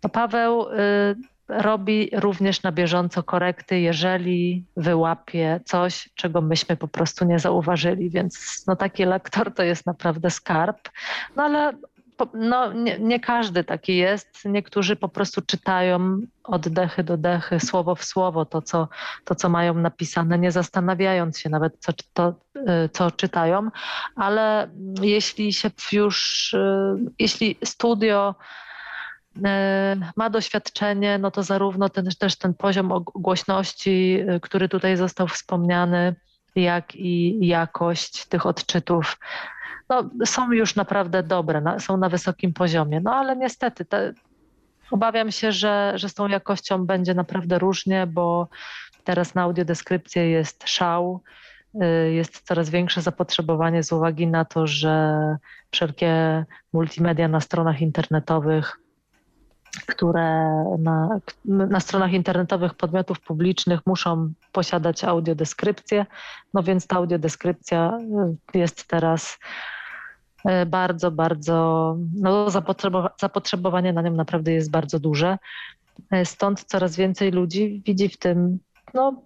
[0.00, 7.24] To Paweł y, robi również na bieżąco korekty, jeżeli wyłapie coś, czego myśmy po prostu
[7.24, 8.10] nie zauważyli.
[8.10, 10.88] Więc no, taki lektor to jest naprawdę skarb.
[11.36, 11.72] No ale
[12.34, 14.44] no, nie, nie, każdy taki jest.
[14.44, 18.88] Niektórzy po prostu czytają od dechy do dechy, słowo w słowo to, co,
[19.24, 23.70] to, co mają napisane, nie zastanawiając się nawet, co, to, y, co czytają.
[24.16, 24.68] Ale
[25.00, 28.34] jeśli się już, y, jeśli studio
[30.16, 36.14] ma doświadczenie, no to zarówno ten, też ten poziom głośności, e, który tutaj został wspomniany,
[36.54, 39.18] jak i jakość tych odczytów
[39.88, 43.00] no, są już naprawdę dobre, są na wysokim poziomie.
[43.00, 44.12] No ale niestety te,
[44.90, 48.48] Obawiam się, że, że z tą jakością będzie naprawdę różnie, bo
[49.04, 51.22] teraz na audiodeskrypcję jest szał.
[51.74, 55.36] Y, jest coraz większe zapotrzebowanie z uwagi na to, że
[55.70, 58.80] wszelkie multimedia na stronach internetowych,
[59.86, 66.06] które na, na stronach internetowych podmiotów publicznych muszą posiadać audiodeskrypcję,
[66.54, 67.98] no więc ta audiodeskrypcja
[68.54, 69.38] y, jest teraz
[70.62, 75.38] y, bardzo, bardzo, no zapotrzebowa zapotrzebowanie na nią naprawdę jest bardzo duże.
[76.24, 78.58] Stąd coraz więcej ludzi widzi w tym
[78.94, 79.22] no,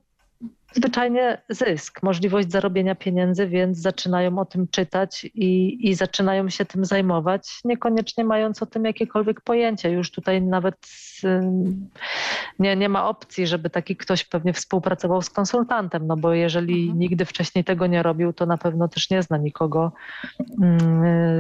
[0.75, 6.85] zwyczajnie zysk, możliwość zarobienia pieniędzy, więc zaczynają o tym czytać i, i zaczynają się tym
[6.85, 9.91] zajmować, niekoniecznie mając o tym jakiekolwiek pojęcie.
[9.91, 10.77] Już tutaj nawet
[12.59, 16.99] nie, nie ma opcji, żeby taki ktoś pewnie współpracował z konsultantem, no bo jeżeli mhm.
[16.99, 19.93] nigdy wcześniej tego nie robił, to na pewno też nie zna nikogo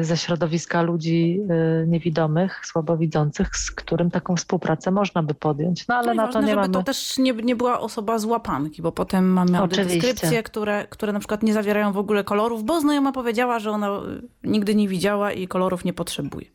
[0.00, 1.40] ze środowiska ludzi
[1.82, 5.88] y, niewidomych, słabowidzących, z którym taką współpracę można by podjąć.
[5.88, 6.72] No ale no na ważne, to nie żeby mamy...
[6.72, 11.18] to też nie, nie była osoba z łapanki, bo potem mamy audiodeskrypcje, które, które na
[11.18, 14.00] przykład nie zawierają w ogóle kolorów, bo znajoma powiedziała, że ona
[14.44, 16.46] nigdy nie widziała i kolorów nie potrzebuje.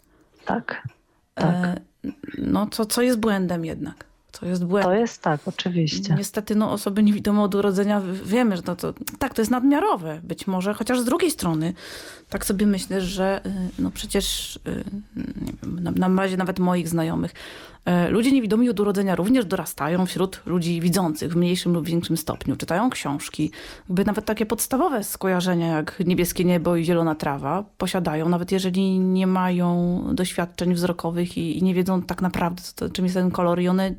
[0.45, 0.88] Tak,
[1.35, 1.45] tak.
[1.45, 1.81] E,
[2.38, 4.07] no to co jest błędem jednak.
[4.39, 4.85] To jest błęd.
[4.85, 6.15] To jest tak, oczywiście.
[6.18, 10.48] Niestety no, osoby niewidome od urodzenia wiemy, że to, to, tak, to jest nadmiarowe być
[10.48, 11.73] może, chociaż z drugiej strony
[12.30, 14.84] tak sobie myślę, że y, no przecież y,
[15.81, 17.34] na, na bazie nawet moich znajomych
[18.09, 22.55] ludzie niewidomi od urodzenia również dorastają wśród ludzi widzących w mniejszym lub większym stopniu.
[22.55, 23.51] Czytają książki.
[23.89, 29.27] Jakby nawet takie podstawowe skojarzenia jak niebieskie niebo i zielona trawa posiadają, nawet jeżeli nie
[29.27, 33.61] mają doświadczeń wzrokowych i, i nie wiedzą tak naprawdę, to, czym jest ten kolor.
[33.61, 33.95] I one,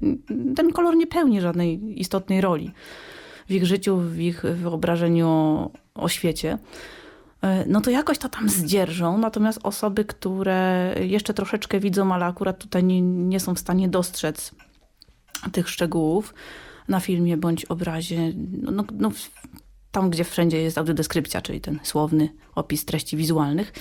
[0.57, 2.73] ten kolor nie pełni żadnej istotnej roli
[3.49, 6.59] w ich życiu, w ich wyobrażeniu o, o świecie.
[7.43, 9.19] E, no to jakoś to tam zdzierżą.
[9.19, 14.55] Natomiast osoby, które jeszcze troszeczkę widzą, ale akurat tutaj nie, nie są w stanie dostrzec
[15.53, 16.35] tych szczegółów
[16.89, 18.33] na filmie bądź obrazie,
[18.63, 19.11] no, no, no
[19.93, 23.73] tam, gdzie wszędzie jest audiodeskrypcja, czyli ten słowny opis treści wizualnych,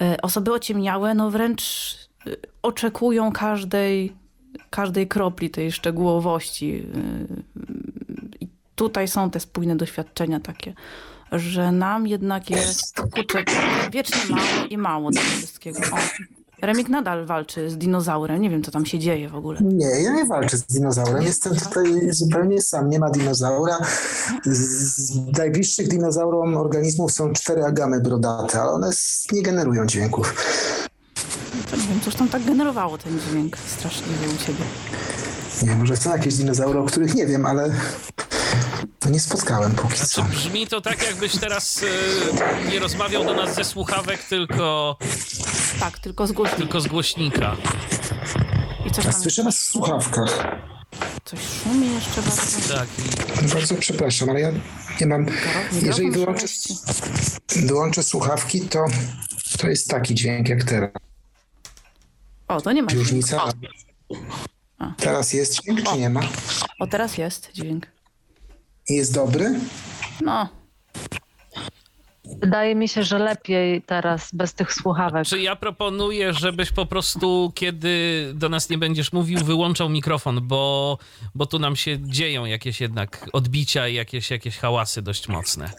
[0.00, 1.94] e, osoby ociemniałe no wręcz
[2.26, 2.30] e,
[2.62, 4.12] oczekują każdej,
[4.70, 6.86] każdej kropli tej szczegółowości.
[8.40, 10.74] I tutaj są te spójne doświadczenia takie
[11.32, 13.44] że nam jednak jest kurczę,
[13.92, 15.78] wiecznie mało i mało tego wszystkiego.
[15.92, 15.98] O.
[16.62, 18.42] Remik nadal walczy z dinozaurem.
[18.42, 19.58] Nie wiem, co tam się dzieje w ogóle.
[19.60, 21.22] Nie, ja nie walczę z dinozaurem.
[21.22, 22.90] Jestem tutaj zupełnie sam.
[22.90, 23.78] Nie ma dinozaura.
[24.44, 28.90] Z najbliższych dinozaurom organizmów są cztery agamy brodate, ale one
[29.32, 30.34] nie generują dźwięków.
[31.70, 34.64] To nie wiem, cóż tam tak generowało ten dźwięk straszliwy u ciebie.
[35.62, 37.70] Nie, może są jakieś dinozaury, o których nie wiem, ale
[38.98, 40.22] to nie spotkałem póki znaczy, co.
[40.22, 44.96] Brzmi to tak, jakbyś teraz e, nie rozmawiał do nas ze słuchawek, tylko...
[45.80, 46.62] Tak, tylko z głośnika.
[46.62, 47.56] Tylko z głośnika.
[48.86, 49.12] I coś tam...
[49.12, 50.58] Słyszę was w słuchawkach.
[51.24, 52.74] Coś szumi jeszcze bardzo.
[52.74, 52.88] Tak.
[53.54, 54.52] Bardzo przepraszam, ale ja
[55.00, 55.26] nie mam...
[55.82, 56.46] Jeżeli wyłączę,
[57.56, 58.84] wyłączę słuchawki, to,
[59.58, 60.90] to jest taki dźwięk jak teraz.
[62.48, 63.52] O, to nie ma Różnica.
[64.96, 66.20] Teraz jest dźwięk, czy nie ma?
[66.80, 67.86] O, teraz jest dźwięk.
[68.88, 69.60] Jest dobry?
[70.20, 70.48] No.
[72.40, 75.26] Wydaje mi się, że lepiej teraz bez tych słuchawek.
[75.26, 80.98] Czy ja proponuję, żebyś po prostu, kiedy do nas nie będziesz mówił, wyłączał mikrofon, bo,
[81.34, 85.70] bo tu nam się dzieją jakieś jednak odbicia i jakieś, jakieś hałasy dość mocne.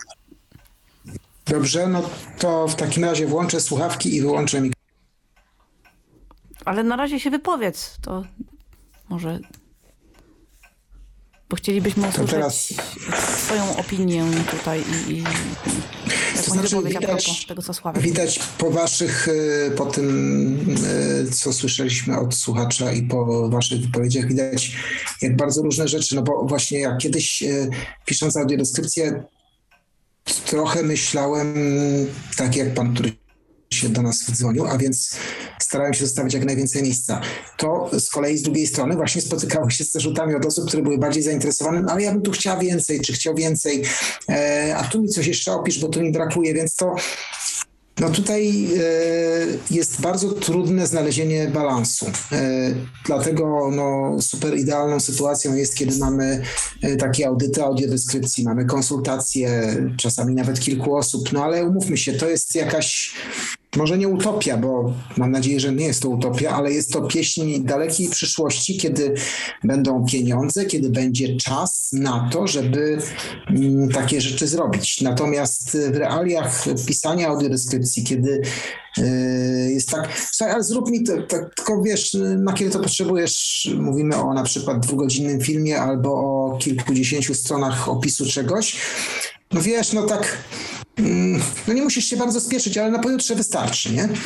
[1.45, 2.09] Dobrze, no
[2.39, 4.79] to w takim razie włączę słuchawki i wyłączę mikrofon.
[6.65, 8.23] Ale na razie się wypowiedz, to
[9.09, 9.39] może
[11.49, 12.73] bo chcielibyśmy usłyszeć teraz...
[13.37, 15.23] swoją opinię tutaj i, i
[16.45, 20.75] to znaczy, widać, tego, co Sławek Widać po waszych, e, po tym,
[21.27, 24.75] e, co słyszeliśmy od słuchacza i po waszych wypowiedziach, widać
[25.21, 27.69] jak bardzo różne rzeczy, no bo właśnie jak kiedyś e,
[28.05, 29.23] pisząc audiodeskrypcję
[30.45, 31.55] trochę myślałem,
[32.37, 33.11] tak jak pan, który
[33.73, 35.15] się do nas dzwonił, a więc
[35.61, 37.21] starałem się zostawić jak najwięcej miejsca.
[37.57, 40.97] To z kolei z drugiej strony właśnie spotykało się z zarzutami od osób, które były
[40.97, 43.83] bardziej zainteresowane, no ale ja bym tu chciała więcej, czy chciał więcej,
[44.29, 46.95] e, a tu mi coś jeszcze opisz, bo tu mi brakuje, więc to
[47.99, 48.81] no tutaj e,
[49.71, 52.05] jest bardzo trudne znalezienie balansu.
[52.31, 52.73] E,
[53.05, 56.41] dlatego no, super idealną sytuacją jest, kiedy mamy
[56.81, 62.29] e, takie audyty audiodeskrypcji, mamy konsultacje, czasami nawet kilku osób, no ale umówmy się, to
[62.29, 63.13] jest jakaś
[63.75, 67.59] może nie utopia, bo mam nadzieję, że nie jest to utopia, ale jest to pieśń
[67.63, 69.13] dalekiej przyszłości, kiedy
[69.63, 72.97] będą pieniądze, kiedy będzie czas na to, żeby
[73.49, 75.01] mm, takie rzeczy zrobić.
[75.01, 78.41] Natomiast w realiach pisania audiodeskrypcji, kiedy
[78.97, 83.69] y, jest tak, słuchaj, ale zrób mi to, to, tylko wiesz, na kiedy to potrzebujesz,
[83.79, 88.77] mówimy o na przykład dwugodzinnym filmie albo o kilkudziesięciu stronach opisu czegoś,
[89.51, 90.37] no wiesz, no tak
[91.67, 94.09] no nie musisz się bardzo spieszyć, ale na pojutrze wystarczy, nie?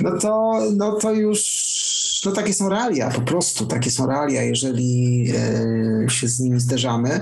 [0.00, 5.24] No to, no to już, no takie są realia, po prostu takie są realia, jeżeli
[6.06, 7.20] e, się z nimi zderzamy.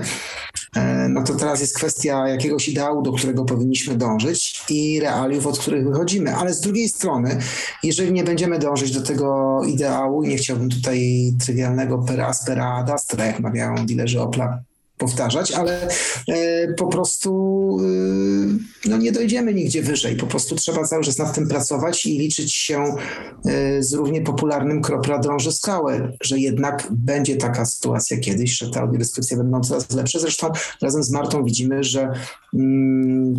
[0.75, 5.59] E, no to teraz jest kwestia jakiegoś ideału, do którego powinniśmy dążyć i realiów, od
[5.59, 6.35] których wychodzimy.
[6.35, 7.39] Ale z drugiej strony,
[7.83, 12.89] jeżeli nie będziemy dążyć do tego ideału, i nie chciałbym tutaj trywialnego per aspera ad
[12.89, 14.61] astra, jak mawiają dilerzy Opla,
[14.97, 15.87] powtarzać, ale
[16.27, 17.31] e, po prostu
[18.85, 20.15] e, no nie dojdziemy nigdzie wyżej.
[20.15, 22.95] Po prostu trzeba cały czas nad tym pracować i liczyć się
[23.45, 28.79] e, z równie popularnym kropla drąży skałę, że jednak będzie taka sytuacja kiedyś, że te
[28.79, 30.19] audiodeskrypcje będą coraz lepsze.
[30.19, 30.51] Zresztą
[30.81, 32.13] razem z Martą widzimy, że
[32.53, 33.35] mm,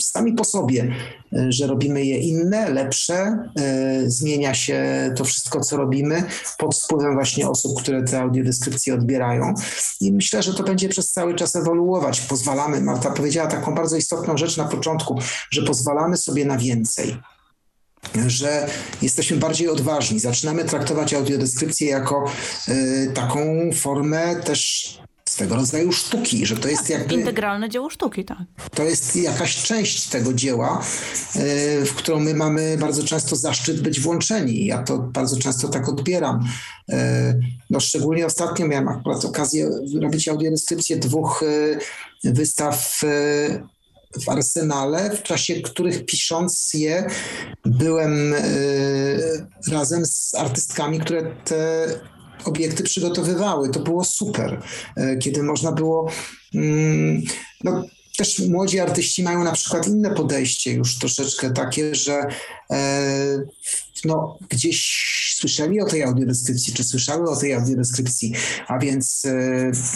[0.00, 0.94] sami po sobie,
[1.32, 6.22] e, że robimy je inne, lepsze, e, zmienia się to wszystko, co robimy
[6.58, 9.54] pod wpływem właśnie osób, które te audiodeskrypcje odbierają
[10.00, 12.20] i myślę, że to będzie przez cały czas ewoluować.
[12.20, 15.18] Pozwalamy, Marta powiedziała taką bardzo istotną rzecz na początku,
[15.50, 17.16] że pozwalamy sobie na więcej
[18.26, 18.68] że
[19.02, 20.20] jesteśmy bardziej odważni.
[20.20, 22.24] Zaczynamy traktować audiodeskrypcję jako
[22.68, 24.98] y, taką formę też
[25.28, 27.14] swego rodzaju sztuki, że to jest tak, jakby...
[27.14, 28.38] Integralne dzieło sztuki, tak.
[28.74, 30.82] To jest jakaś część tego dzieła,
[31.34, 34.66] e, w którą my mamy bardzo często zaszczyt być włączeni.
[34.66, 36.48] Ja to bardzo często tak odbieram.
[36.88, 37.34] E,
[37.70, 39.70] no szczególnie ostatnio miałem akurat okazję
[40.02, 41.42] robić audiodeskrypcję dwóch
[42.24, 43.00] e, wystaw
[44.24, 47.06] w Arsenale, w czasie których pisząc je
[47.64, 48.34] byłem
[49.72, 51.86] razem z artystkami, które te
[52.44, 53.70] obiekty przygotowywały.
[53.70, 54.62] To było super,
[54.96, 56.10] e, kiedy można było.
[56.54, 57.22] Mm,
[57.64, 57.84] no,
[58.18, 62.26] też młodzi artyści mają na przykład inne podejście, już troszeczkę takie, że
[62.70, 63.42] e,
[64.04, 65.08] no, gdzieś
[65.38, 68.34] słyszeli o tej audiodeskrypcji, czy słyszały o tej audiodeskrypcji,
[68.68, 69.30] a więc e,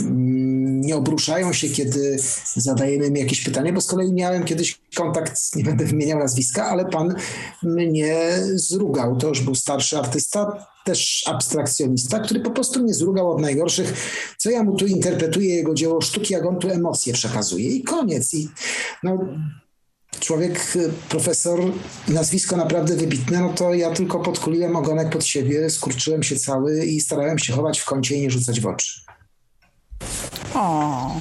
[0.01, 2.19] mm, nie obruszają się, kiedy
[2.57, 6.85] zadajemy im jakieś pytanie, bo z kolei miałem kiedyś kontakt, nie będę wymieniał nazwiska, ale
[6.85, 7.15] pan
[7.63, 9.17] mnie zrugał.
[9.17, 13.93] To już był starszy artysta, też abstrakcjonista, który po prostu mnie zrugał od najgorszych,
[14.39, 18.35] co ja mu tu interpretuję, jego dzieło sztuki, jak on tu emocje przekazuje i koniec.
[18.35, 18.49] I
[19.03, 19.19] no,
[20.21, 20.75] człowiek,
[21.09, 21.61] profesor,
[22.09, 27.01] nazwisko naprawdę wybitne, no to ja tylko podkuliłem ogonek pod siebie, skurczyłem się cały i
[27.01, 29.01] starałem się chować w kącie i nie rzucać w oczy.
[30.55, 31.21] O,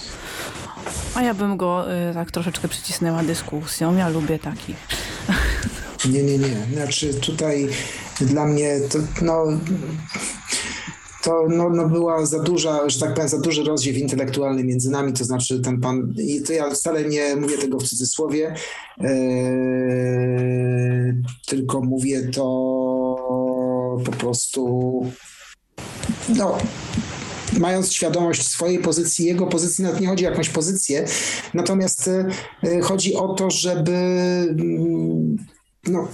[1.15, 3.95] a ja bym go y, tak troszeczkę przycisnęła dyskusją.
[3.95, 4.75] Ja lubię takich.
[6.05, 6.65] Nie, nie, nie.
[6.73, 7.69] Znaczy tutaj
[8.25, 9.45] dla mnie to, no,
[11.21, 15.13] to no, no była za duża, że tak powiem, za duży rozdziew intelektualny między nami,
[15.13, 18.55] to znaczy ten pan, i to ja wcale nie mówię tego w cudzysłowie,
[18.97, 19.07] yy,
[21.47, 22.41] tylko mówię to
[24.05, 25.05] po prostu,
[26.37, 26.57] no,
[27.59, 31.05] mając świadomość swojej pozycji, jego pozycji, nawet nie chodzi o jakąś pozycję,
[31.53, 32.09] natomiast
[32.63, 35.37] yy, chodzi o to, żeby mm,
[35.87, 36.07] no,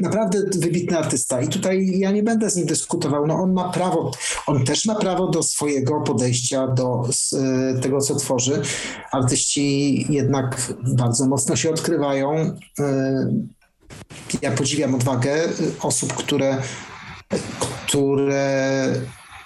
[0.00, 3.26] naprawdę wybitny artysta i tutaj ja nie będę z nim dyskutował.
[3.26, 4.10] No on ma prawo,
[4.46, 8.62] on też ma prawo do swojego podejścia do e, tego, co tworzy.
[9.12, 12.56] Artyści jednak bardzo mocno się odkrywają.
[12.78, 13.32] E,
[14.42, 15.34] ja podziwiam odwagę
[15.80, 16.62] osób, które,
[17.58, 18.86] które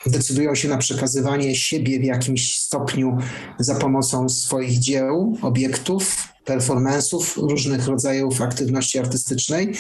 [0.07, 3.19] decydują się na przekazywanie siebie w jakimś stopniu
[3.59, 9.75] za pomocą swoich dzieł, obiektów, performance'ów, różnych rodzajów aktywności artystycznej.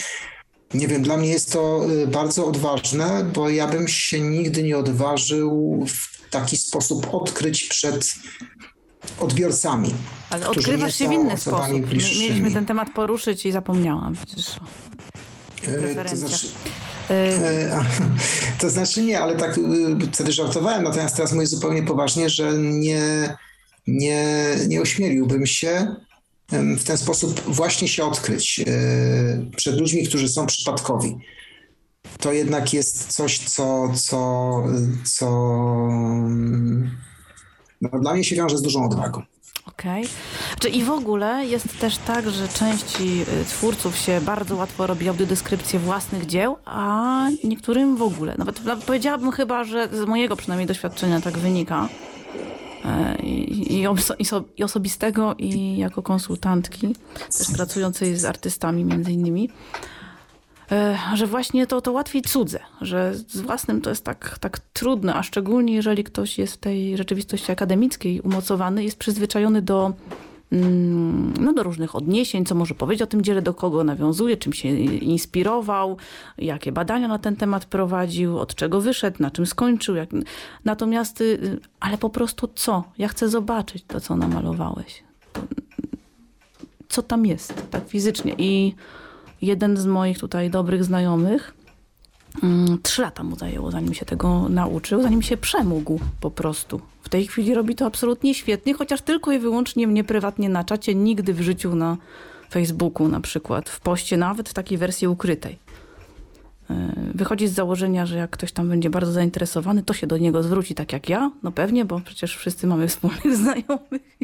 [0.74, 4.78] Nie wiem, dla mnie jest to y, bardzo odważne, bo ja bym się nigdy nie
[4.78, 8.14] odważył w taki sposób odkryć przed
[9.20, 9.94] odbiorcami.
[10.30, 11.80] Ale odkrywasz się w inny sposób.
[11.80, 12.20] Bliższymi.
[12.20, 14.56] Mieliśmy ten temat poruszyć i zapomniałam przecież.
[15.66, 16.46] E, to znaczy,
[17.10, 17.84] e,
[18.60, 19.62] to znaczy nie, ale tak y,
[20.12, 23.36] wtedy żartowałem, natomiast teraz mówię zupełnie poważnie, że nie,
[23.86, 25.94] nie, nie ośmieliłbym się
[26.52, 28.64] w ten sposób właśnie się odkryć e,
[29.56, 31.16] przed ludźmi, którzy są przypadkowi.
[32.18, 34.62] To jednak jest coś, co, co,
[35.04, 35.28] co
[37.80, 39.22] no, dla mnie się wiąże z dużą odwagą.
[39.66, 40.06] Okej.
[40.58, 40.70] Okay.
[40.70, 45.78] I w ogóle jest też tak, że części y, twórców się bardzo łatwo robi audiodeskrypcję
[45.78, 48.34] własnych dzieł, a niektórym w ogóle.
[48.38, 51.88] Nawet powiedziałabym chyba, że z mojego przynajmniej doświadczenia tak wynika,
[53.22, 53.80] i,
[54.58, 56.94] i, osobistego, i jako konsultantki,
[57.38, 59.50] też pracującej z artystami między innymi,
[60.72, 65.14] e, że właśnie to, to łatwiej cudze, że z własnym to jest tak, tak trudne,
[65.14, 69.92] a szczególnie jeżeli ktoś jest w tej rzeczywistości akademickiej umocowany, jest przyzwyczajony do
[70.50, 74.68] no, do różnych odniesień, co może powiedzieć o tym dziele, do kogo nawiązuje, czym się
[74.78, 75.96] inspirował,
[76.38, 79.94] jakie badania na ten temat prowadził, od czego wyszedł, na czym skończył.
[79.94, 80.10] Jak...
[80.64, 82.84] Natomiast, y, ale po prostu co?
[82.98, 85.02] Ja chcę zobaczyć to, co namalowałeś.
[86.88, 88.34] Co tam jest, tak fizycznie.
[88.38, 88.74] I
[89.42, 91.57] jeden z moich tutaj dobrych znajomych Mm,
[92.82, 96.80] trzy lata mu zajęło, zanim się tego nauczył, zanim się przemógł po prostu.
[97.02, 100.94] W tej chwili robi to absolutnie świetnie, chociaż tylko i wyłącznie mnie prywatnie na czacie,
[100.94, 101.96] nigdy w życiu na
[102.50, 105.58] Facebooku na przykład, w poście, nawet w takiej wersji ukrytej.
[106.70, 110.42] E, wychodzi z założenia, że jak ktoś tam będzie bardzo zainteresowany, to się do niego
[110.42, 111.30] zwróci tak jak ja.
[111.42, 114.18] No pewnie, bo przecież wszyscy mamy wspólnych znajomych.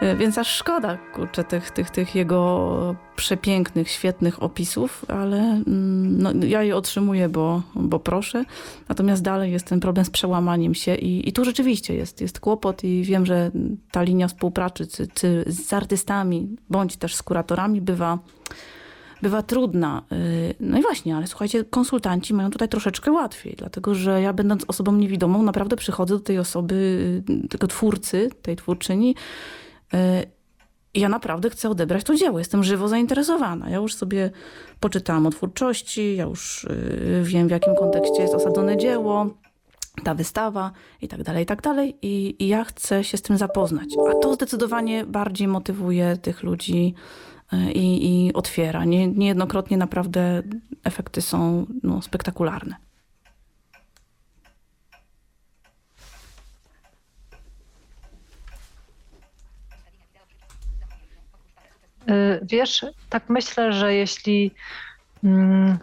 [0.00, 6.32] E, więc aż szkoda, kurczę, tych, tych, tych jego przepięknych, świetnych opisów, ale mm, no,
[6.46, 8.44] ja je otrzymuję, bo, bo proszę.
[8.88, 12.84] Natomiast dalej jest ten problem z przełamaniem się i, i tu rzeczywiście jest, jest kłopot
[12.84, 13.50] i wiem, że
[13.90, 18.18] ta linia współpracy czy, czy z artystami, bądź też z kuratorami bywa
[19.22, 20.02] bywa trudna.
[20.12, 20.16] E,
[20.60, 24.92] no i właśnie, ale słuchajcie, konsultanci mają tutaj troszeczkę łatwiej, dlatego że ja będąc osobą
[24.92, 29.14] niewidomą, naprawdę przychodzę do tej osoby, tego twórcy, tej twórczyni
[30.94, 32.38] ja naprawdę chcę odebrać to dzieło.
[32.38, 33.70] Jestem żywo zainteresowana.
[33.70, 34.30] Ja już sobie
[34.80, 39.26] poczytałam o twórczości, ja już y, wiem, w jakim kontekście jest osadzone dzieło,
[40.04, 41.96] ta wystawa i tak dalej, i tak dalej.
[42.02, 43.88] I, ja chcę się z tym zapoznać.
[44.10, 46.94] A to zdecydowanie bardziej motywuje tych ludzi
[47.52, 48.84] y, i, i otwiera.
[48.84, 50.42] Nie, niejednokrotnie naprawdę
[50.84, 52.76] efekty są no, spektakularne.
[62.42, 64.52] Wiesz, tak myślę, że jeśli,
[65.24, 65.78] mm,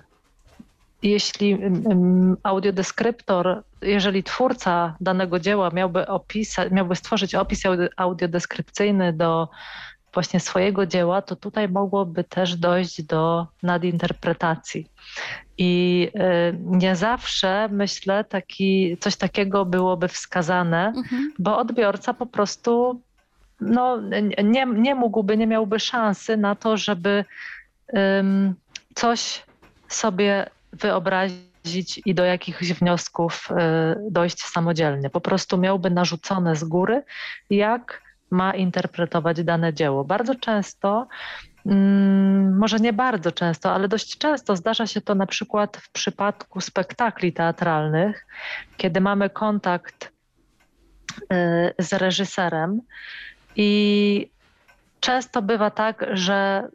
[1.01, 7.63] jeśli mm, audiodeskryptor, jeżeli twórca danego dzieła miałby, opisać, miałby stworzyć opis
[7.97, 9.49] audiodeskrypcyjny do
[10.13, 14.87] właśnie swojego dzieła, to tutaj mogłoby też dojść do nadinterpretacji.
[15.57, 21.33] I y, nie zawsze, myślę, taki, coś takiego byłoby wskazane, mhm.
[21.39, 23.01] bo odbiorca po prostu
[23.61, 24.01] no,
[24.43, 27.25] nie, nie mógłby, nie miałby szansy na to, żeby
[27.87, 28.55] um,
[28.95, 29.43] coś
[29.87, 33.55] sobie wyobrazić i do jakichś wniosków y,
[34.11, 35.09] dojść samodzielnie.
[35.09, 37.03] Po prostu miałby narzucone z góry,
[37.49, 40.03] jak ma interpretować dane dzieło.
[40.03, 41.07] Bardzo często,
[42.51, 47.33] może nie bardzo często, ale dość często zdarza się to na przykład w przypadku spektakli
[47.33, 48.25] teatralnych,
[48.77, 50.11] kiedy mamy kontakt
[51.11, 51.25] y,
[51.79, 52.81] z reżyserem
[53.55, 54.29] i
[54.99, 56.67] często bywa tak, że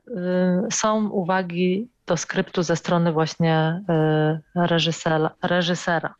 [0.68, 3.82] y, są uwagi do skryptu ze strony właśnie
[4.56, 5.30] y, reżysera.
[5.42, 6.14] reżysera.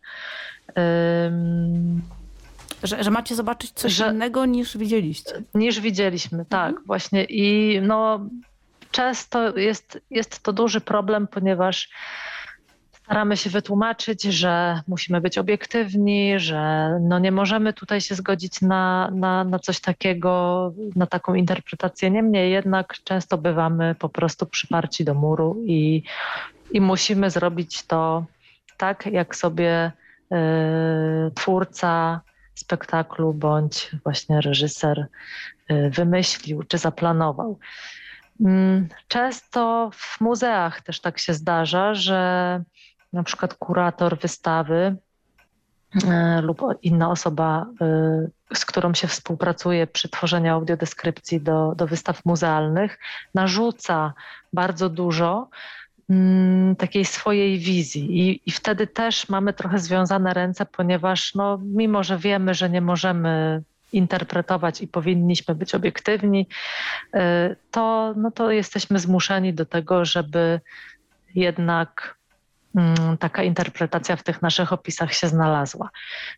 [2.82, 5.43] Że, że, macie zobaczyć coś że, innego niż widzieliście.
[5.55, 6.86] Niż widzieliśmy, tak, mhm.
[6.86, 7.24] właśnie.
[7.24, 8.20] I no,
[8.90, 11.89] często jest, jest to duży problem, ponieważ
[13.05, 19.10] staramy się wytłumaczyć, że musimy być obiektywni, że no nie możemy tutaj się zgodzić na,
[19.14, 22.10] na, na coś takiego, na taką interpretację.
[22.10, 26.02] Niemniej jednak często bywamy po prostu przyparci do muru i,
[26.72, 28.24] i musimy zrobić to
[28.76, 29.93] tak, jak sobie
[30.32, 30.36] y,
[31.35, 32.20] twórca
[32.55, 35.06] spektaklu bądź właśnie reżyser
[35.70, 37.59] y, wymyślił czy zaplanował.
[38.40, 42.62] Mm, często w muzeach też tak się zdarza, że
[43.15, 44.97] na przykład kurator wystawy
[46.09, 52.24] e, lub inna osoba, e, z którą się współpracuje przy tworzeniu audiodeskrypcji do, do wystaw
[52.24, 52.99] muzealnych,
[53.35, 54.12] narzuca
[54.53, 55.49] bardzo dużo
[56.11, 58.20] mm, takiej swojej wizji.
[58.20, 62.81] I, i wtedy też mamy trochę związane ręce, ponieważ no, mimo, że wiemy, że nie
[62.81, 63.62] możemy
[63.93, 66.47] interpretować i powinniśmy być obiektywni,
[67.15, 70.61] e, to, no to jesteśmy zmuszeni do tego, żeby
[71.35, 72.16] jednak
[73.18, 75.90] taka interpretacja w tych naszych opisach się znalazła.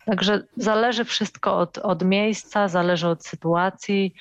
[0.05, 4.15] Także zależy wszystko od, od miejsca, zależy od sytuacji,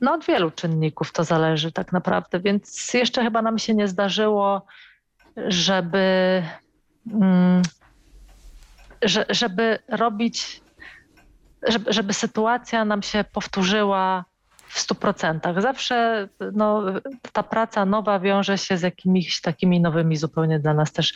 [0.00, 4.66] no od wielu czynników to zależy tak naprawdę, więc jeszcze chyba nam się nie zdarzyło,
[5.36, 6.42] żeby,
[7.12, 7.62] mm,
[9.28, 10.62] żeby robić,
[11.68, 14.24] żeby, żeby sytuacja nam się powtórzyła
[14.72, 15.62] w stu procentach.
[15.62, 16.82] Zawsze no,
[17.32, 21.14] ta praca nowa wiąże się z jakimiś takimi nowymi zupełnie dla nas też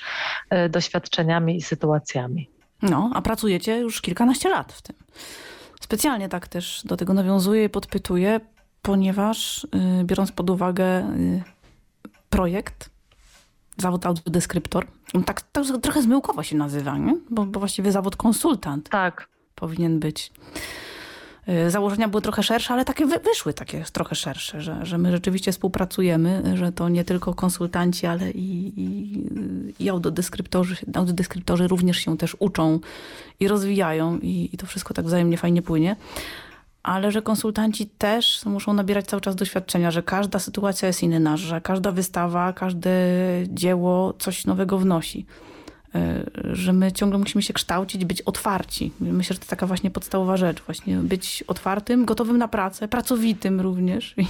[0.50, 2.50] e, doświadczeniami i sytuacjami.
[2.82, 4.96] No, a pracujecie już kilkanaście lat w tym.
[5.80, 8.40] Specjalnie tak też do tego nawiązuję i podpytuję,
[8.82, 9.68] ponieważ y,
[10.04, 11.42] biorąc pod uwagę y,
[12.30, 12.90] projekt,
[13.76, 14.86] zawód audiodeskryptor,
[15.26, 17.16] tak, tak trochę zmyłkowo się nazywa, nie?
[17.30, 19.28] Bo, bo właściwie zawód konsultant tak.
[19.54, 20.32] powinien być.
[21.48, 25.52] Y, założenia były trochę szersze, ale takie wyszły takie trochę szersze, że, że my rzeczywiście
[25.52, 32.36] współpracujemy, że to nie tylko konsultanci, ale i, i, i audiodeskryptorzy, audiodeskryptorzy również się też
[32.38, 32.80] uczą
[33.40, 35.96] i rozwijają i, i to wszystko tak wzajemnie fajnie płynie
[36.86, 41.60] ale że konsultanci też muszą nabierać cały czas doświadczenia, że każda sytuacja jest inna, że
[41.60, 42.90] każda wystawa, każde
[43.48, 45.26] dzieło coś nowego wnosi.
[45.96, 46.24] E,
[46.54, 48.92] że my ciągle musimy się kształcić, być otwarci.
[49.00, 54.14] Myślę, że to taka właśnie podstawowa rzecz, właśnie być otwartym, gotowym na pracę, pracowitym również
[54.18, 54.26] i,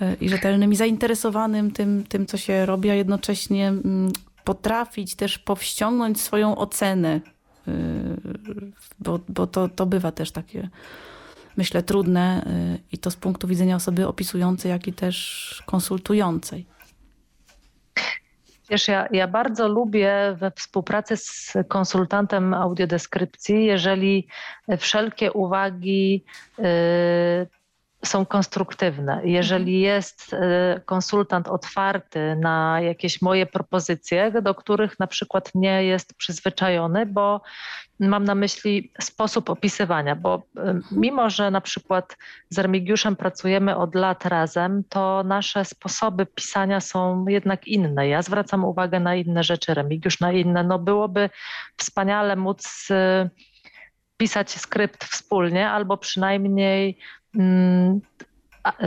[0.00, 4.12] e, i rzetelnym i zainteresowanym tym, tym, co się robi, a jednocześnie mm,
[4.44, 7.20] potrafić też powściągnąć swoją ocenę,
[7.68, 7.72] e,
[8.98, 10.68] bo, bo to, to bywa też takie
[11.56, 12.46] myślę, trudne
[12.92, 16.66] i to z punktu widzenia osoby opisującej, jak i też konsultującej.
[18.70, 24.28] Wiesz, ja, ja bardzo lubię we współpracy z konsultantem audiodeskrypcji, jeżeli
[24.78, 26.24] wszelkie uwagi
[26.58, 26.62] y,
[28.04, 29.20] są konstruktywne.
[29.24, 29.94] Jeżeli mhm.
[29.94, 30.36] jest y,
[30.84, 37.40] konsultant otwarty na jakieś moje propozycje, do których na przykład nie jest przyzwyczajony, bo
[38.00, 40.60] mam na myśli sposób opisywania, bo y,
[40.92, 42.16] mimo, że na przykład
[42.50, 48.08] z Remigiuszem pracujemy od lat razem, to nasze sposoby pisania są jednak inne.
[48.08, 50.64] Ja zwracam uwagę na inne rzeczy, Remigiusz na inne.
[50.64, 51.30] No byłoby
[51.76, 53.30] wspaniale móc y,
[54.18, 56.98] pisać skrypt wspólnie, albo przynajmniej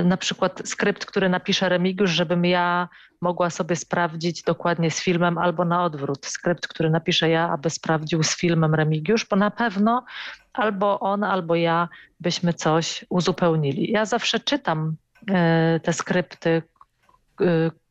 [0.04, 2.90] na przykład skrypt, który napisze Remigiusz, żebym ja
[3.22, 6.26] mogła sobie sprawdzić dokładnie z filmem albo na odwrót.
[6.26, 10.06] Skrypt, który napiszę ja, aby sprawdził z filmem Remigiusz, bo na pewno
[10.54, 13.92] albo on, albo ja byśmy coś uzupełnili.
[13.92, 14.96] Ja zawsze czytam
[15.32, 16.62] e, te skrypty,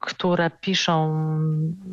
[0.00, 1.14] które piszą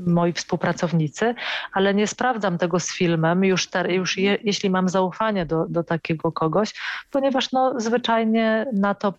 [0.07, 1.35] moi współpracownicy,
[1.73, 5.83] ale nie sprawdzam tego z filmem już, te, już je, jeśli mam zaufanie do, do
[5.83, 6.73] takiego kogoś,
[7.11, 9.13] ponieważ no, zwyczajnie na to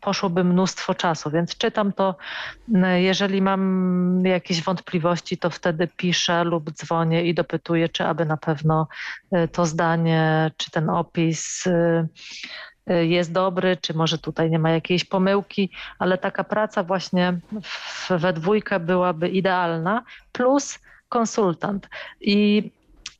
[0.00, 2.14] poszłoby mnóstwo czasu, więc czytam to,
[2.96, 8.88] jeżeli mam jakieś wątpliwości, to wtedy piszę lub dzwonię i dopytuję, czy aby na pewno
[9.36, 12.08] y, to zdanie, czy ten opis y, Y,
[12.86, 18.32] jest dobry, czy może tutaj nie ma jakiejś pomyłki, ale taka praca właśnie w, we
[18.32, 20.02] dwójkę byłaby idealna,
[20.32, 21.88] plus konsultant.
[22.20, 22.70] I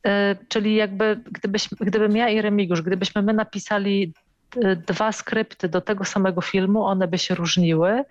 [0.07, 0.09] y,
[0.47, 4.13] czyli jakby gdybyś, gdybym ja i Remigiusz, gdybyśmy my napisali
[4.57, 8.03] y, dwa skrypty do tego samego filmu, one by się różniły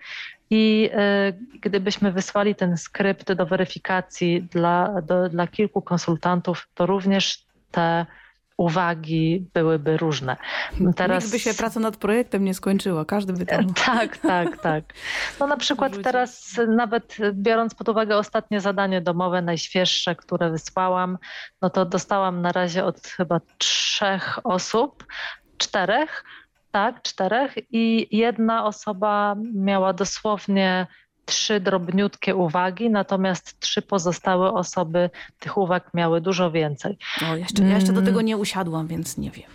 [0.49, 0.89] i
[1.61, 8.05] gdybyśmy wysłali ten skrypt do weryfikacji dla, do, dla kilku konsultantów, to również te
[8.57, 10.37] uwagi byłyby różne.
[10.95, 11.23] Teraz...
[11.23, 13.67] Nikt by się praca nad projektem nie skończyła, każdy by tam...
[13.85, 14.83] Tak, tak, tak.
[15.39, 21.17] No na przykład teraz nawet biorąc pod uwagę ostatnie zadanie domowe, najświeższe, które wysłałam,
[21.61, 25.05] no to dostałam na razie od chyba trzech osób,
[25.57, 26.23] czterech,
[26.71, 30.87] tak, czterech i jedna osoba miała dosłownie
[31.27, 35.09] trzy drobniutkie uwagi, natomiast trzy pozostałe osoby
[35.39, 36.97] tych uwag miały dużo więcej.
[37.31, 39.49] O, jeszcze, ja jeszcze do tego nie usiadłam, więc nie wiem.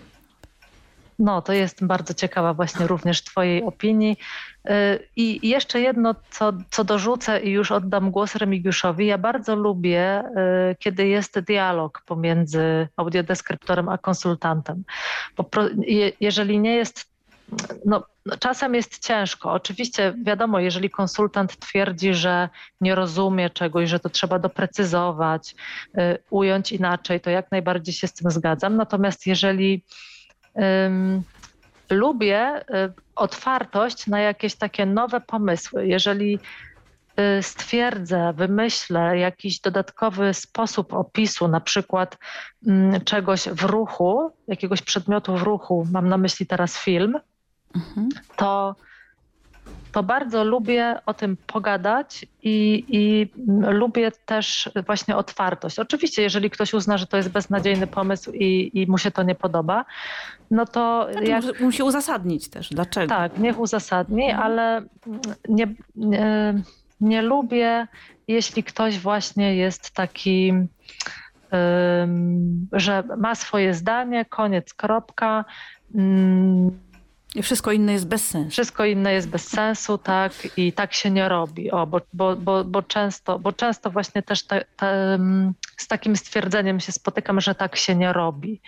[1.18, 4.16] No, to jest bardzo ciekawa właśnie również Twojej opinii.
[4.70, 4.72] Y,
[5.16, 9.06] I jeszcze jedno, co, co dorzucę i już oddam głos Remigiuszowi.
[9.06, 10.22] Ja bardzo lubię,
[10.70, 14.84] y, kiedy jest dialog pomiędzy audiodeskryptorem a konsultantem.
[15.36, 15.50] Bo
[16.20, 17.11] jeżeli nie jest
[17.86, 19.52] no, no, czasem jest ciężko.
[19.52, 22.48] Oczywiście wiadomo, jeżeli konsultant twierdzi, że
[22.80, 25.54] nie rozumie czegoś, że to trzeba doprecyzować,
[25.98, 28.76] y, ująć inaczej, to jak najbardziej się z tym zgadzam.
[28.76, 29.84] Natomiast jeżeli
[31.90, 36.38] lubię y, otwartość na jakieś takie nowe pomysły, jeżeli
[37.38, 42.18] y, stwierdzę, wymyślę jakiś dodatkowy sposób opisu, na przykład
[43.04, 47.18] czegoś w ruchu, jakiegoś przedmiotu w ruchu, mam na myśli teraz film,
[47.74, 48.08] mhm.
[48.36, 48.76] to,
[49.92, 53.28] to bardzo lubię o tym pogadać i, i
[53.70, 55.78] lubię też właśnie otwartość.
[55.78, 59.34] Oczywiście, jeżeli ktoś uzna, że to jest beznadziejny pomysł i, i mu się to nie
[59.34, 59.84] podoba,
[60.50, 61.08] no to...
[61.14, 61.60] No jak...
[61.60, 63.08] Musi uzasadnić też, dlaczego.
[63.08, 64.42] Tak, niech uzasadni, mhm.
[64.42, 64.82] ale
[65.48, 65.66] nie,
[65.96, 66.54] nie,
[67.00, 67.86] nie lubię,
[68.28, 70.52] jeśli ktoś właśnie jest taki
[72.72, 75.44] że ma swoje zdanie, koniec, kropka
[77.34, 78.50] I wszystko inne jest bez sensu.
[78.50, 81.70] Wszystko inne jest bez sensu, tak, i tak się nie robi.
[81.70, 86.16] O, bo, bo, bo, bo, często, bo często właśnie też te, te, mm, z takim
[86.16, 88.60] stwierdzeniem się spotykam, że tak się nie robi.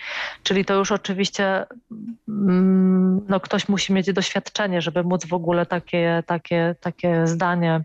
[0.43, 1.67] Czyli to już oczywiście
[2.29, 7.85] mm, no, ktoś musi mieć doświadczenie, żeby móc w ogóle takie, takie, takie zdanie,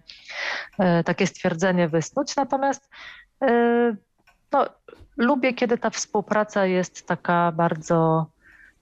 [0.79, 2.35] e, takie stwierdzenie wysnuć.
[2.35, 2.89] Natomiast
[3.41, 3.95] e,
[4.51, 4.65] no,
[5.17, 8.25] lubię, kiedy ta współpraca jest taka bardzo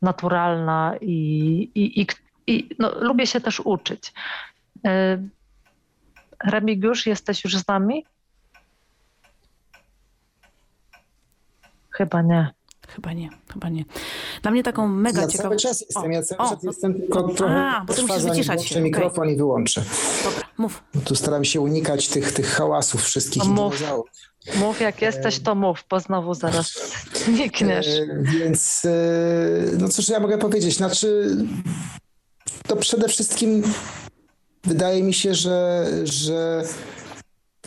[0.02, 1.14] naturalna i,
[1.76, 2.08] i, i,
[2.48, 4.14] i no, lubię się też uczyć.
[4.86, 5.18] E,
[6.44, 8.06] Remigiusz, jesteś już z nami?
[11.90, 12.57] Chyba nie.
[12.88, 13.86] Chyba nie, chyba nie.
[14.42, 15.50] Dla mnie taką mega ja ciekawą...
[15.50, 18.82] cały czas jestem, ja cały o, czas jestem, tylko trochę A, bo musisz wyciszać się.
[18.82, 19.34] mikrofon okay.
[19.34, 19.84] i wyłączę.
[20.24, 20.84] Dobra, mów.
[21.06, 23.84] Tu staram się unikać tych, tych hałasów wszystkich no, mów.
[24.56, 26.74] Mów jak jesteś, to mów, bo znowu zaraz
[27.26, 27.88] znikniesz.
[27.88, 28.92] E, więc, e,
[29.78, 31.38] no cóż ja mogę powiedzieć, znaczy
[32.68, 33.64] to przede wszystkim
[34.64, 36.64] wydaje mi się, że, że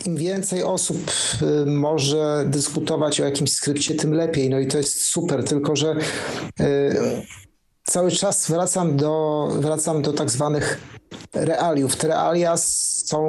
[0.07, 1.11] im więcej osób
[1.41, 4.49] y, może dyskutować o jakimś skrypcie, tym lepiej.
[4.49, 5.95] No i to jest super, tylko że
[6.59, 7.25] y,
[7.83, 10.79] cały czas wracam do, wracam do tak zwanych
[11.33, 11.95] realiów.
[11.95, 13.21] Te realia są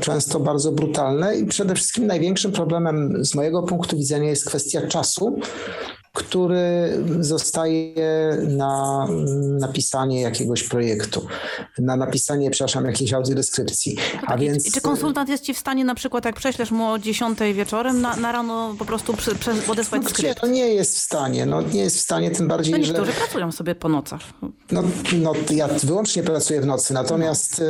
[0.00, 5.40] często bardzo brutalne i przede wszystkim największym problemem z mojego punktu widzenia jest kwestia czasu,
[6.18, 7.94] który zostaje
[8.48, 9.06] na
[9.58, 11.26] napisanie jakiegoś projektu,
[11.78, 13.94] na napisanie, przepraszam, jakiejś audiodeskrypcji.
[14.14, 14.66] No tak, A więc...
[14.66, 18.00] I czy konsultant jest ci w stanie na przykład, jak prześlesz mu o 10 wieczorem,
[18.00, 20.42] na, na rano po prostu przy, przy, odesłać no, skrypt?
[20.42, 23.18] No nie jest w stanie, no nie jest w stanie, tym bardziej, no niektórzy że...
[23.18, 24.20] pracują sobie po nocach.
[24.70, 24.82] No,
[25.12, 27.62] no ja wyłącznie pracuję w nocy, natomiast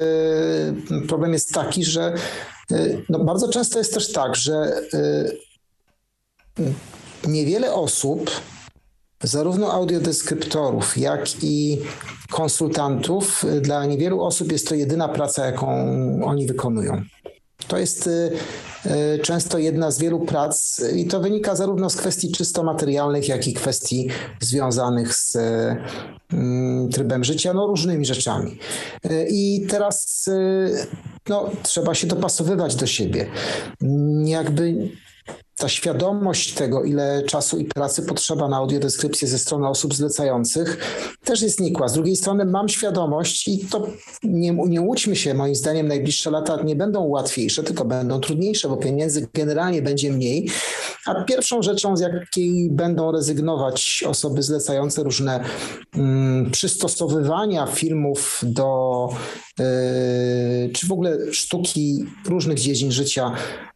[0.00, 0.06] no.
[0.96, 2.14] y, problem jest taki, że
[2.72, 4.82] y, no, bardzo często jest też tak, że
[7.28, 8.30] niewiele osób,
[9.22, 11.78] zarówno audiodeskryptorów, jak i
[12.30, 15.68] konsultantów, dla niewielu osób jest to jedyna praca, jaką
[16.24, 17.02] oni wykonują.
[17.68, 18.30] To jest y,
[18.86, 23.48] y, często jedna z wielu prac i to wynika zarówno z kwestii czysto materialnych, jak
[23.48, 24.08] i kwestii
[24.40, 25.36] związanych z
[26.32, 28.58] mm, trybem życia, no różnymi rzeczami.
[29.06, 30.30] Y, I teraz
[31.28, 33.26] no, trzeba się dopasowywać do siebie.
[34.24, 34.88] Jakby
[35.62, 40.76] ta świadomość tego, ile czasu i pracy potrzeba na audiodeskrypcję ze strony osób zlecających,
[41.24, 41.88] też jest nikła.
[41.88, 43.86] Z drugiej strony mam świadomość i to
[44.22, 48.76] nie, nie łudźmy się, moim zdaniem najbliższe lata nie będą łatwiejsze, tylko będą trudniejsze, bo
[48.76, 50.50] pieniędzy generalnie będzie mniej.
[51.06, 55.44] A pierwszą rzeczą, z jakiej będą rezygnować osoby zlecające różne
[55.94, 59.08] mm, przystosowywania filmów do
[60.72, 63.32] czy w ogóle sztuki różnych dziedzin życia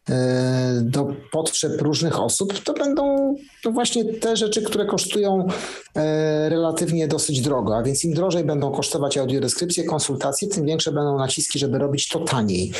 [0.09, 5.47] e, do potrzeb różnych osób, to będą to właśnie te rzeczy, które kosztują
[5.95, 11.17] e, relatywnie dosyć drogo, a więc im drożej będą kosztować audiodeskrypcje, konsultacje, tym większe będą
[11.17, 12.71] naciski, żeby robić to taniej.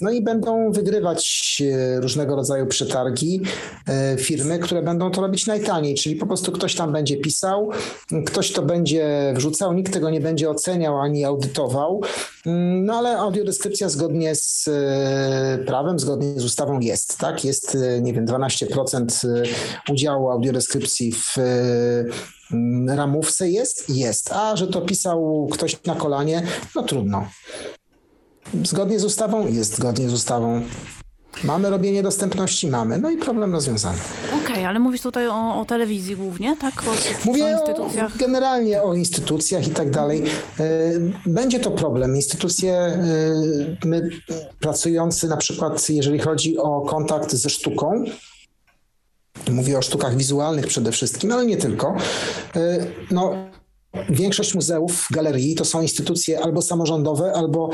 [0.00, 1.62] No i będą wygrywać
[1.96, 3.40] różnego rodzaju przetargi
[4.18, 7.70] firmy, które będą to robić najtaniej, czyli po prostu ktoś tam będzie pisał,
[8.26, 12.02] ktoś to będzie wrzucał, nikt tego nie będzie oceniał ani audytował,
[12.46, 17.44] no ale audiodeskrypcja zgodnie z e, prawem, zgodnie z ustawą jest, tak?
[17.44, 19.42] Jest, e, nie wiem, 12% e,
[19.92, 21.36] udziału audiodeskrypcji w
[22.88, 23.90] ramówce jest?
[23.90, 24.32] Jest.
[24.32, 26.42] A że to pisał ktoś na kolanie,
[26.74, 27.28] no trudno.
[28.64, 29.46] Zgodnie z ustawą?
[29.46, 30.62] Jest zgodnie z ustawą.
[31.44, 32.68] Mamy robienie dostępności?
[32.68, 32.98] Mamy.
[32.98, 33.98] No i problem rozwiązany.
[34.28, 36.74] Okej, okay, ale mówisz tutaj o, o, telewizji głównie, tak?
[36.82, 38.16] O, Mówię o instytucjach?
[38.16, 40.22] Generalnie o instytucjach i tak dalej.
[40.60, 40.92] E,
[41.26, 42.16] będzie to problem.
[42.16, 43.00] Instytucje, e,
[43.84, 44.10] my
[44.60, 48.04] pracujący na przykład, jeżeli chodzi o kontakt ze sztuką,
[49.50, 51.96] Mówię o sztukach wizualnych przede wszystkim, ale nie tylko.
[52.56, 53.34] E, no,
[54.08, 57.70] Większość muzeów, galerii to są instytucje albo samorządowe, albo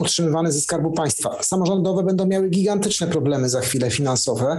[0.00, 1.42] utrzymywane ze Skarbu Państwa.
[1.42, 4.58] Samorządowe będą miały gigantyczne problemy za chwilę finansowe.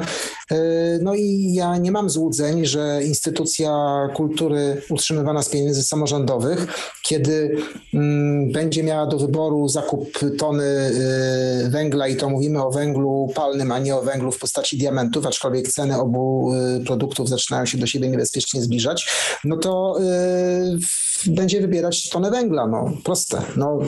[0.51, 0.55] E,
[1.01, 3.71] no i ja nie mam złudzeń, że instytucja
[4.15, 6.67] kultury utrzymywana z pieniędzy samorządowych,
[7.03, 7.57] kiedy
[7.93, 13.71] mm, będzie miała do wyboru zakup tony e, węgla i to mówimy o węglu palnym,
[13.71, 17.87] a nie o węglu w postaci diamentów, aczkolwiek ceny obu e, produktów zaczynają się do
[17.87, 19.09] siebie niebezpiecznie zbliżać,
[19.43, 19.97] no to
[21.27, 22.67] będzie wybierać tonę węgla.
[22.67, 23.41] No, proste.
[23.57, 23.79] No,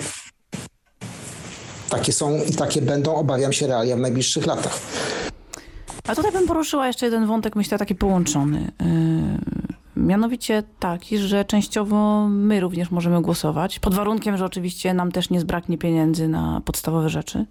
[1.90, 4.80] takie są i takie będą, obawiam się, realia w najbliższych latach.
[6.08, 8.72] A tutaj bym poruszyła jeszcze jeden wątek, myślę, taki połączony.
[9.96, 15.30] Yy, mianowicie taki, że częściowo my również możemy głosować, pod warunkiem, że oczywiście nam też
[15.30, 17.46] nie zbraknie pieniędzy na podstawowe rzeczy.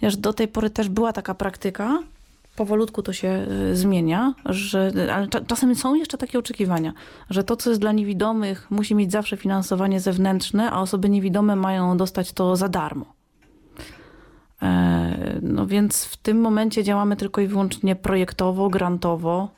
[0.00, 1.98] Ponieważ do tej pory też była taka praktyka,
[2.56, 6.92] powolutku to się y, zmienia, że, ale czasem są jeszcze takie oczekiwania,
[7.30, 11.96] że to, co jest dla niewidomych, musi mieć zawsze finansowanie zewnętrzne, a osoby niewidome mają
[11.96, 13.14] dostać to za darmo.
[14.62, 19.48] E, no więc w tym momencie działamy tylko i wyłącznie projektowo, grantowo,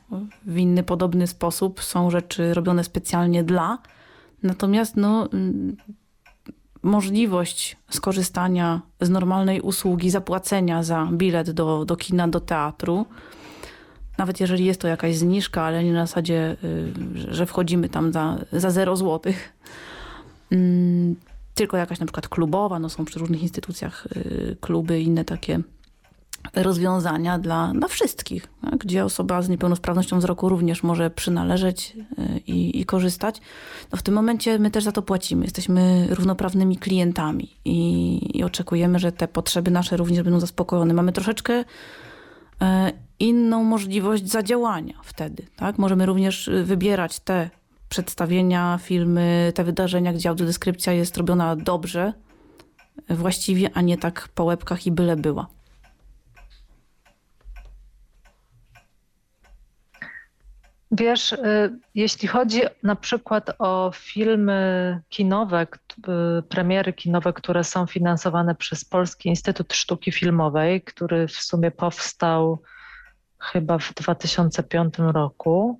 [0.45, 1.83] w inny podobny sposób.
[1.83, 3.77] Są rzeczy robione specjalnie dla.
[4.43, 5.29] Natomiast no,
[6.83, 13.05] możliwość skorzystania z normalnej usługi, zapłacenia za bilet do, do kina, do teatru,
[14.17, 18.37] nawet jeżeli jest to jakaś zniżka, ale nie na zasadzie, y, że wchodzimy tam za,
[18.51, 19.53] za 0 złotych,
[20.51, 21.15] mm,
[21.53, 25.59] tylko jakaś na przykład klubowa, no są przy różnych instytucjach y, kluby, inne takie
[26.55, 28.77] rozwiązania dla, dla wszystkich, tak?
[28.77, 33.41] gdzie osoba z niepełnosprawnością wzroku również może przynależeć y, i, i, korzystać.
[33.91, 35.43] No w tym momencie my też za to płacimy.
[35.45, 40.93] Jesteśmy równoprawnymi klientami i, i oczekujemy, że te potrzeby nasze również będą zaspokojone.
[40.93, 41.65] Mamy troszeczkę y,
[43.19, 45.43] inną możliwość zadziałania wtedy.
[45.55, 45.77] Tak?
[45.77, 47.49] Możemy również wybierać te
[47.89, 52.13] przedstawienia, filmy, te wydarzenia, gdzie audiodeskrypcja jest robiona dobrze,
[53.09, 55.47] właściwie, a nie tak po łebkach i byle była.
[60.91, 65.67] Wiesz, y, jeśli chodzi na przykład o filmy kinowe,
[66.39, 72.61] y, premiery kinowe, które są finansowane przez Polski Instytut Sztuki Filmowej, który w sumie powstał
[73.39, 75.79] chyba w 2005 roku.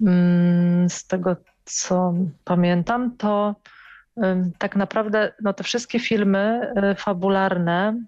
[0.00, 2.14] Mm, z tego co
[2.44, 3.54] pamiętam, to
[4.58, 8.02] tak naprawdę no, te wszystkie filmy y, fabularne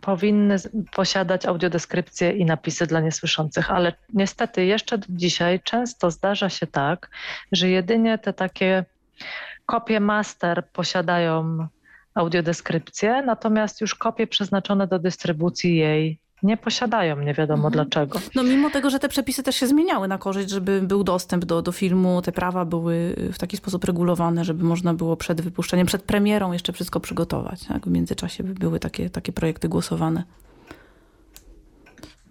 [0.00, 0.56] powinny
[0.92, 7.10] posiadać audiodeskrypcję i napisy dla niesłyszących, ale niestety jeszcze dzisiaj często zdarza się tak,
[7.52, 8.84] że jedynie te takie
[9.66, 11.68] kopie master posiadają
[12.14, 17.72] audiodeskrypcję, natomiast już kopie przeznaczone do dystrybucji jej nie posiadają, nie wiadomo mhm.
[17.72, 18.18] dlaczego.
[18.34, 21.62] No mimo tego, że te przepisy też się zmieniały na korzyść, żeby był dostęp do,
[21.62, 26.02] do filmu, te prawa były w taki sposób regulowane, żeby można było przed wypuszczeniem, przed
[26.02, 27.64] premierą jeszcze wszystko przygotować.
[27.64, 27.86] Tak?
[27.86, 30.24] W międzyczasie były takie, takie projekty głosowane.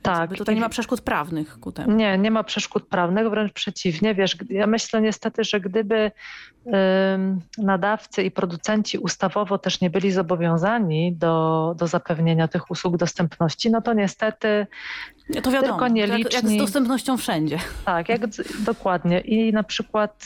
[0.08, 0.38] Tak.
[0.38, 1.92] Tutaj nie ma przeszkód prawnych ku temu.
[1.92, 4.16] Nie, nie ma przeszkód prawnych, wręcz przeciwnie.
[4.16, 6.12] Wiesz, ja myślę niestety, że gdyby
[7.58, 13.82] nadawcy i producenci ustawowo też nie byli zobowiązani do, do zapewnienia tych usług dostępności, no
[13.82, 14.68] to niestety
[15.44, 16.24] to wiadomo, tylko nieliczni...
[16.24, 17.60] Jak, jak z dostępnością wszędzie.
[17.86, 18.22] Tak, jak,
[18.60, 19.20] dokładnie.
[19.20, 20.26] I na przykład...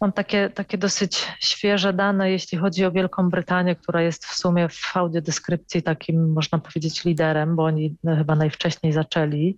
[0.00, 4.68] Mam takie, takie dosyć świeże dane, jeśli chodzi o Wielką Brytanię, która jest w sumie
[4.68, 9.56] w audiodeskrypcji takim, można powiedzieć, liderem, bo oni chyba najwcześniej zaczęli.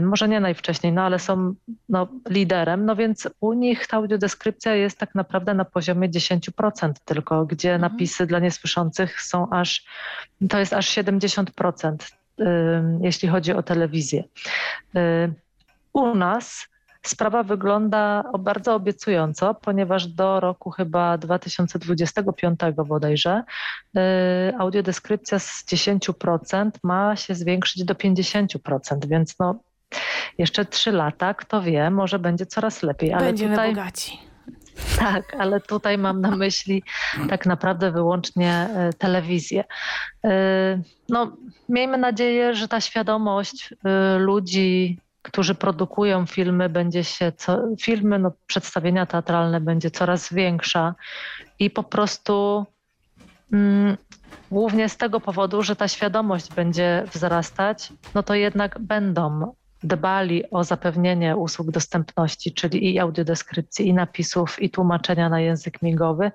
[0.00, 1.54] Może nie najwcześniej, no ale są
[1.88, 7.46] no, liderem, no więc u nich ta audiodeskrypcja jest tak naprawdę na poziomie 10% tylko,
[7.46, 7.92] gdzie mhm.
[7.92, 9.84] napisy dla niesłyszących są aż,
[10.48, 11.96] to jest aż 70%,
[12.40, 12.44] y,
[13.00, 14.24] jeśli chodzi o telewizję.
[15.92, 16.71] U nas
[17.06, 23.42] Sprawa wygląda bardzo obiecująco, ponieważ do roku chyba 2025 bodajże
[23.96, 24.00] y,
[24.58, 29.60] audiodeskrypcja z 10% ma się zwiększyć do 50%, więc no
[30.38, 33.12] jeszcze trzy lata, kto wie, może będzie coraz lepiej.
[33.12, 33.70] Ale Będziemy tutaj...
[33.70, 34.18] bogaci.
[34.98, 36.82] Tak, ale tutaj mam na myśli
[37.28, 39.64] tak naprawdę wyłącznie y, telewizję.
[40.24, 40.28] Y,
[41.08, 41.36] no,
[41.68, 43.74] miejmy nadzieję, że ta świadomość
[44.18, 50.94] ludzi którzy produkują filmy, będzie się, co, filmy, no, przedstawienia teatralne będzie coraz większa
[51.58, 52.66] i po prostu
[53.52, 53.96] mm,
[54.50, 60.64] głównie z tego powodu, że ta świadomość będzie wzrastać, no to jednak będą dbali o
[60.64, 66.32] zapewnienie usług dostępności, czyli i audiodeskrypcji, i napisów, i tłumaczenia na język migowy,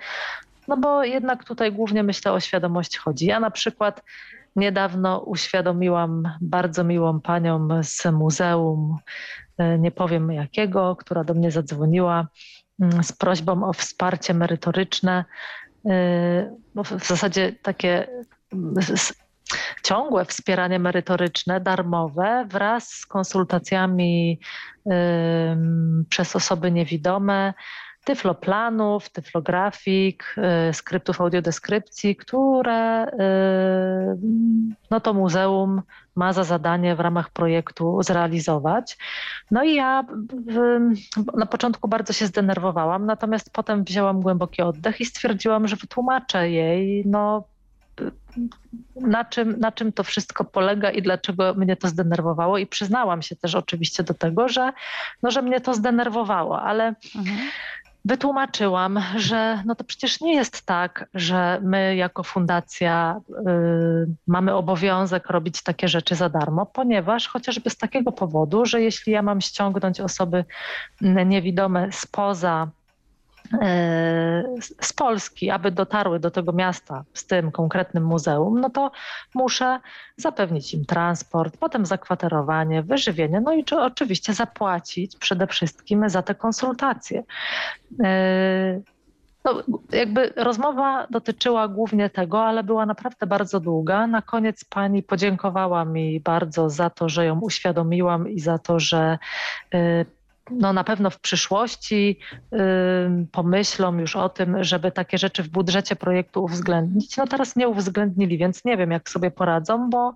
[0.68, 3.26] no bo jednak tutaj głównie myślę o świadomość chodzi.
[3.26, 4.04] Ja na przykład
[4.58, 8.98] Niedawno uświadomiłam bardzo miłą panią z muzeum,
[9.58, 12.28] e, nie powiem jakiego, która do mnie zadzwoniła
[12.82, 15.26] mm, z prośbą o wsparcie merytoryczne.
[15.86, 15.92] E,
[16.76, 18.08] w zasadzie takie
[18.54, 18.76] mm,
[19.84, 24.40] ciągłe wspieranie merytoryczne, darmowe, wraz z konsultacjami
[26.10, 27.54] przez osoby niewidome,
[28.08, 30.36] tyfloplanów, tyflografik,
[30.70, 34.18] y, skryptów audiodeskrypcji, które y,
[34.92, 35.82] no to muzeum
[36.16, 38.98] ma za zadanie w ramach projektu zrealizować.
[39.52, 40.06] No i ja
[41.34, 47.04] na początku bardzo się zdenerwowałam, natomiast potem wzięłam głęboki oddech i stwierdziłam, że wytłumaczę jej,
[47.06, 47.44] no
[48.96, 52.58] na czym, na czym to wszystko polega i dlaczego mnie to zdenerwowało.
[52.58, 54.74] I przyznałam się też oczywiście do tego, że,
[55.24, 57.38] no, że mnie to zdenerwowało, ale mhm
[58.06, 63.34] wytłumaczyłam, że no to przecież nie jest tak, że my jako fundacja y,
[64.28, 69.22] mamy obowiązek robić takie rzeczy za darmo, ponieważ chociażby z takiego powodu, że jeśli ja
[69.22, 70.46] mam ściągnąć osoby
[71.02, 72.68] niewidome spoza
[74.82, 78.92] z Polski, aby dotarły do tego miasta z tym konkretnym muzeum, no to
[79.36, 79.80] muszę
[80.18, 86.36] zapewnić im transport, potem zakwaterowanie, wyżywienie, no i czy oczywiście zapłacić przede wszystkim za te
[86.36, 87.24] konsultacje.
[88.04, 88.82] E,
[89.46, 94.08] no, jakby rozmowa dotyczyła głównie tego, ale była naprawdę bardzo długa.
[94.08, 99.18] Na koniec pani podziękowała mi bardzo za to, że ją uświadomiłam i za to, że
[99.74, 100.06] e,
[100.52, 102.20] no na pewno w przyszłości
[102.54, 102.58] y,
[103.32, 107.18] pomyślą już o tym, żeby takie rzeczy w budżecie projektu uwzględnić.
[107.18, 110.14] No teraz nie uwzględnili, więc nie wiem, jak sobie poradzą, bo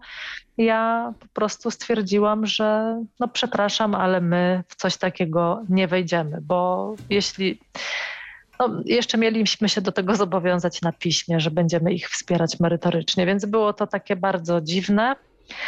[0.58, 6.94] ja po prostu stwierdziłam, że no przepraszam, ale my w coś takiego nie wejdziemy, bo
[7.10, 7.60] jeśli
[8.60, 13.46] no, jeszcze mieliśmy się do tego zobowiązać na piśmie, że będziemy ich wspierać merytorycznie, więc
[13.46, 15.16] było to takie bardzo dziwne.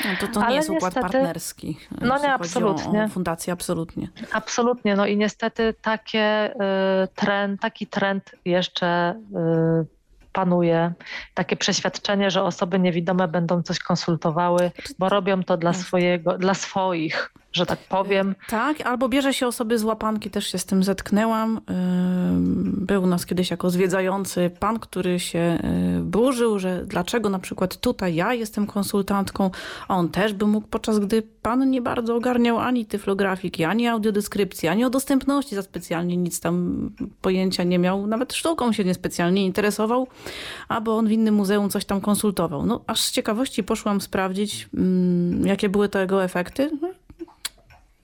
[0.06, 1.78] No to to nie jest układ niestety, partnerski.
[2.02, 3.10] No nie, absolutnie.
[3.10, 4.08] fundację, absolutnie.
[4.32, 4.96] Absolutnie.
[4.96, 9.16] No i niestety takie, y, trend, taki trend jeszcze
[9.82, 10.04] y,
[10.34, 10.94] panuje
[11.34, 17.34] takie przeświadczenie, że osoby niewidome będą coś konsultowały, bo robią to dla swojego, dla swoich,
[17.54, 18.36] że tak powiem.
[18.50, 21.62] Tak, albo bierze się osoby z łapanki, też się z tym zetknęłam.
[22.64, 25.60] Był u nas kiedyś jako zwiedzający pan, który się
[26.00, 29.52] y, burzył, że dlaczego na przykład tutaj ja jestem konsultantką,
[29.88, 34.70] a on też by mógł, podczas gdy pan nie bardzo ogarniał ani tyflografiki, ani audiodeskrypcji,
[34.70, 36.90] ani o dostępności za specjalnie nic tam
[37.22, 40.08] pojęcia nie miał, nawet sztuką się niespecjalnie interesował,
[40.68, 42.66] albo on w innym muzeum coś tam konsultował.
[42.66, 46.72] No aż z ciekawości poszłam sprawdzić, mm, jakie były tego efekty.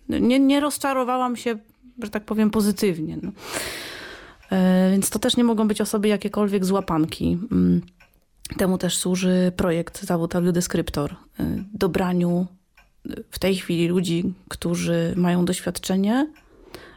[0.10, 1.58] No, nie, nie rozczarowałam się,
[2.04, 3.18] że tak powiem, pozytywnie.
[3.22, 3.32] No.
[4.52, 7.38] E, więc to też nie mogą być osoby jakiekolwiek z łapanki.
[7.52, 7.82] Mm,
[8.58, 11.16] temu też służy projekt Zawód Audiodeskryptor.
[11.40, 12.48] E, dobraniu
[13.32, 16.28] w tej chwili ludzi, którzy mają doświadczenie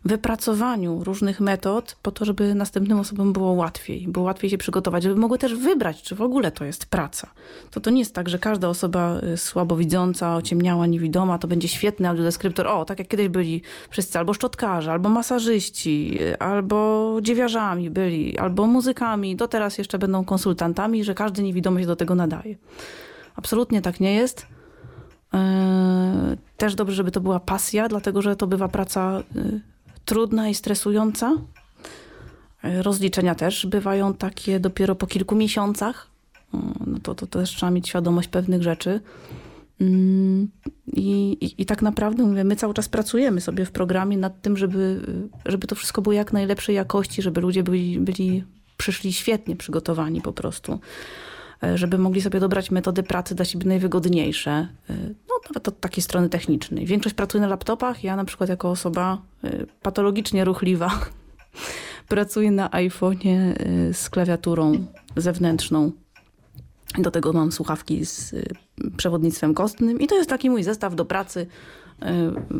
[0.04, 5.16] wypracowaniu różnych metod po to, żeby następnym osobom było łatwiej, było łatwiej się przygotować, żeby
[5.16, 7.30] mogły też wybrać, czy w ogóle to jest praca.
[7.70, 12.08] To to nie jest tak, że każda osoba y, słabowidząca, ociemniała, niewidoma, to będzie świetny
[12.08, 12.66] audiodeskryptor.
[12.66, 18.66] O, tak jak kiedyś byli wszyscy albo szczotkarze, albo masażyści, y, albo dziewiarzami byli, albo
[18.66, 22.56] muzykami, do teraz jeszcze będą konsultantami, że każdy niewidomy się do tego nadaje.
[23.36, 24.46] Absolutnie tak nie jest.
[25.34, 25.36] Y,
[26.56, 29.22] też dobrze, żeby to była pasja, dlatego że to bywa praca
[30.04, 31.32] trudna i stresująca.
[32.62, 36.06] Rozliczenia też bywają takie dopiero po kilku miesiącach.
[36.86, 39.00] No to, to też trzeba mieć świadomość pewnych rzeczy.
[39.80, 40.48] Mm,
[40.86, 44.56] I, i, I, tak naprawdę mówię, my cały czas pracujemy sobie w programie nad tym,
[44.56, 45.00] żeby,
[45.46, 48.44] żeby to wszystko było jak najlepszej jakości, żeby ludzie byli, byli
[48.76, 50.80] przyszli świetnie przygotowani po prostu.
[51.64, 54.51] E, żeby mogli sobie dobrać metody pracy dla siebie najwygodniejsze.
[54.51, 54.94] E,
[55.28, 56.86] no nawet od takiej strony technicznej.
[56.86, 58.05] Większość pracuje na laptopach.
[58.05, 60.90] Ja na przykład jako osoba e, patologicznie ruchliwa
[62.09, 63.55] pracuję na iPhone'ie
[63.93, 64.86] z klawiaturą
[65.16, 65.93] zewnętrzną.
[66.98, 68.34] Do tego mam słuchawki z
[68.97, 71.47] przewodnictwem kostnym i to jest taki mój zestaw do pracy.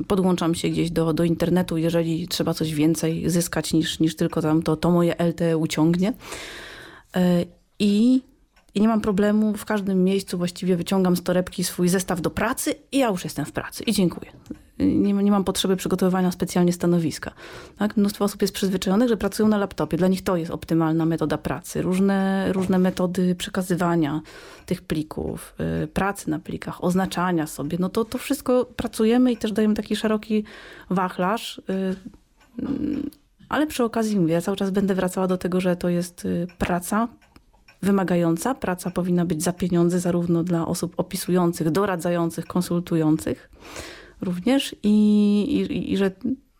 [0.09, 4.63] Podłączam się gdzieś do, do internetu, jeżeli trzeba coś więcej zyskać niż, niż tylko tam
[4.63, 6.13] to, to moje LTE uciągnie.
[7.79, 8.23] I
[8.75, 12.75] i nie mam problemu, w każdym miejscu właściwie wyciągam z torebki swój zestaw do pracy
[12.93, 14.33] i ja już jestem w pracy i dziękuję.
[14.79, 17.33] Nie, nie mam potrzeby przygotowywania specjalnie stanowiska.
[17.79, 17.97] Tak?
[17.97, 19.97] Mnóstwo osób jest przyzwyczajonych, że pracują na laptopie.
[19.97, 21.83] Dla nich to jest optymalna metoda pracy.
[21.83, 24.21] Różne, różne metody przekazywania
[24.67, 27.79] tych plików, yy, pracy na plikach, oznaczania sobie.
[27.81, 30.45] No to, to wszystko pracujemy i też dajemy taki szeroki
[30.91, 31.63] wachlarz.
[32.59, 33.11] Yy,
[33.49, 36.47] ale przy okazji mówię, ja cały czas będę wracała do tego, że to jest y,
[36.59, 37.09] praca,
[37.83, 38.55] wymagająca.
[38.55, 43.51] Praca powinna być za pieniądze zarówno dla osób opisujących, doradzających, konsultujących
[44.21, 46.11] również i, i, i że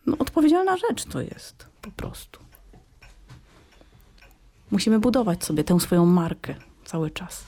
[0.07, 2.41] no, odpowiedzialna rzecz to jest po prostu.
[4.71, 6.55] Musimy budować sobie tę swoją markę
[6.85, 7.45] cały czas.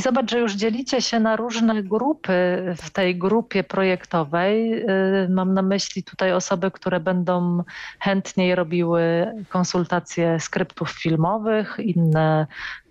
[0.00, 2.32] I zobacz, że już dzielicie się na różne grupy
[2.76, 4.82] w tej grupie projektowej.
[4.82, 7.64] Y, mam na myśli tutaj osoby, które będą
[7.98, 12.46] chętniej robiły konsultacje skryptów filmowych, inne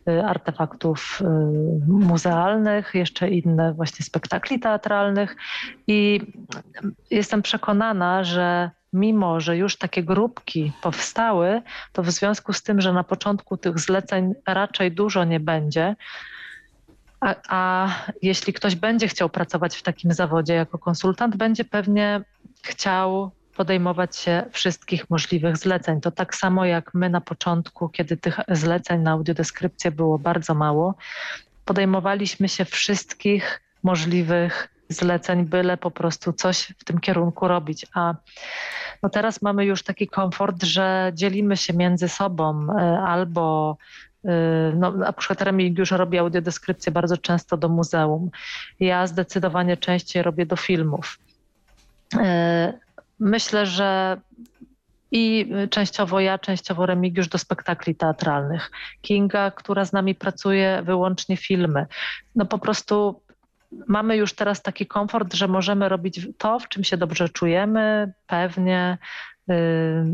[0.10, 1.26] y, artefaktów y,
[1.88, 5.36] muzealnych, jeszcze inne właśnie spektakli teatralnych.
[5.88, 6.22] I
[7.12, 11.62] jestem przekonana, że mimo, że już takie grupki powstały,
[11.94, 15.96] to w związku z tym, że na początku tych zleceń raczej dużo nie będzie,
[17.22, 17.90] a, a,
[18.22, 22.22] jeśli ktoś będzie chciał pracować w takim zawodzie jako konsultant, będzie pewnie
[22.62, 26.02] chciał podejmować się wszystkich możliwych zleceń.
[26.02, 30.96] To tak samo jak my na początku, kiedy tych zleceń na audiodeskrypcję było bardzo mało,
[31.66, 37.86] podejmowaliśmy się wszystkich możliwych zleceń, byle po prostu coś w tym kierunku robić.
[37.94, 38.14] A
[39.04, 43.78] no teraz mamy już taki komfort, że dzielimy się między sobą e, albo
[44.76, 48.30] no, na przykład Remigiusz robi audiodeskrypcję bardzo często do muzeum.
[48.80, 51.20] Ja zdecydowanie częściej robię do filmów.
[52.20, 52.74] E,
[53.20, 54.18] myślę, że
[55.12, 58.72] i częściowo ja, częściowo Remigiusz do spektakli teatralnych.
[59.02, 61.86] Kinga, która z nami pracuje wyłącznie filmy.
[62.36, 63.22] No po prostu
[63.88, 68.98] mamy już teraz taki komfort, że możemy robić to, w czym się dobrze czujemy, pewnie.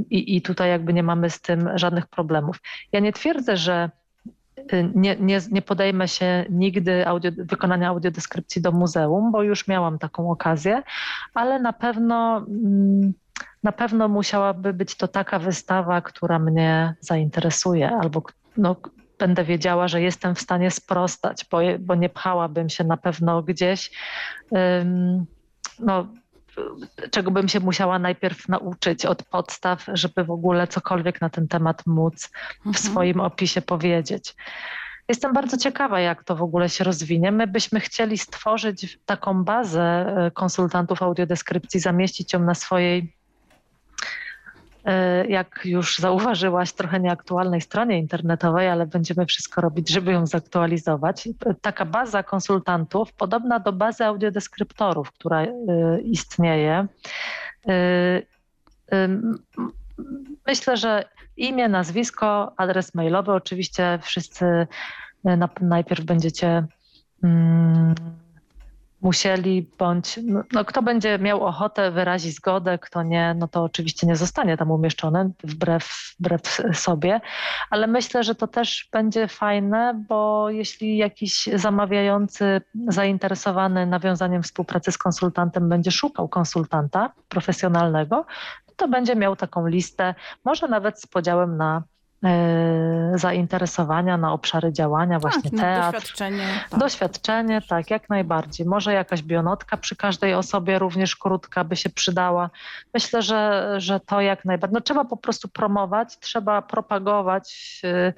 [0.09, 2.57] I, I tutaj jakby nie mamy z tym żadnych problemów.
[2.91, 3.89] Ja nie twierdzę, że
[4.71, 9.99] yy, nie, nie, nie podejmę się nigdy audio, wykonania audiodeskrypcji do muzeum, bo już miałam
[9.99, 10.83] taką okazję,
[11.33, 13.13] ale na pewno, mm,
[13.63, 18.23] na pewno musiałaby być to taka wystawa, która mnie zainteresuje albo
[18.57, 18.75] no,
[19.19, 23.91] będę wiedziała, że jestem w stanie sprostać, bo, bo nie pchałabym się na pewno gdzieś,
[25.79, 26.07] no,
[27.11, 31.85] czego bym się musiała najpierw nauczyć od podstaw, żeby w ogóle cokolwiek na ten temat
[31.85, 32.29] móc
[32.63, 32.85] w mhm.
[32.85, 34.35] swoim opisie powiedzieć.
[35.07, 37.31] Jestem bardzo ciekawa, jak to w ogóle się rozwinie.
[37.31, 43.14] My byśmy chcieli stworzyć taką bazę e, konsultantów audiodeskrypcji, zamieścić ją na swojej
[45.29, 51.29] jak już zauważyłaś, trochę nieaktualnej stronie internetowej, ale będziemy wszystko robić, żeby ją zaktualizować.
[51.61, 55.49] Taka baza konsultantów, podobna do bazy audiodeskryptorów, która e,
[56.01, 56.87] istnieje.
[57.67, 58.21] E,
[60.47, 61.05] myślę, że
[61.37, 64.67] imię, nazwisko, adres mailowy, oczywiście wszyscy
[65.61, 66.65] najpierw będziecie
[67.23, 67.95] mm,
[69.01, 74.07] musieli bądź, no, no, kto będzie miał ochotę wyrazić zgodę, kto nie, no to oczywiście
[74.07, 76.41] nie zostanie tam umieszczony wbrew, wbrew
[76.73, 77.21] sobie,
[77.69, 84.97] ale myślę, że to też będzie fajne, bo jeśli jakiś zamawiający zainteresowany nawiązaniem współpracy z
[84.97, 88.25] konsultantem będzie szukał konsultanta profesjonalnego,
[88.75, 90.15] to będzie miał taką listę,
[90.45, 91.83] może nawet z podziałem na
[93.15, 95.97] zainteresowania na obszary działania, właśnie tak, teatr.
[95.97, 96.47] Doświadczenie.
[96.69, 96.79] Tak.
[96.79, 98.65] Doświadczenie, tak, jak najbardziej.
[98.65, 102.49] Może jakaś bionotka przy każdej osobie również krótka by się przydała.
[102.93, 104.73] Myślę, że, że to jak najbardziej.
[104.73, 108.13] No, trzeba po prostu promować, trzeba propagować e,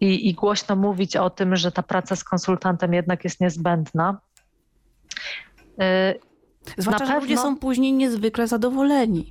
[0.00, 4.20] i, i głośno mówić o tym, że ta praca z konsultantem jednak jest niezbędna.
[5.80, 6.14] E,
[6.78, 9.30] Zwłaszcza, że ludzie są później niezwykle zadowoleni.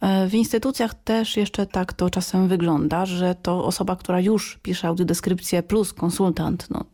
[0.00, 4.88] E, w instytucjach też jeszcze tak to czasem wygląda, że to osoba, która już pisze
[4.88, 6.84] audiodeskrypcję plus konsultant, no,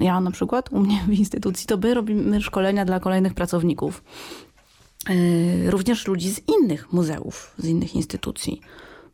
[0.00, 4.04] ja na przykład u mnie w instytucji, to my robimy szkolenia dla kolejnych pracowników.
[5.08, 8.60] E, również ludzi z innych muzeów, z innych instytucji,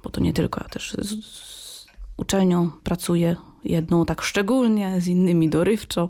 [0.02, 5.48] bo to nie tylko, ja też z, z uczelnią pracuję jedną tak szczególnie, z innymi
[5.48, 6.08] dorywczo.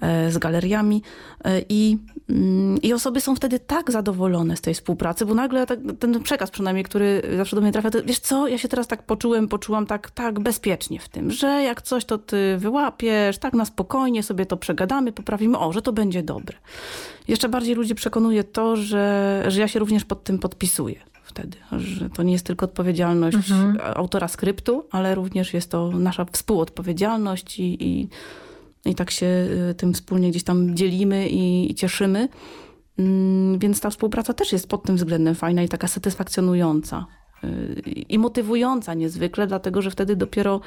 [0.00, 1.02] E, z galeriami
[1.44, 1.98] e, i,
[2.28, 6.50] mm, i osoby są wtedy tak zadowolone z tej współpracy, bo nagle tak, ten przekaz
[6.50, 9.86] przynajmniej, który zawsze do mnie trafia, to wiesz co, ja się teraz tak poczułem, poczułam
[9.86, 14.46] tak, tak bezpiecznie w tym, że jak coś to ty wyłapiesz, tak na spokojnie sobie
[14.46, 16.56] to przegadamy, poprawimy, o, że to będzie dobre.
[17.28, 22.10] Jeszcze bardziej ludzi przekonuje to, że, że ja się również pod tym podpisuję wtedy, że
[22.10, 23.78] to nie jest tylko odpowiedzialność mhm.
[23.94, 28.08] autora skryptu, ale również jest to nasza współodpowiedzialność i, i
[28.88, 29.26] i tak się
[29.70, 32.28] y, tym wspólnie gdzieś tam dzielimy i, i cieszymy.
[32.98, 37.06] Mm, więc ta współpraca też jest pod tym względem fajna i taka satysfakcjonująca
[37.44, 40.60] y, i motywująca niezwykle, dlatego że wtedy dopiero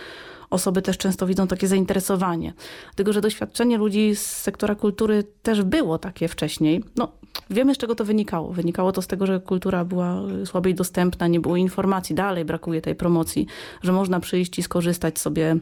[0.50, 2.54] osoby też często widzą takie zainteresowanie.
[2.86, 6.84] Dlatego, że doświadczenie ludzi z sektora kultury też było takie wcześniej.
[6.96, 7.12] No,
[7.50, 8.54] wiemy z czego to wynikało.
[8.54, 12.96] Wynikało to z tego, że kultura była słabiej dostępna, nie było informacji, dalej brakuje tej
[12.96, 13.48] promocji,
[13.84, 15.56] że można przyjść i skorzystać sobie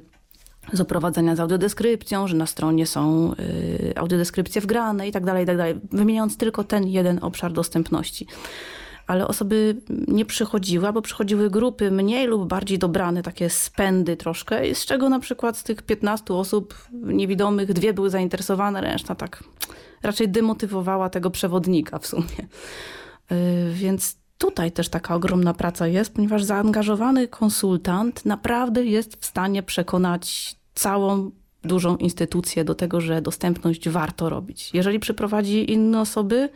[0.74, 5.48] z oprowadzenia z audiodeskrypcją, że na stronie są y, audiodeskrypcje wgrane i tak dalej, i
[5.48, 5.76] tak dalej.
[5.92, 8.28] Wymieniając tylko ten jeden obszar dostępności.
[9.08, 9.76] Ale osoby
[10.08, 15.20] nie przychodziły, albo przychodziły grupy mniej lub bardziej dobrane, takie spędy troszkę, z czego na
[15.20, 19.44] przykład z tych 15 osób niewidomych dwie były zainteresowane, reszta tak
[20.04, 22.48] raczej demotywowała tego przewodnika w sumie.
[23.32, 29.64] Y, więc tutaj też taka ogromna praca jest, ponieważ zaangażowany konsultant naprawdę jest w stanie
[29.64, 31.32] przekonać całą
[31.64, 34.70] dużą instytucję do tego, że dostępność warto robić.
[34.74, 36.50] Jeżeli przyprowadzi inne osoby,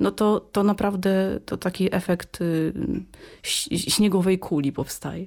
[0.00, 2.72] no to, to naprawdę to taki efekt y,
[3.72, 5.26] śniegowej kuli powstaje.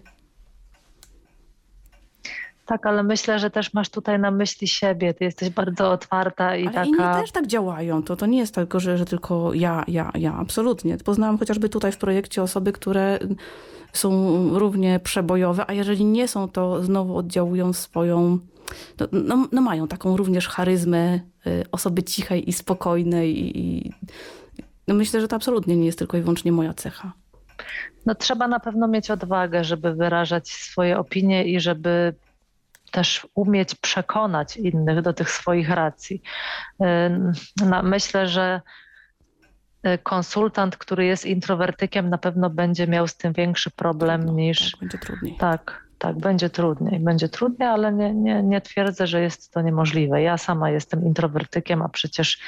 [2.68, 5.14] Tak, ale myślę, że też masz tutaj na myśli siebie.
[5.14, 6.88] Ty jesteś bardzo otwarta i ale taka.
[6.88, 8.03] Inni też tak działają.
[8.03, 10.34] To, to nie jest tylko, że, że tylko ja, ja, ja.
[10.34, 10.98] Absolutnie.
[10.98, 13.19] Poznałam chociażby tutaj w projekcie osoby, które
[13.94, 14.10] są
[14.60, 18.39] równie przebojowe, a jeżeli nie są, to znowu oddziałują swoją.
[18.99, 23.57] No, no, no mają taką również charyzmę y, osoby cichej i spokojnej.
[23.57, 23.94] I,
[24.88, 27.11] no myślę, że to absolutnie nie jest tylko i wyłącznie moja cecha.
[28.06, 32.14] No trzeba na pewno mieć odwagę, żeby wyrażać swoje opinie i żeby
[32.92, 36.22] też umieć przekonać innych do tych swoich racji.
[37.84, 38.62] Myślę, że
[39.88, 44.72] y, konsultant, który jest introwertykiem, na pewno będzie miał z tym większy problem Trudno, niż.
[44.72, 45.38] Tak, będzie trudniej.
[45.38, 47.00] Tak, tak, będzie trudniej.
[47.00, 50.22] Będzie trudniej, ale nie, nie, nie twierdzę, że jest to niemożliwe.
[50.22, 52.40] Ja sama jestem introwertykiem, a przecież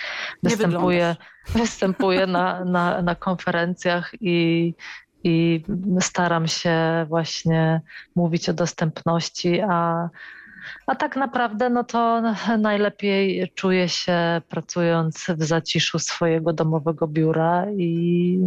[0.43, 1.15] Nie występuję,
[1.49, 4.73] występuję na, na, na konferencjach i,
[5.23, 5.63] i
[5.99, 7.81] staram się właśnie
[8.15, 10.09] mówić o dostępności, a,
[10.87, 12.21] a tak naprawdę no to
[12.57, 18.39] najlepiej czuję się pracując w zaciszu swojego domowego biura i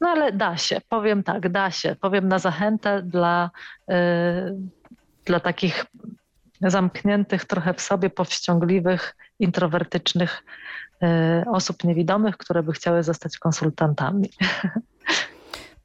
[0.00, 1.96] no ale da się, powiem tak, da się.
[2.00, 3.50] Powiem na zachętę dla,
[3.90, 3.94] y,
[5.24, 5.86] dla takich
[6.60, 10.42] zamkniętych trochę w sobie, powściągliwych, introwertycznych
[11.02, 11.06] y,
[11.50, 14.30] osób niewidomych, które by chciały zostać konsultantami.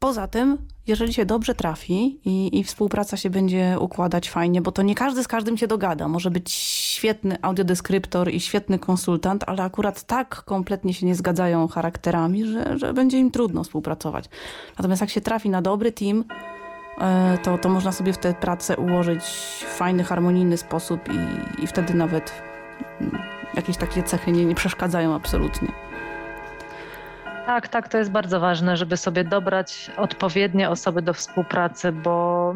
[0.02, 0.57] Poza tym,
[0.88, 5.23] jeżeli się dobrze trafi i, i, współpraca się będzie układać fajnie, bo to nie każdy
[5.23, 6.07] z każdym się dogada.
[6.07, 12.45] Może być świetny audiodeskryptor i świetny konsultant, ale akurat tak kompletnie się nie zgadzają charakterami,
[12.45, 14.26] że, że będzie im trudno współpracować.
[14.78, 16.23] Natomiast jak się trafi na dobry team,
[16.98, 19.23] e, to, to można sobie w tę pracę ułożyć
[19.68, 22.32] w fajny, harmonijny sposób i, i wtedy nawet
[23.02, 23.22] mm,
[23.53, 25.91] jakieś takie cechy nie, nie przeszkadzają absolutnie.
[27.46, 32.56] Tak, tak, to jest bardzo ważne, żeby sobie dobrać odpowiednie osoby do współpracy, bo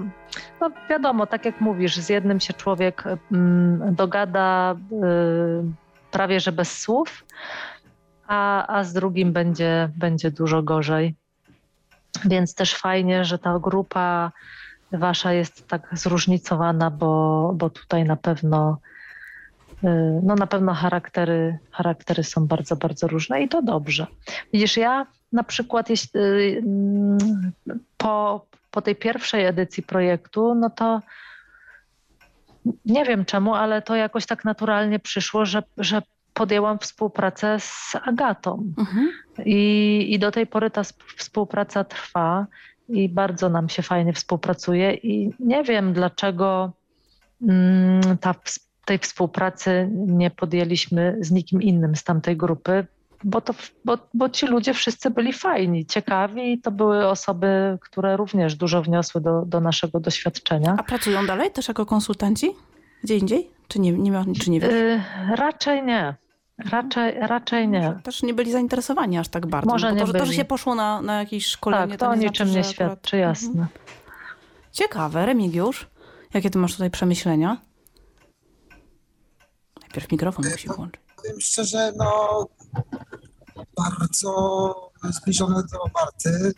[0.62, 6.82] no wiadomo, tak jak mówisz, z jednym się człowiek mm, dogada y, prawie że bez
[6.82, 7.26] słów,
[8.28, 11.16] a, a z drugim będzie, będzie dużo gorzej.
[12.26, 14.32] Więc też fajnie, że ta grupa
[14.92, 18.78] wasza jest tak zróżnicowana, bo, bo tutaj na pewno
[20.24, 24.08] no na pewno charaktery, charaktery są bardzo, bardzo różne i to dobrze.
[24.54, 27.18] Widzisz, ja na przykład jeśli, y, mm,
[27.98, 31.02] po, po tej pierwszej edycji projektu, no to
[32.86, 36.02] nie wiem czemu, ale to jakoś tak naturalnie przyszło, że, że
[36.34, 38.74] podjęłam współpracę z Agatą.
[38.78, 39.10] Mhm.
[39.46, 40.82] I, I do tej pory ta
[41.18, 42.48] współpraca trwa
[42.90, 46.72] i bardzo nam się fajnie współpracuje i nie wiem dlaczego
[47.42, 52.88] mm, ta współpraca tej współpracy nie podjęliśmy z nikim innym z tamtej grupy,
[53.24, 53.54] bo, to,
[53.86, 58.82] bo, bo ci ludzie wszyscy byli fajni, ciekawi i to były osoby, które również dużo
[58.82, 60.76] wniosły do, do naszego doświadczenia.
[60.80, 62.52] A pracują dalej też jako konsultanci?
[63.04, 63.50] Gdzie indziej?
[63.68, 64.72] Czy nie, nie, ma, czy nie wiesz?
[64.72, 65.02] Yy,
[65.36, 66.16] raczej nie.
[66.72, 67.82] Raczej, raczej nie.
[67.82, 69.72] Może też nie byli zainteresowani aż tak bardzo.
[69.72, 70.20] Może no nie to, byli.
[70.20, 72.74] to, że się poszło na, na jakieś szkolenie, tak, to, to nie niczym znaczy, nie
[72.74, 73.30] świadczy, akurat...
[73.36, 73.50] jasne.
[73.50, 73.68] Mhm.
[74.72, 75.26] Ciekawe.
[75.26, 75.88] Remigiusz,
[76.34, 77.58] jakie ty masz tutaj przemyślenia?
[79.96, 81.02] Najpierw mikrofon musi włączyć.
[81.16, 82.48] Powiem szczerze, no
[83.78, 86.54] bardzo zbliżone do Marty.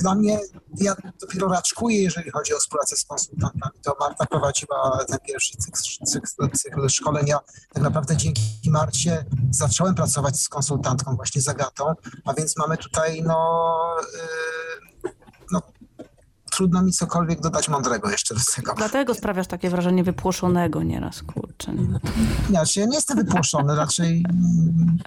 [0.00, 0.40] Dla mnie,
[0.76, 3.80] ja dopiero raczkuję, jeżeli chodzi o współpracę z konsultantami.
[3.82, 7.38] To Marta prowadziła ten pierwszy cykl, cykl, cykl szkolenia.
[7.72, 11.94] Tak naprawdę dzięki Marcie zacząłem pracować z konsultantką, właśnie z Agatą,
[12.24, 14.18] a więc mamy tutaj no, yy,
[16.52, 18.74] trudno mi cokolwiek dodać mądrego jeszcze do tego.
[18.76, 21.74] Dlatego sprawiasz takie wrażenie wypłoszonego nieraz, kurczę.
[21.74, 21.98] Nie,
[22.48, 24.24] znaczy, ja nie jestem wypłoszony, raczej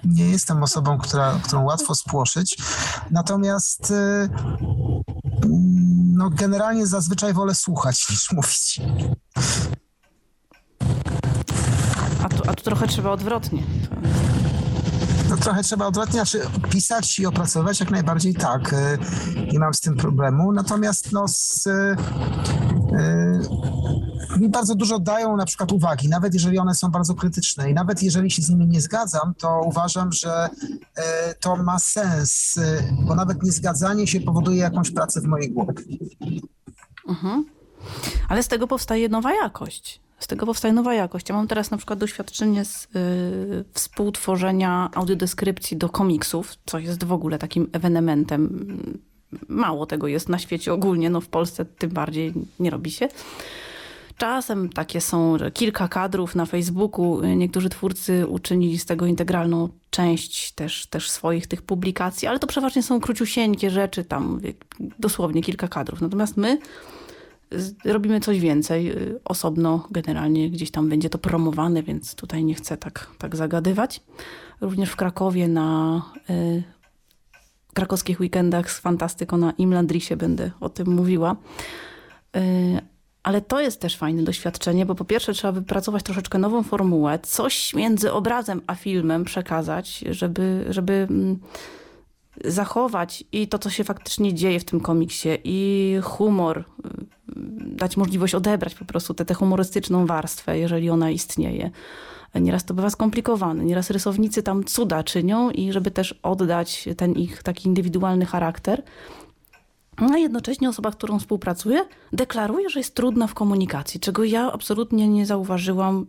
[0.04, 2.56] nie jestem osobą, która, którą łatwo spłoszyć.
[3.10, 4.28] Natomiast y,
[6.12, 8.80] no, generalnie zazwyczaj wolę słuchać niż mówić.
[12.22, 13.62] A tu, a tu trochę trzeba odwrotnie.
[15.30, 16.40] No trochę trzeba odwrotnie, znaczy
[16.70, 18.72] pisać i opracować jak najbardziej tak.
[18.72, 18.98] Y,
[19.52, 20.52] nie mam z tym problemu.
[20.52, 21.70] Natomiast no z, y,
[24.36, 27.74] y, mi bardzo dużo dają na przykład uwagi, nawet jeżeli one są bardzo krytyczne i
[27.74, 30.48] nawet jeżeli się z nimi nie zgadzam, to uważam, że
[31.40, 32.60] to ma sens,
[33.06, 35.74] bo nawet niezgadzanie się powoduje jakąś pracę w mojej głowie.
[37.08, 37.44] Mhm.
[38.28, 40.05] Ale z tego powstaje nowa jakość.
[40.18, 41.28] Z tego powstaje nowa jakość.
[41.28, 47.12] Ja mam teraz na przykład doświadczenie z y, współtworzenia audiodeskrypcji do komiksów, co jest w
[47.12, 48.66] ogóle takim ewenementem.
[49.48, 53.08] Mało tego jest na świecie ogólnie, no w Polsce tym bardziej nie robi się.
[54.16, 57.20] Czasem takie są kilka kadrów na Facebooku.
[57.22, 62.82] Niektórzy twórcy uczynili z tego integralną część też, też swoich tych publikacji, ale to przeważnie
[62.82, 64.40] są króciusieńkie rzeczy, tam
[64.98, 66.00] dosłownie kilka kadrów.
[66.00, 66.58] Natomiast my
[67.84, 68.90] robimy coś więcej.
[68.90, 74.00] Y, osobno generalnie gdzieś tam będzie to promowane, więc tutaj nie chcę tak, tak zagadywać.
[74.60, 76.62] Również w Krakowie na y,
[77.74, 81.36] krakowskich weekendach z fantastyką na Imlandrisie będę o tym mówiła.
[82.36, 82.40] Y,
[83.22, 87.74] ale to jest też fajne doświadczenie, bo po pierwsze trzeba wypracować troszeczkę nową formułę, coś
[87.74, 91.38] między obrazem a filmem przekazać, żeby, żeby mm,
[92.44, 96.64] zachować i to, co się faktycznie dzieje w tym komiksie, i humor,
[97.66, 101.70] dać możliwość odebrać po prostu tę humorystyczną warstwę, jeżeli ona istnieje.
[102.34, 107.42] Nieraz to bywa skomplikowane, nieraz rysownicy tam cuda czynią i żeby też oddać ten ich
[107.42, 108.82] taki indywidualny charakter,
[109.96, 115.26] a jednocześnie osoba, którą współpracuję, deklaruje, że jest trudna w komunikacji, czego ja absolutnie nie
[115.26, 116.06] zauważyłam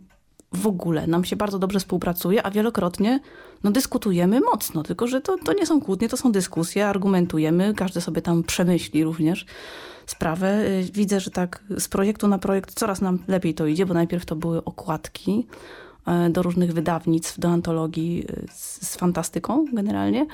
[0.52, 1.06] w ogóle.
[1.06, 3.20] Nam się bardzo dobrze współpracuje, a wielokrotnie
[3.64, 8.00] no, dyskutujemy mocno, tylko że to, to nie są kłótnie, to są dyskusje, argumentujemy, każdy
[8.00, 9.46] sobie tam przemyśli również
[10.06, 10.66] sprawę.
[10.66, 14.26] Y, widzę, że tak z projektu na projekt coraz nam lepiej to idzie, bo najpierw
[14.26, 15.46] to były okładki
[16.26, 20.26] y, do różnych wydawnictw, do antologii y, z, z fantastyką generalnie.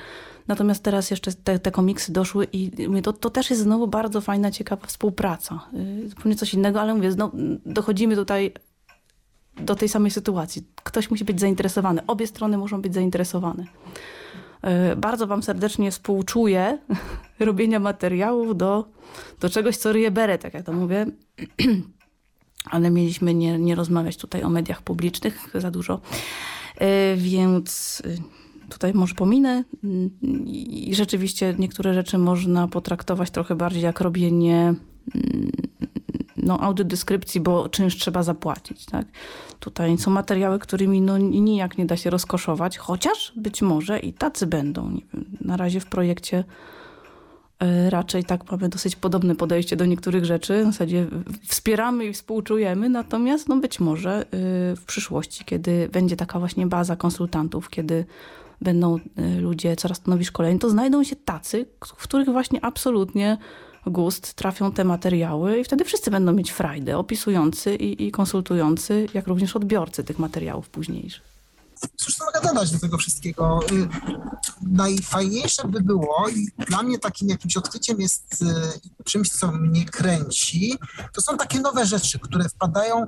[0.47, 4.21] Natomiast teraz jeszcze te, te komiksy doszły i mówię, to, to też jest znowu bardzo
[4.21, 5.59] fajna, ciekawa współpraca.
[6.07, 7.31] Zupełnie coś innego, ale mówię, no,
[7.65, 8.53] dochodzimy tutaj
[9.61, 10.63] do tej samej sytuacji.
[10.83, 12.01] Ktoś musi być zainteresowany.
[12.07, 13.65] Obie strony muszą być zainteresowane.
[14.61, 16.77] E, bardzo Wam serdecznie współczuję
[17.39, 18.85] robienia materiałów do,
[19.39, 21.05] do czegoś, co ryje beret, jak to mówię.
[22.71, 26.01] Ale mieliśmy nie, nie rozmawiać tutaj o mediach publicznych za dużo.
[26.77, 29.63] E, więc e, tutaj może pominę.
[30.45, 34.73] I rzeczywiście niektóre rzeczy można potraktować trochę bardziej jak robienie
[35.15, 35.51] mm,
[36.45, 38.85] no, audiodeskrypcji, bo czynsz trzeba zapłacić.
[38.85, 39.05] Tak?
[39.59, 44.47] Tutaj są materiały, którymi no, nijak nie da się rozkoszować, chociaż być może i tacy
[44.47, 44.89] będą.
[44.89, 46.43] Nie wiem, na razie w projekcie
[47.59, 50.61] e, raczej tak mamy dosyć podobne podejście do niektórych rzeczy.
[50.61, 51.07] W zasadzie
[51.47, 54.25] wspieramy i współczujemy, natomiast no być może e,
[54.75, 58.05] w przyszłości, kiedy będzie taka właśnie baza konsultantów, kiedy
[58.61, 63.37] będą e, ludzie coraz to nowi szkoleni, to znajdą się tacy, w których właśnie absolutnie
[63.87, 69.27] gust trafią te materiały i wtedy wszyscy będą mieć frajdę, opisujący i, i konsultujący, jak
[69.27, 71.34] również odbiorcy tych materiałów późniejszych.
[71.97, 73.59] Cóż mogę dodać do tego wszystkiego?
[73.71, 73.87] Y,
[74.61, 80.77] najfajniejsze by było i dla mnie takim jakimś odkryciem jest y, czymś, co mnie kręci,
[81.13, 83.05] to są takie nowe rzeczy, które wpadają,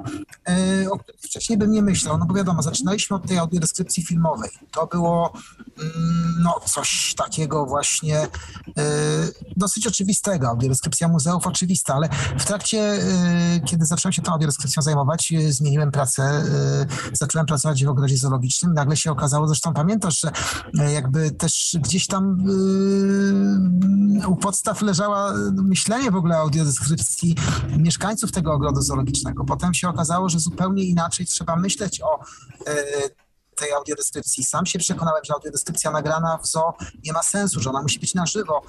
[0.84, 2.18] y, o których wcześniej bym nie myślał.
[2.18, 4.50] No bo wiadomo, zaczynaliśmy od tej audiodeskrypcji filmowej.
[4.72, 5.34] To było
[5.80, 8.28] mm, no, coś takiego właśnie
[9.56, 10.48] dosyć oczywistego.
[10.48, 13.00] Audiodeskrypcja muzeów oczywista, ale w trakcie,
[13.66, 16.44] kiedy zacząłem się tą audiodeskrypcją zajmować, zmieniłem pracę,
[17.14, 20.32] zacząłem pracować w ogrodzie zoologicznym nagle się okazało, zresztą pamiętasz, że
[20.80, 22.38] e, jakby też gdzieś tam
[24.22, 27.36] yy, u podstaw leżała myślenie w ogóle o audiodeskrypcji
[27.78, 29.46] mieszkańców tego ogrodu zoologicznego.
[29.46, 32.20] Potem się okazało, że zupełnie inaczej trzeba myśleć o
[33.58, 34.44] tej audiodeskrypcji.
[34.44, 36.74] Sam się przekonałem, że audiodeskrypcja nagrana w zoo
[37.04, 38.62] nie ma sensu, że ona musi być na żywo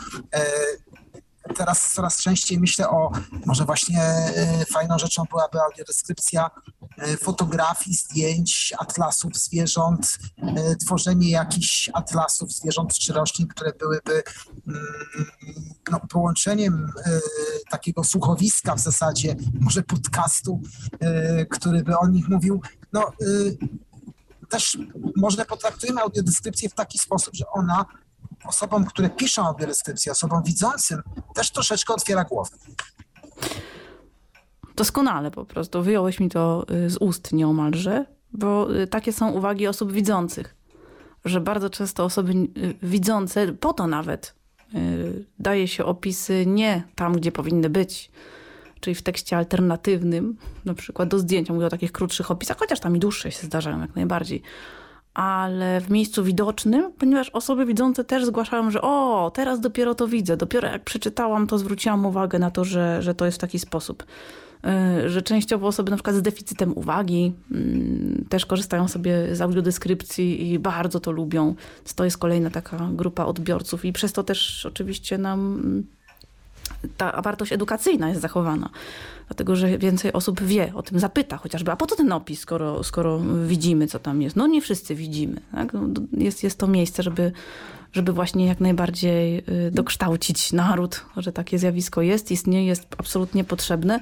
[1.57, 3.11] teraz coraz częściej myślę o,
[3.47, 6.51] może właśnie e, fajną rzeczą byłaby audiodeskrypcja
[6.99, 14.23] e, fotografii, zdjęć, atlasów zwierząt, e, tworzenie jakichś atlasów zwierząt czy roślin, które byłyby
[14.67, 14.83] mm,
[15.91, 16.93] no, połączeniem
[17.71, 20.61] takiego słuchowiska w zasadzie, może podcastu,
[21.51, 22.63] który by o nich mówił.
[22.93, 23.13] No,
[24.49, 24.79] też
[25.17, 27.87] może potraktujemy audiodeskrypcję w taki sposób, że ona
[28.45, 31.03] osobom, które piszą audiodeskrypcję, osobom widzącym,
[31.35, 32.57] też troszeczkę otwiera głowę.
[34.77, 35.83] Doskonale po prostu.
[35.83, 40.57] Wyjąłeś mi to y, z ust nieomalże, bo y, takie są uwagi osób widzących,
[41.25, 44.39] że bardzo często osoby y, widzące, po to nawet
[45.39, 48.11] daje się opisy nie tam, gdzie powinny być,
[48.81, 52.97] czyli w tekście alternatywnym, na przykład do zdjęcia, mówię o takich krótszych opisach, chociaż tam
[52.97, 54.43] i dłuższe się zdarzają jak najbardziej,
[55.19, 60.37] ale w miejscu widocznym, ponieważ osoby widzące też zgłaszają, że o, teraz dopiero to widzę.
[60.37, 64.05] Dopiero jak przeczytałam, to zwróciłam uwagę na to, że, że to jest w taki sposób.
[64.65, 70.53] E, że częściowo osoby na przykład z deficytem uwagi mm, też korzystają sobie z audiodeskrypcji
[70.53, 71.55] i bardzo to lubią.
[71.97, 75.87] To jest kolejna taka grupa odbiorców i przez to też oczywiście nam mm,
[76.97, 78.71] ta wartość edukacyjna jest zachowana.
[79.29, 82.85] Dlatego, że więcej osób wie, o tym zapyta chociażby, a po co ten opis, skoro,
[82.85, 84.37] skoro widzimy, co tam jest?
[84.37, 85.41] No nie wszyscy widzimy.
[85.53, 85.73] Tak?
[85.73, 85.81] No,
[86.13, 87.33] jest, jest to miejsce, żeby,
[87.93, 94.01] żeby właśnie jak najbardziej y, dokształcić naród, że takie zjawisko jest, istnieje, jest absolutnie potrzebne.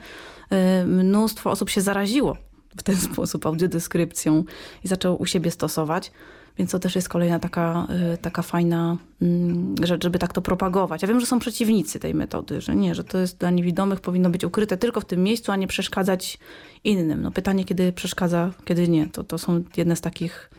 [0.82, 2.36] Y, mnóstwo osób się zaraziło
[2.77, 4.44] w ten sposób audiodeskrypcją
[4.85, 6.12] i zaczęło u siebie stosować.
[6.59, 11.03] Więc to też jest kolejna taka, y, taka fajna mm, rzecz, żeby tak to propagować.
[11.03, 14.31] Ja wiem, że są przeciwnicy tej metody, że nie, że to jest dla niewidomych, powinno
[14.31, 16.39] być ukryte tylko w tym miejscu, a nie przeszkadzać
[16.85, 17.23] innym.
[17.23, 19.07] No pytanie, kiedy przeszkadza, kiedy nie.
[19.07, 20.51] To, to są jedne z takich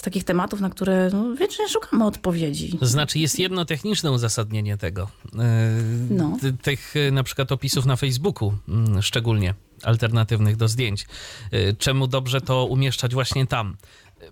[0.00, 2.78] z takich tematów, na które no, wiecznie szukamy odpowiedzi.
[2.82, 5.08] Znaczy jest jedno techniczne uzasadnienie tego.
[5.38, 5.70] E,
[6.10, 6.36] no.
[6.62, 11.06] Tych e, na przykład opisów na Facebooku mm, szczególnie alternatywnych do zdjęć.
[11.50, 13.76] E, czemu dobrze to umieszczać właśnie tam?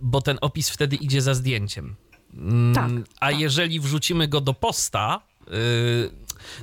[0.01, 1.97] Bo ten opis wtedy idzie za zdjęciem.
[2.35, 2.91] Mm, tak.
[3.21, 3.41] A tak.
[3.41, 5.21] jeżeli wrzucimy go do posta,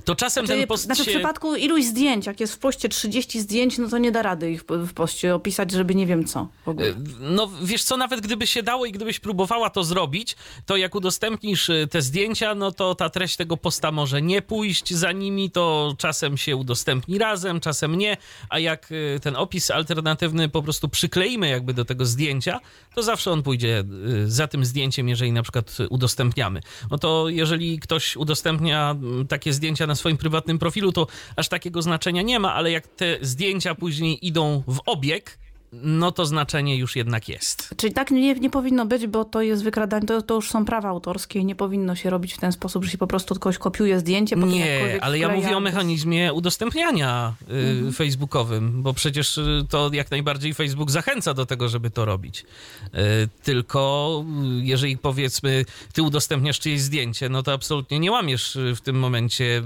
[0.06, 1.12] to czasem znaczy, ten post znaczy się...
[1.12, 4.52] w przypadku iluś zdjęć, jak jest w poście 30 zdjęć, no to nie da rady
[4.52, 6.88] ich w poście opisać, żeby nie wiem co w ogóle.
[6.88, 10.36] E, no wiesz co, nawet gdyby się dało i gdybyś próbowała to zrobić,
[10.66, 14.94] to jak udostępnisz e, te zdjęcia, no to ta treść tego posta może nie pójść
[14.94, 18.18] za nimi, to czasem się udostępni razem, czasem nie,
[18.50, 22.60] a jak e, ten opis alternatywny po prostu przykleimy jakby do tego zdjęcia,
[22.96, 23.84] to zawsze on pójdzie
[24.26, 26.62] za tym zdjęciem, jeżeli na przykład udostępniamy.
[26.92, 28.96] No to jeżeli ktoś udostępnia
[29.30, 32.88] takie zdjęcia, zdjęcia na swoim prywatnym profilu, to aż takiego znaczenia nie ma, ale jak
[32.88, 35.40] te zdjęcia później idą w obieg,
[35.82, 37.74] no to znaczenie już jednak jest.
[37.78, 40.90] Czyli tak nie, nie powinno być, bo to jest wykradanie, to, to już są prawa
[40.90, 44.00] autorskie i nie powinno się robić w ten sposób, że się po prostu kogoś kopiuje
[44.00, 44.36] zdjęcie.
[44.36, 47.94] Nie, ale ja mówię o mechanizmie udostępniania y, mhm.
[47.94, 52.46] facebookowym, bo przecież y, to jak najbardziej Facebook zachęca do tego, żeby to robić.
[52.86, 52.98] Y,
[53.44, 54.24] tylko
[54.62, 59.64] jeżeli powiedzmy ty udostępniasz czyjeś zdjęcie, no to absolutnie nie łamiesz w tym momencie,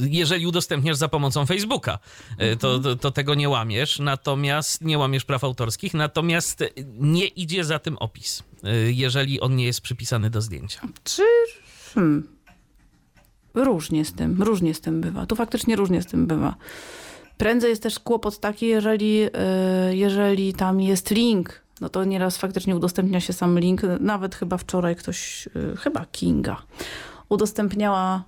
[0.00, 1.98] jeżeli udostępniasz za pomocą Facebooka,
[2.30, 2.58] mhm.
[2.58, 6.64] to, to, to tego nie łamiesz, natomiast nie łamiesz praw autorskich, natomiast
[6.98, 10.80] nie idzie za tym opis, y, jeżeli on nie jest przypisany do zdjęcia.
[11.04, 11.22] Czy...
[11.94, 12.28] Hmm.
[13.54, 15.26] Różnie z tym, różnie z tym bywa.
[15.26, 16.54] Tu faktycznie różnie z tym bywa.
[17.38, 22.76] Prędzej jest też kłopot taki, jeżeli, y, jeżeli tam jest link, no to nieraz faktycznie
[22.76, 23.82] udostępnia się sam link.
[24.00, 26.62] Nawet chyba wczoraj ktoś, y, chyba Kinga,
[27.28, 28.24] udostępniała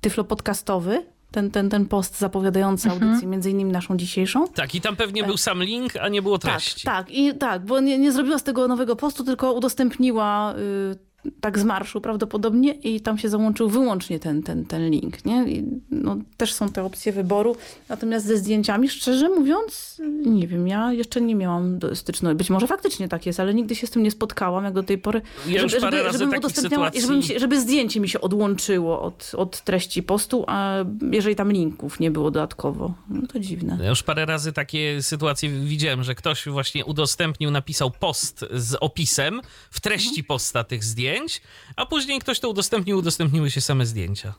[0.00, 3.08] tyflo podcastowy ten, ten, ten post zapowiadający mhm.
[3.08, 4.48] audycję, między innymi naszą dzisiejszą.
[4.48, 6.84] Tak, i tam pewnie był sam link, a nie było tak, treści.
[6.84, 11.09] Tak, tak, i, tak bo nie, nie zrobiła z tego nowego postu, tylko udostępniła y,
[11.40, 15.24] tak z marszu prawdopodobnie i tam się załączył wyłącznie ten, ten, ten link.
[15.24, 15.48] Nie?
[15.48, 17.56] I no, też są te opcje wyboru.
[17.88, 22.36] Natomiast ze zdjęciami, szczerze mówiąc, nie wiem, ja jeszcze nie miałam styczności.
[22.36, 24.98] Być może faktycznie tak jest, ale nigdy się z tym nie spotkałam, jak do tej
[24.98, 25.22] pory.
[25.46, 30.44] Ja żeby, żeby, żebym udostępniała, żeby, żeby zdjęcie mi się odłączyło od, od treści postu,
[30.46, 30.76] a
[31.12, 32.94] jeżeli tam linków nie było dodatkowo.
[33.08, 33.78] No to dziwne.
[33.82, 39.40] Ja już parę razy takie sytuacje widziałem, że ktoś właśnie udostępnił, napisał post z opisem
[39.70, 40.24] w treści mhm.
[40.24, 41.40] posta tych zdjęć zdjęć,
[41.76, 44.34] a później ktoś to udostępnił, udostępniły się same zdjęcia.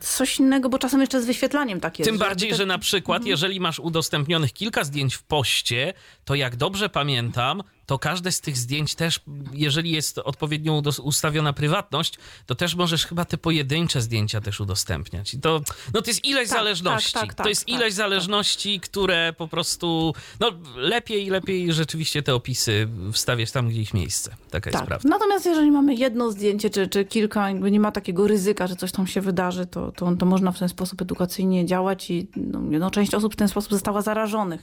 [0.00, 2.10] Coś innego, bo czasem jeszcze z wyświetlaniem tak jest.
[2.10, 3.30] Tym bardziej, że na przykład, mhm.
[3.30, 5.94] jeżeli masz udostępnionych kilka zdjęć w poście,
[6.24, 9.20] to jak dobrze pamiętam, to każde z tych zdjęć też,
[9.52, 12.14] jeżeli jest odpowiednio ustawiona prywatność,
[12.46, 15.34] to też możesz chyba te pojedyncze zdjęcia też udostępniać.
[15.34, 15.60] I to,
[15.94, 17.12] no to jest ileś tak, zależności.
[17.12, 17.92] Tak, tak, to jest tak, ileś tak.
[17.92, 24.36] zależności, które po prostu, no lepiej, lepiej rzeczywiście te opisy wstawiać tam, gdzie ich miejsce.
[24.50, 24.86] Taka jest tak.
[24.86, 25.08] prawda.
[25.08, 28.92] Natomiast jeżeli mamy jedno zdjęcie, czy, czy kilka, jakby nie ma takiego ryzyka, że coś
[28.92, 32.90] tam się wydarzy, to, to, to można w ten sposób edukacyjnie działać i no, no,
[32.90, 34.62] część osób w ten sposób została zarażonych.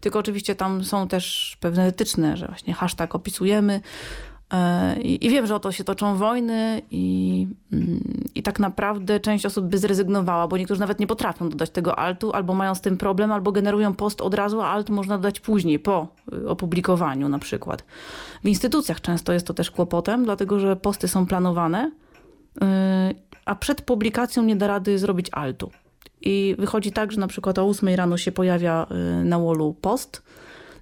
[0.00, 3.80] Tylko oczywiście tam są też pewne etyczne, że właśnie hashtag opisujemy.
[4.52, 9.20] E, I, I, wiem, że o to się toczą wojny i, mm, i tak naprawdę
[9.20, 12.80] część osób by zrezygnowała, bo niektórzy nawet nie potrafią dodać tego altu, albo mają z
[12.80, 17.28] tym problem, albo generują post od razu, a alt można dodać później, po y, opublikowaniu
[17.28, 17.84] na przykład.
[18.44, 22.64] W instytucjach często jest to też kłopotem, dlatego że posty są planowane, y,
[23.44, 25.70] a przed publikacją nie da rady zrobić altu.
[26.20, 28.86] I wychodzi tak, że na przykład o 8 rano się pojawia
[29.20, 30.22] y, na wallu post,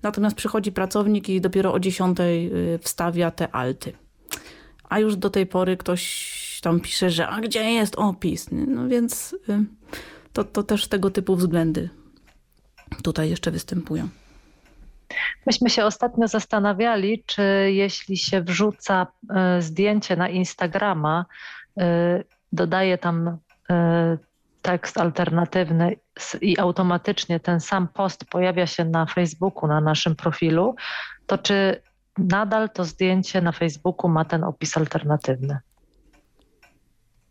[0.03, 3.93] Natomiast przychodzi pracownik i dopiero o 10 y, wstawia te alty.
[4.89, 8.49] A już do tej pory ktoś tam pisze, że a gdzie jest opis?
[8.53, 9.65] No więc y,
[10.33, 11.89] to, to też tego typu względy
[13.03, 14.09] tutaj jeszcze występują.
[15.47, 19.07] Myśmy się ostatnio zastanawiali, czy jeśli się wrzuca
[19.59, 21.27] y, zdjęcie na Instagrama,
[22.53, 23.39] dodaje tam
[24.63, 25.97] tekst alternatywny
[26.41, 30.75] i automatycznie ten sam post pojawia się na Facebooku, na naszym profilu,
[31.27, 31.83] to czy
[32.19, 35.59] nadal to zdjęcie na Facebooku ma ten opis alternatywny?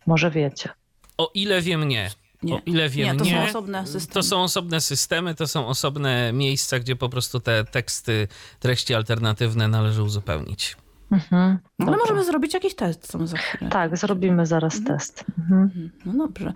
[0.08, 0.70] Może wiecie.
[1.18, 2.12] O ile wiem, nie.
[2.44, 2.56] Nie.
[2.56, 3.20] O ile wiem, nie.
[3.20, 3.32] To nie.
[3.32, 4.14] są osobne systemy.
[4.14, 8.28] To są osobne systemy, to są osobne miejsca, gdzie po prostu te teksty,
[8.60, 10.78] treści alternatywne należy uzupełnić.
[11.12, 13.72] Mhm, Ale możemy zrobić jakiś test sam za chwilę.
[13.72, 14.98] Tak, zrobimy zaraz mhm.
[14.98, 15.26] test.
[15.40, 15.92] Mhm.
[16.06, 16.54] No dobrze.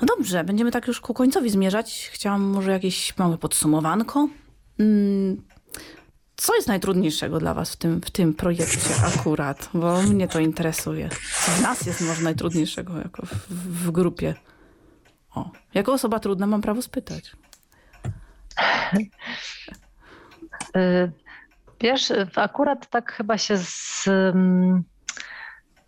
[0.00, 2.10] No dobrze, będziemy tak już ku końcowi zmierzać.
[2.12, 4.28] Chciałam może jakieś małe podsumowanko.
[4.78, 5.42] Mm,
[6.36, 9.70] Co jest najtrudniejszego dla Was w tym, w tym projekcie akurat?
[9.74, 11.08] Bo mnie to interesuje.
[11.44, 13.48] Co w nas jest może najtrudniejszego jako w,
[13.84, 14.34] w grupie?
[15.34, 17.36] O, jako osoba trudna mam prawo spytać.
[21.82, 24.06] Wiesz, akurat tak chyba się z.
[24.06, 24.84] Um,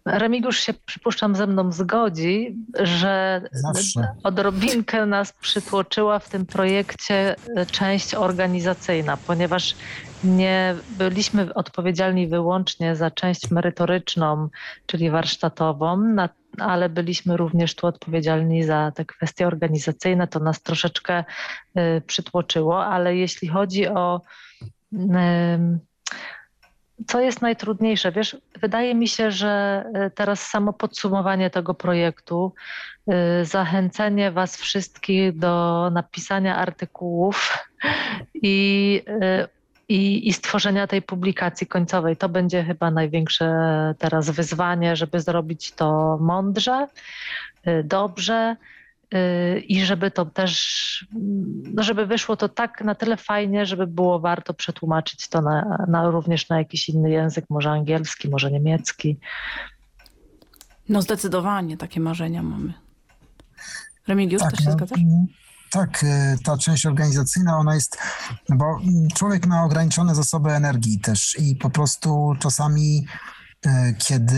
[0.06, 4.08] Remigiusz się, przypuszczam, ze mną zgodzi, że Zawsze.
[4.22, 7.36] odrobinkę nas przytłoczyła w tym projekcie
[7.70, 9.74] część organizacyjna, ponieważ
[10.24, 14.48] nie byliśmy odpowiedzialni wyłącznie za część merytoryczną,
[14.86, 16.16] czyli warsztatową,
[16.58, 20.28] ale byliśmy również tu odpowiedzialni za te kwestie organizacyjne.
[20.28, 21.24] To nas troszeczkę
[21.78, 24.20] y, przytłoczyło, ale jeśli chodzi o
[27.06, 28.12] co jest najtrudniejsze?
[28.12, 32.52] Wiesz, wydaje mi się, że y, teraz samo podsumowanie tego projektu,
[33.40, 37.58] y, zachęcenie Was wszystkich do napisania artykułów
[38.34, 39.02] i
[39.88, 42.16] i, i stworzenia tej publikacji końcowej.
[42.16, 43.54] To będzie chyba największe
[43.98, 46.88] teraz wyzwanie, żeby zrobić to mądrze,
[47.84, 48.56] dobrze
[49.68, 51.06] i żeby to też,
[51.74, 56.10] no żeby wyszło to tak na tyle fajnie, żeby było warto przetłumaczyć to na, na
[56.10, 59.18] również na jakiś inny język, może angielski, może niemiecki.
[60.88, 62.72] No zdecydowanie takie marzenia mamy.
[64.08, 65.00] Remigiusz, tak, też się no, zgadzasz?
[65.74, 67.98] tak, y, ta część organizacyjna, ona jest,
[68.48, 68.80] bo
[69.14, 73.06] człowiek ma ograniczone zasoby energii też i po prostu czasami,
[73.66, 74.36] y, kiedy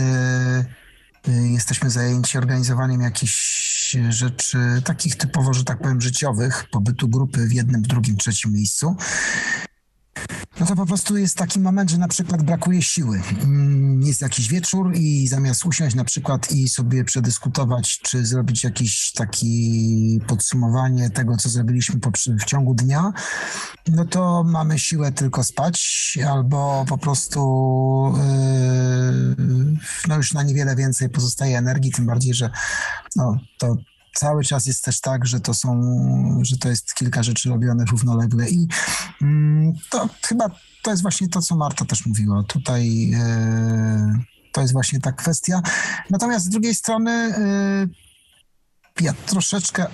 [1.27, 3.66] y, jesteśmy zajęci organizowaniem jakichś
[4.09, 8.95] rzeczy takich typowo, że tak powiem, życiowych, pobytu grupy w jednym, drugim, trzecim miejscu,
[10.59, 13.21] no to po prostu jest taki moment, że na przykład brakuje siły.
[13.43, 19.11] Mm, jest jakiś wieczór i zamiast usiąść na przykład i sobie przedyskutować, czy zrobić jakieś
[19.11, 19.47] takie
[20.27, 21.99] podsumowanie tego, co zrobiliśmy
[22.39, 23.13] w ciągu dnia,
[23.87, 27.39] no to mamy siłę tylko spać albo po prostu
[29.37, 29.77] yy,
[30.07, 32.49] no już na niewiele więcej pozostaje energii, tym bardziej, że
[33.15, 33.77] no, to
[34.17, 35.81] cały czas jest też tak, że to są,
[36.41, 38.67] że to jest kilka rzeczy robione równolegle i
[39.21, 40.49] mm, to chyba
[40.83, 42.43] to jest właśnie to, co Marta też mówiła.
[42.43, 45.61] Tutaj e, to jest właśnie ta kwestia.
[46.09, 47.87] Natomiast z drugiej strony e,
[49.01, 49.87] ja troszeczkę e,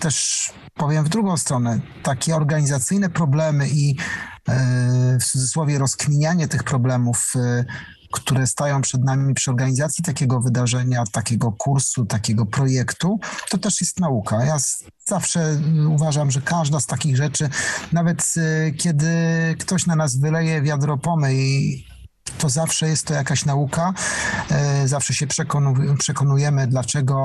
[0.00, 1.80] też powiem w drugą stronę.
[2.02, 3.96] Takie organizacyjne problemy i
[5.20, 7.34] w cudzysłowie rozkminianie tych problemów
[8.12, 13.20] które stają przed nami przy organizacji takiego wydarzenia, takiego kursu, takiego projektu,
[13.50, 14.44] to też jest nauka.
[14.44, 14.56] Ja
[15.06, 17.48] zawsze uważam, że każda z takich rzeczy,
[17.92, 19.08] nawet y, kiedy
[19.58, 21.87] ktoś na nas wyleje wiadro pomyj
[22.30, 23.94] to zawsze jest to jakaś nauka.
[24.50, 25.26] E, zawsze się
[25.98, 27.16] przekonujemy, dlaczego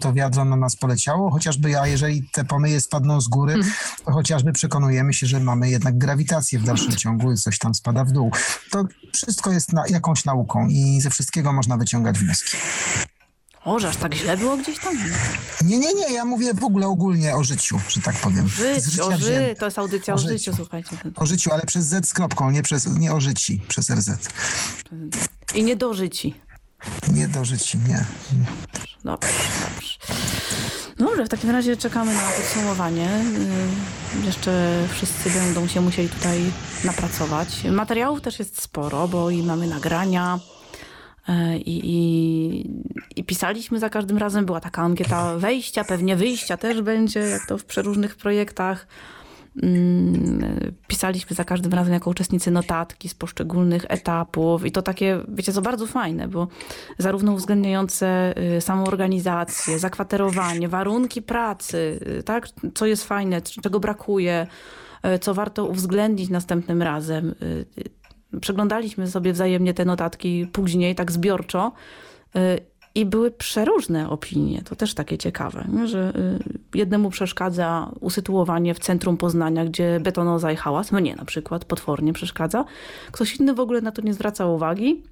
[0.00, 3.74] to wiadro na nas poleciało, chociażby, a jeżeli te pomyje spadną z góry, mhm.
[4.04, 8.04] to chociażby przekonujemy się, że mamy jednak grawitację w dalszym ciągu i coś tam spada
[8.04, 8.30] w dół.
[8.70, 12.56] To wszystko jest na, jakąś nauką i ze wszystkiego można wyciągać wnioski.
[13.64, 14.96] O, że aż tak źle było gdzieś tam?
[15.64, 18.48] Nie, nie, nie, ja mówię w ogóle ogólnie o życiu, że tak powiem.
[18.48, 20.96] Żyć, o ży, to jest audycja o, życiu, życiu, słuchajcie.
[21.16, 24.10] O życiu, ale przez Z z kropką, nie, przez, nie o życi, przez RZ.
[25.54, 26.34] I nie do życi.
[27.12, 28.04] Nie do życi, nie.
[29.04, 29.28] Dobrze,
[29.74, 29.98] dobrze.
[30.96, 33.08] Dobrze, w takim razie czekamy na podsumowanie.
[34.22, 36.40] Y, jeszcze wszyscy będą się musieli tutaj
[36.84, 37.64] napracować.
[37.64, 40.38] Materiałów też jest sporo, bo i mamy nagrania,
[41.56, 42.70] I, i,
[43.16, 47.58] I, pisaliśmy za każdym razem, była taka ankieta wejścia, pewnie wyjścia też będzie, jak to
[47.58, 48.86] w przeróżnych projektach.
[49.62, 54.66] Mm, pisaliśmy za każdym razem jako uczestnicy notatki z poszczególnych etapów.
[54.66, 56.48] I to takie, wiecie co, bardzo fajne, bo
[56.98, 64.46] zarówno uwzględniające y, samą organizację, zakwaterowanie, warunki pracy, y, tak, co jest fajne, czego brakuje,
[65.14, 67.34] y, co warto uwzględnić następnym razem
[68.40, 71.72] przeglądaliśmy sobie wzajemnie te notatki później, tak zbiorczo.
[72.36, 72.40] Y,
[72.94, 76.12] I były przeróżne opinie, to też takie ciekawe, że
[76.74, 82.12] y, jednemu przeszkadza usytuowanie w centrum Poznania, gdzie betonoza i hałas, mnie na przykład potwornie
[82.12, 82.64] przeszkadza.
[83.12, 85.02] Ktoś inny w ogóle na to nie zwraca uwagi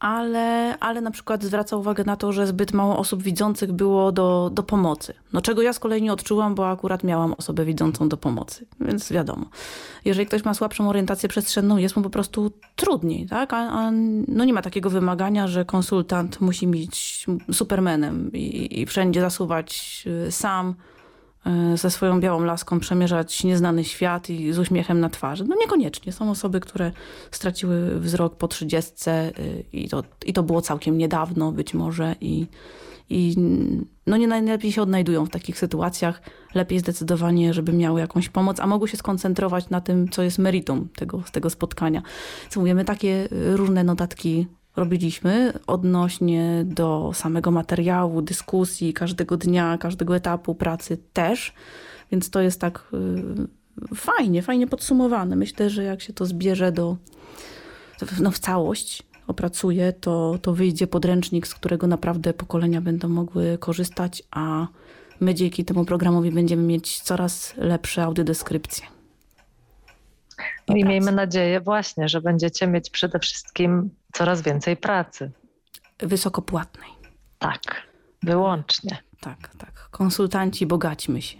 [0.00, 4.50] ale, ale na przykład zwraca uwagę na to, że zbyt mało osób widzących było do,
[4.54, 5.14] do pomocy.
[5.32, 9.12] No czego ja z kolei nie odczułam, bo akurat miałam osobę widzącą do pomocy, więc
[9.12, 9.46] wiadomo.
[10.04, 13.52] Jeżeli ktoś ma słabszą orientację przestrzenną, jest mu po prostu trudniej, tak?
[13.52, 13.90] A, a
[14.28, 20.32] no nie ma takiego wymagania, że konsultant musi być supermenem i, i wszędzie zasuwać y,
[20.32, 20.74] sam
[21.74, 25.44] ze swoją białą laską przemierzać nieznany świat i z uśmiechem na twarzy.
[25.44, 26.12] No niekoniecznie.
[26.12, 26.92] Są osoby, które
[27.30, 29.32] straciły wzrok po trzydziestce e,
[29.72, 32.46] i to, i to było całkiem niedawno być może i,
[33.10, 33.34] i
[34.06, 36.22] no nie najlepiej się odnajdują w takich sytuacjach.
[36.54, 40.88] Lepiej zdecydowanie, żeby miały jakąś pomoc, a mogły się skoncentrować na tym, co jest meritum
[40.96, 42.02] tego, tego spotkania.
[42.48, 44.46] Co mówimy, takie różne notatki
[44.78, 51.52] robiliśmy odnośnie do samego materiału, dyskusji, każdego dnia, każdego etapu pracy też.
[52.12, 52.88] Więc to jest tak
[53.92, 55.36] y, fajnie, fajnie podsumowane.
[55.36, 56.96] Myślę, że jak się to zbierze do,
[58.20, 64.22] no w całość, opracuje, to, to wyjdzie podręcznik, z którego naprawdę pokolenia będą mogły korzystać,
[64.30, 64.66] a
[65.20, 68.86] my dzięki temu programowi będziemy mieć coraz lepsze audiodeskrypcje.
[70.68, 75.30] No i miejmy nadzieję właśnie, że będziecie mieć przede wszystkim coraz więcej pracy.
[75.98, 76.90] Wysokopłatnej.
[77.38, 77.60] Tak,
[78.22, 79.02] wyłącznie.
[79.20, 79.88] Tak, tak.
[79.90, 81.38] Konsultanci, bogaćmy się.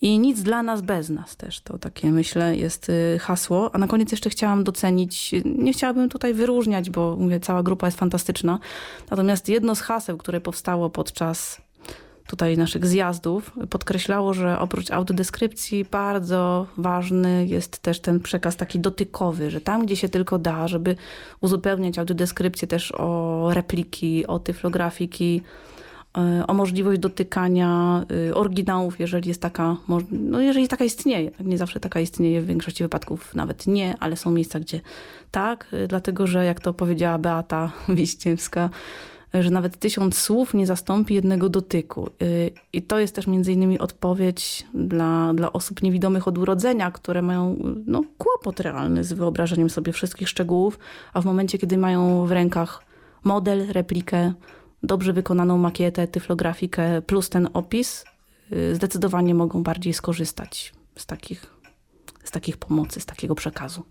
[0.00, 1.60] I nic dla nas bez nas też.
[1.60, 3.70] To takie, myślę, jest y, hasło.
[3.74, 7.98] A na koniec jeszcze chciałam docenić, nie chciałabym tutaj wyróżniać, bo mówię, cała grupa jest
[7.98, 8.58] fantastyczna.
[9.10, 11.60] Natomiast jedno z haseł, które powstało podczas
[12.32, 19.50] tutaj naszych zjazdów podkreślało, że oprócz autodeskrypcji bardzo ważny jest też ten przekaz taki dotykowy,
[19.50, 20.96] że tam, gdzie się tylko da, żeby
[21.40, 25.42] uzupełniać autodeskrypcję też o repliki, o tyflografiki,
[26.18, 29.76] e, o możliwość dotykania e, oryginałów, jeżeli jest taka,
[30.10, 31.30] no jeżeli taka istnieje.
[31.30, 34.80] Tak, nie zawsze taka istnieje, w większości wypadków nawet nie, ale są miejsca, gdzie
[35.30, 38.70] tak, e, dlatego że jak to powiedziała Beata Wiściewska,
[39.34, 42.10] że nawet tysiąc słów nie zastąpi jednego dotyku.
[42.22, 47.22] Y, I to jest też między innymi odpowiedź dla, dla osób niewidomych od urodzenia, które
[47.22, 50.78] mają no, kłopot realny z wyobrażeniem sobie wszystkich szczegółów,
[51.12, 52.82] a w momencie, kiedy mają w rękach
[53.24, 54.32] model, replikę,
[54.82, 58.04] dobrze wykonaną makietę, tyflografikę plus ten opis,
[58.52, 61.46] y, zdecydowanie mogą bardziej skorzystać z takich,
[62.24, 63.84] z takich pomocy, z takiego przekazu.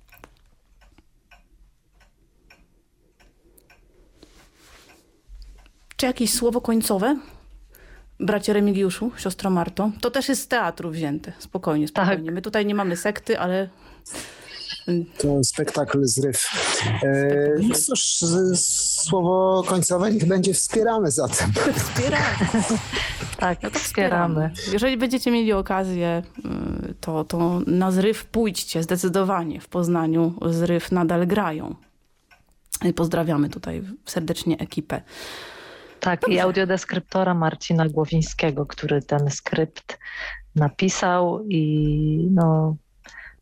[6.01, 7.17] Czy jakieś słowo końcowe?
[8.19, 9.91] Bracie Remigiuszu, siostro Marto.
[10.01, 11.33] To też jest z teatru wzięte.
[11.39, 12.25] Spokojnie, spokojnie.
[12.25, 12.33] Tak.
[12.33, 13.69] My tutaj nie mamy sekty, ale...
[15.17, 16.47] To spektakl zryw.
[17.03, 17.09] E,
[17.61, 18.01] no cóż,
[18.55, 21.51] słowo końcowe niech będzie wspieramy zatem.
[21.83, 22.35] Wspieramy.
[23.37, 24.51] tak, no to wspieramy.
[24.71, 26.23] Jeżeli będziecie mieli okazję,
[26.89, 29.61] y, to, to na zryw pójdźcie zdecydowanie.
[29.61, 31.75] W Poznaniu zryw nadal grają.
[32.95, 35.01] Pozdrawiamy tutaj serdecznie ekipę.
[36.01, 36.35] Tak, Dobrze.
[36.35, 39.99] i audiodeskryptora Marcina Głowińskiego, który ten skrypt
[40.55, 42.75] napisał i no,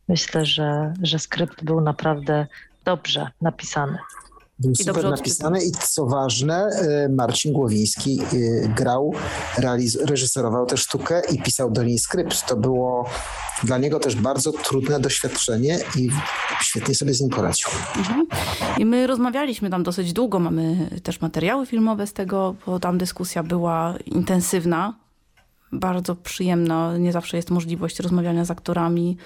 [0.08, 2.46] myślę, że, że skrypt był naprawdę
[2.84, 3.98] dobrze napisany.
[4.60, 9.14] Był super napisany i co ważne, e, Marcin Głowiński e, grał,
[10.04, 12.46] reżyserował tę sztukę i pisał do niej skrypt.
[12.46, 13.08] To było
[13.64, 16.08] dla niego też bardzo trudne doświadczenie i
[16.62, 17.68] świetnie sobie z nim poradził.
[17.96, 18.26] Mhm.
[18.78, 23.42] I my rozmawialiśmy tam dosyć długo, mamy też materiały filmowe z tego, bo tam dyskusja
[23.42, 24.94] była intensywna,
[25.72, 26.98] bardzo przyjemna.
[26.98, 29.16] Nie zawsze jest możliwość rozmawiania z aktorami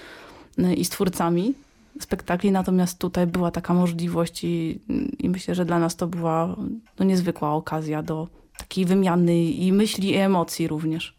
[0.59, 1.53] y, i z twórcami
[1.99, 4.79] spektakli, natomiast tutaj była taka możliwość i,
[5.19, 6.55] i myślę, że dla nas to była
[6.99, 11.15] no, niezwykła okazja do takiej wymiany i myśli i emocji również.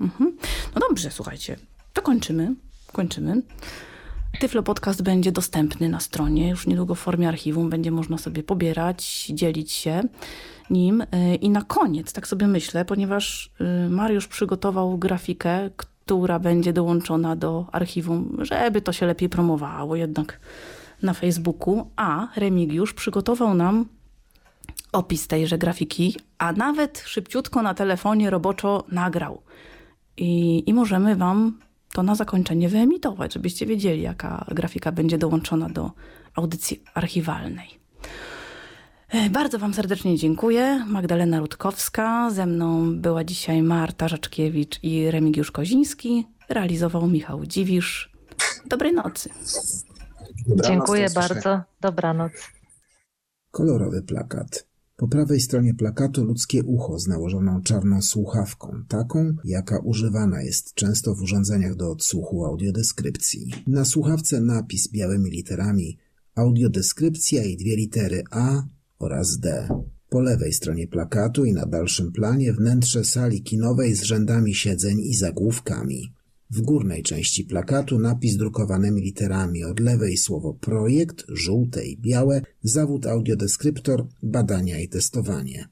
[0.00, 0.36] Mhm.
[0.74, 1.56] No dobrze, słuchajcie,
[1.92, 2.54] to kończymy.
[2.92, 3.42] Kończymy.
[4.40, 7.70] Tyflo Podcast będzie dostępny na stronie, już niedługo w formie archiwum.
[7.70, 10.02] Będzie można sobie pobierać, dzielić się
[10.70, 11.00] nim.
[11.00, 13.52] Y, I na koniec, tak sobie myślę, ponieważ
[13.86, 15.70] y, Mariusz przygotował grafikę,
[16.06, 20.40] która będzie dołączona do archiwum, żeby to się lepiej promowało jednak
[21.02, 23.86] na Facebooku, a Remigiusz przygotował nam
[24.92, 29.42] opis tejże grafiki, a nawet szybciutko na telefonie roboczo nagrał.
[30.16, 31.58] I, I możemy Wam
[31.92, 35.90] to na zakończenie wyemitować, żebyście wiedzieli, jaka grafika będzie dołączona do
[36.34, 37.85] audycji archiwalnej.
[39.08, 40.84] E, bardzo Wam serdecznie dziękuję.
[40.88, 46.26] Magdalena Rutkowska, ze mną była dzisiaj Marta Żaczkiewicz i Remigiusz Koziński.
[46.48, 48.12] Realizował Michał Dziwisz.
[48.66, 49.30] Dobrej nocy.
[50.46, 51.62] Dobranoc, dziękuję bardzo.
[51.80, 52.32] Dobranoc.
[53.50, 54.66] Kolorowy plakat.
[54.96, 61.14] Po prawej stronie plakatu ludzkie ucho z nałożoną czarną słuchawką, taką, jaka używana jest często
[61.14, 63.52] w urządzeniach do odsłuchu audiodeskrypcji.
[63.66, 65.98] Na słuchawce napis białymi literami
[66.34, 68.62] audiodeskrypcja i dwie litery A
[68.98, 69.68] oraz D.
[70.08, 75.14] Po lewej stronie plakatu i na dalszym planie wnętrze sali kinowej z rzędami siedzeń i
[75.14, 76.12] zagłówkami.
[76.50, 83.06] W górnej części plakatu napis drukowanymi literami od lewej słowo projekt, żółte i białe, zawód
[83.06, 85.68] audiodeskryptor, badania i testowanie.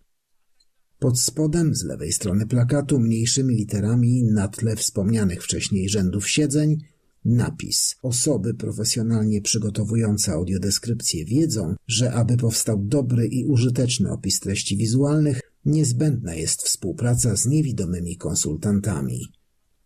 [0.99, 6.77] Pod spodem, z lewej strony plakatu, mniejszymi literami na tle wspomnianych wcześniej rzędów siedzeń,
[7.25, 7.97] napis.
[8.03, 16.35] Osoby profesjonalnie przygotowujące audiodeskrypcje wiedzą, że aby powstał dobry i użyteczny opis treści wizualnych, niezbędna
[16.35, 19.21] jest współpraca z niewidomymi konsultantami.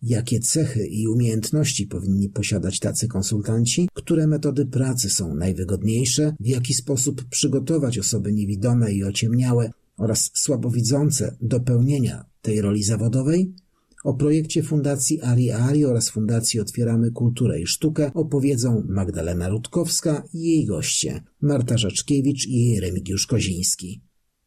[0.03, 3.89] Jakie cechy i umiejętności powinni posiadać tacy konsultanci?
[3.95, 6.37] Które metody pracy są najwygodniejsze?
[6.41, 13.55] W jaki sposób przygotować osoby niewidome i ociemniałe oraz słabowidzące do pełnienia tej roli zawodowej?
[14.09, 20.43] O projekcie Fundacji Ari Ari oraz Fundacji Otwieramy Kulturę i Sztukę opowiedzą Magdalena Rutkowska i
[20.43, 24.03] jej goście Marta Rzeczkiewicz i Remigiusz Koziński.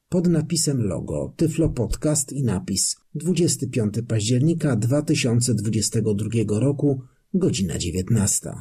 [0.09, 7.01] Pod napisem logo Tyflo Podcast i napis 25 października 2022 roku,
[7.33, 8.53] godzina 19.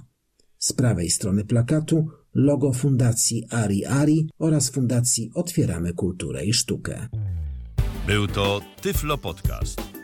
[0.59, 7.09] Z prawej strony plakatu logo Fundacji Ari Ari oraz Fundacji Otwieramy Kulturę i Sztukę.
[8.07, 10.00] Był to Tyflo Podcast.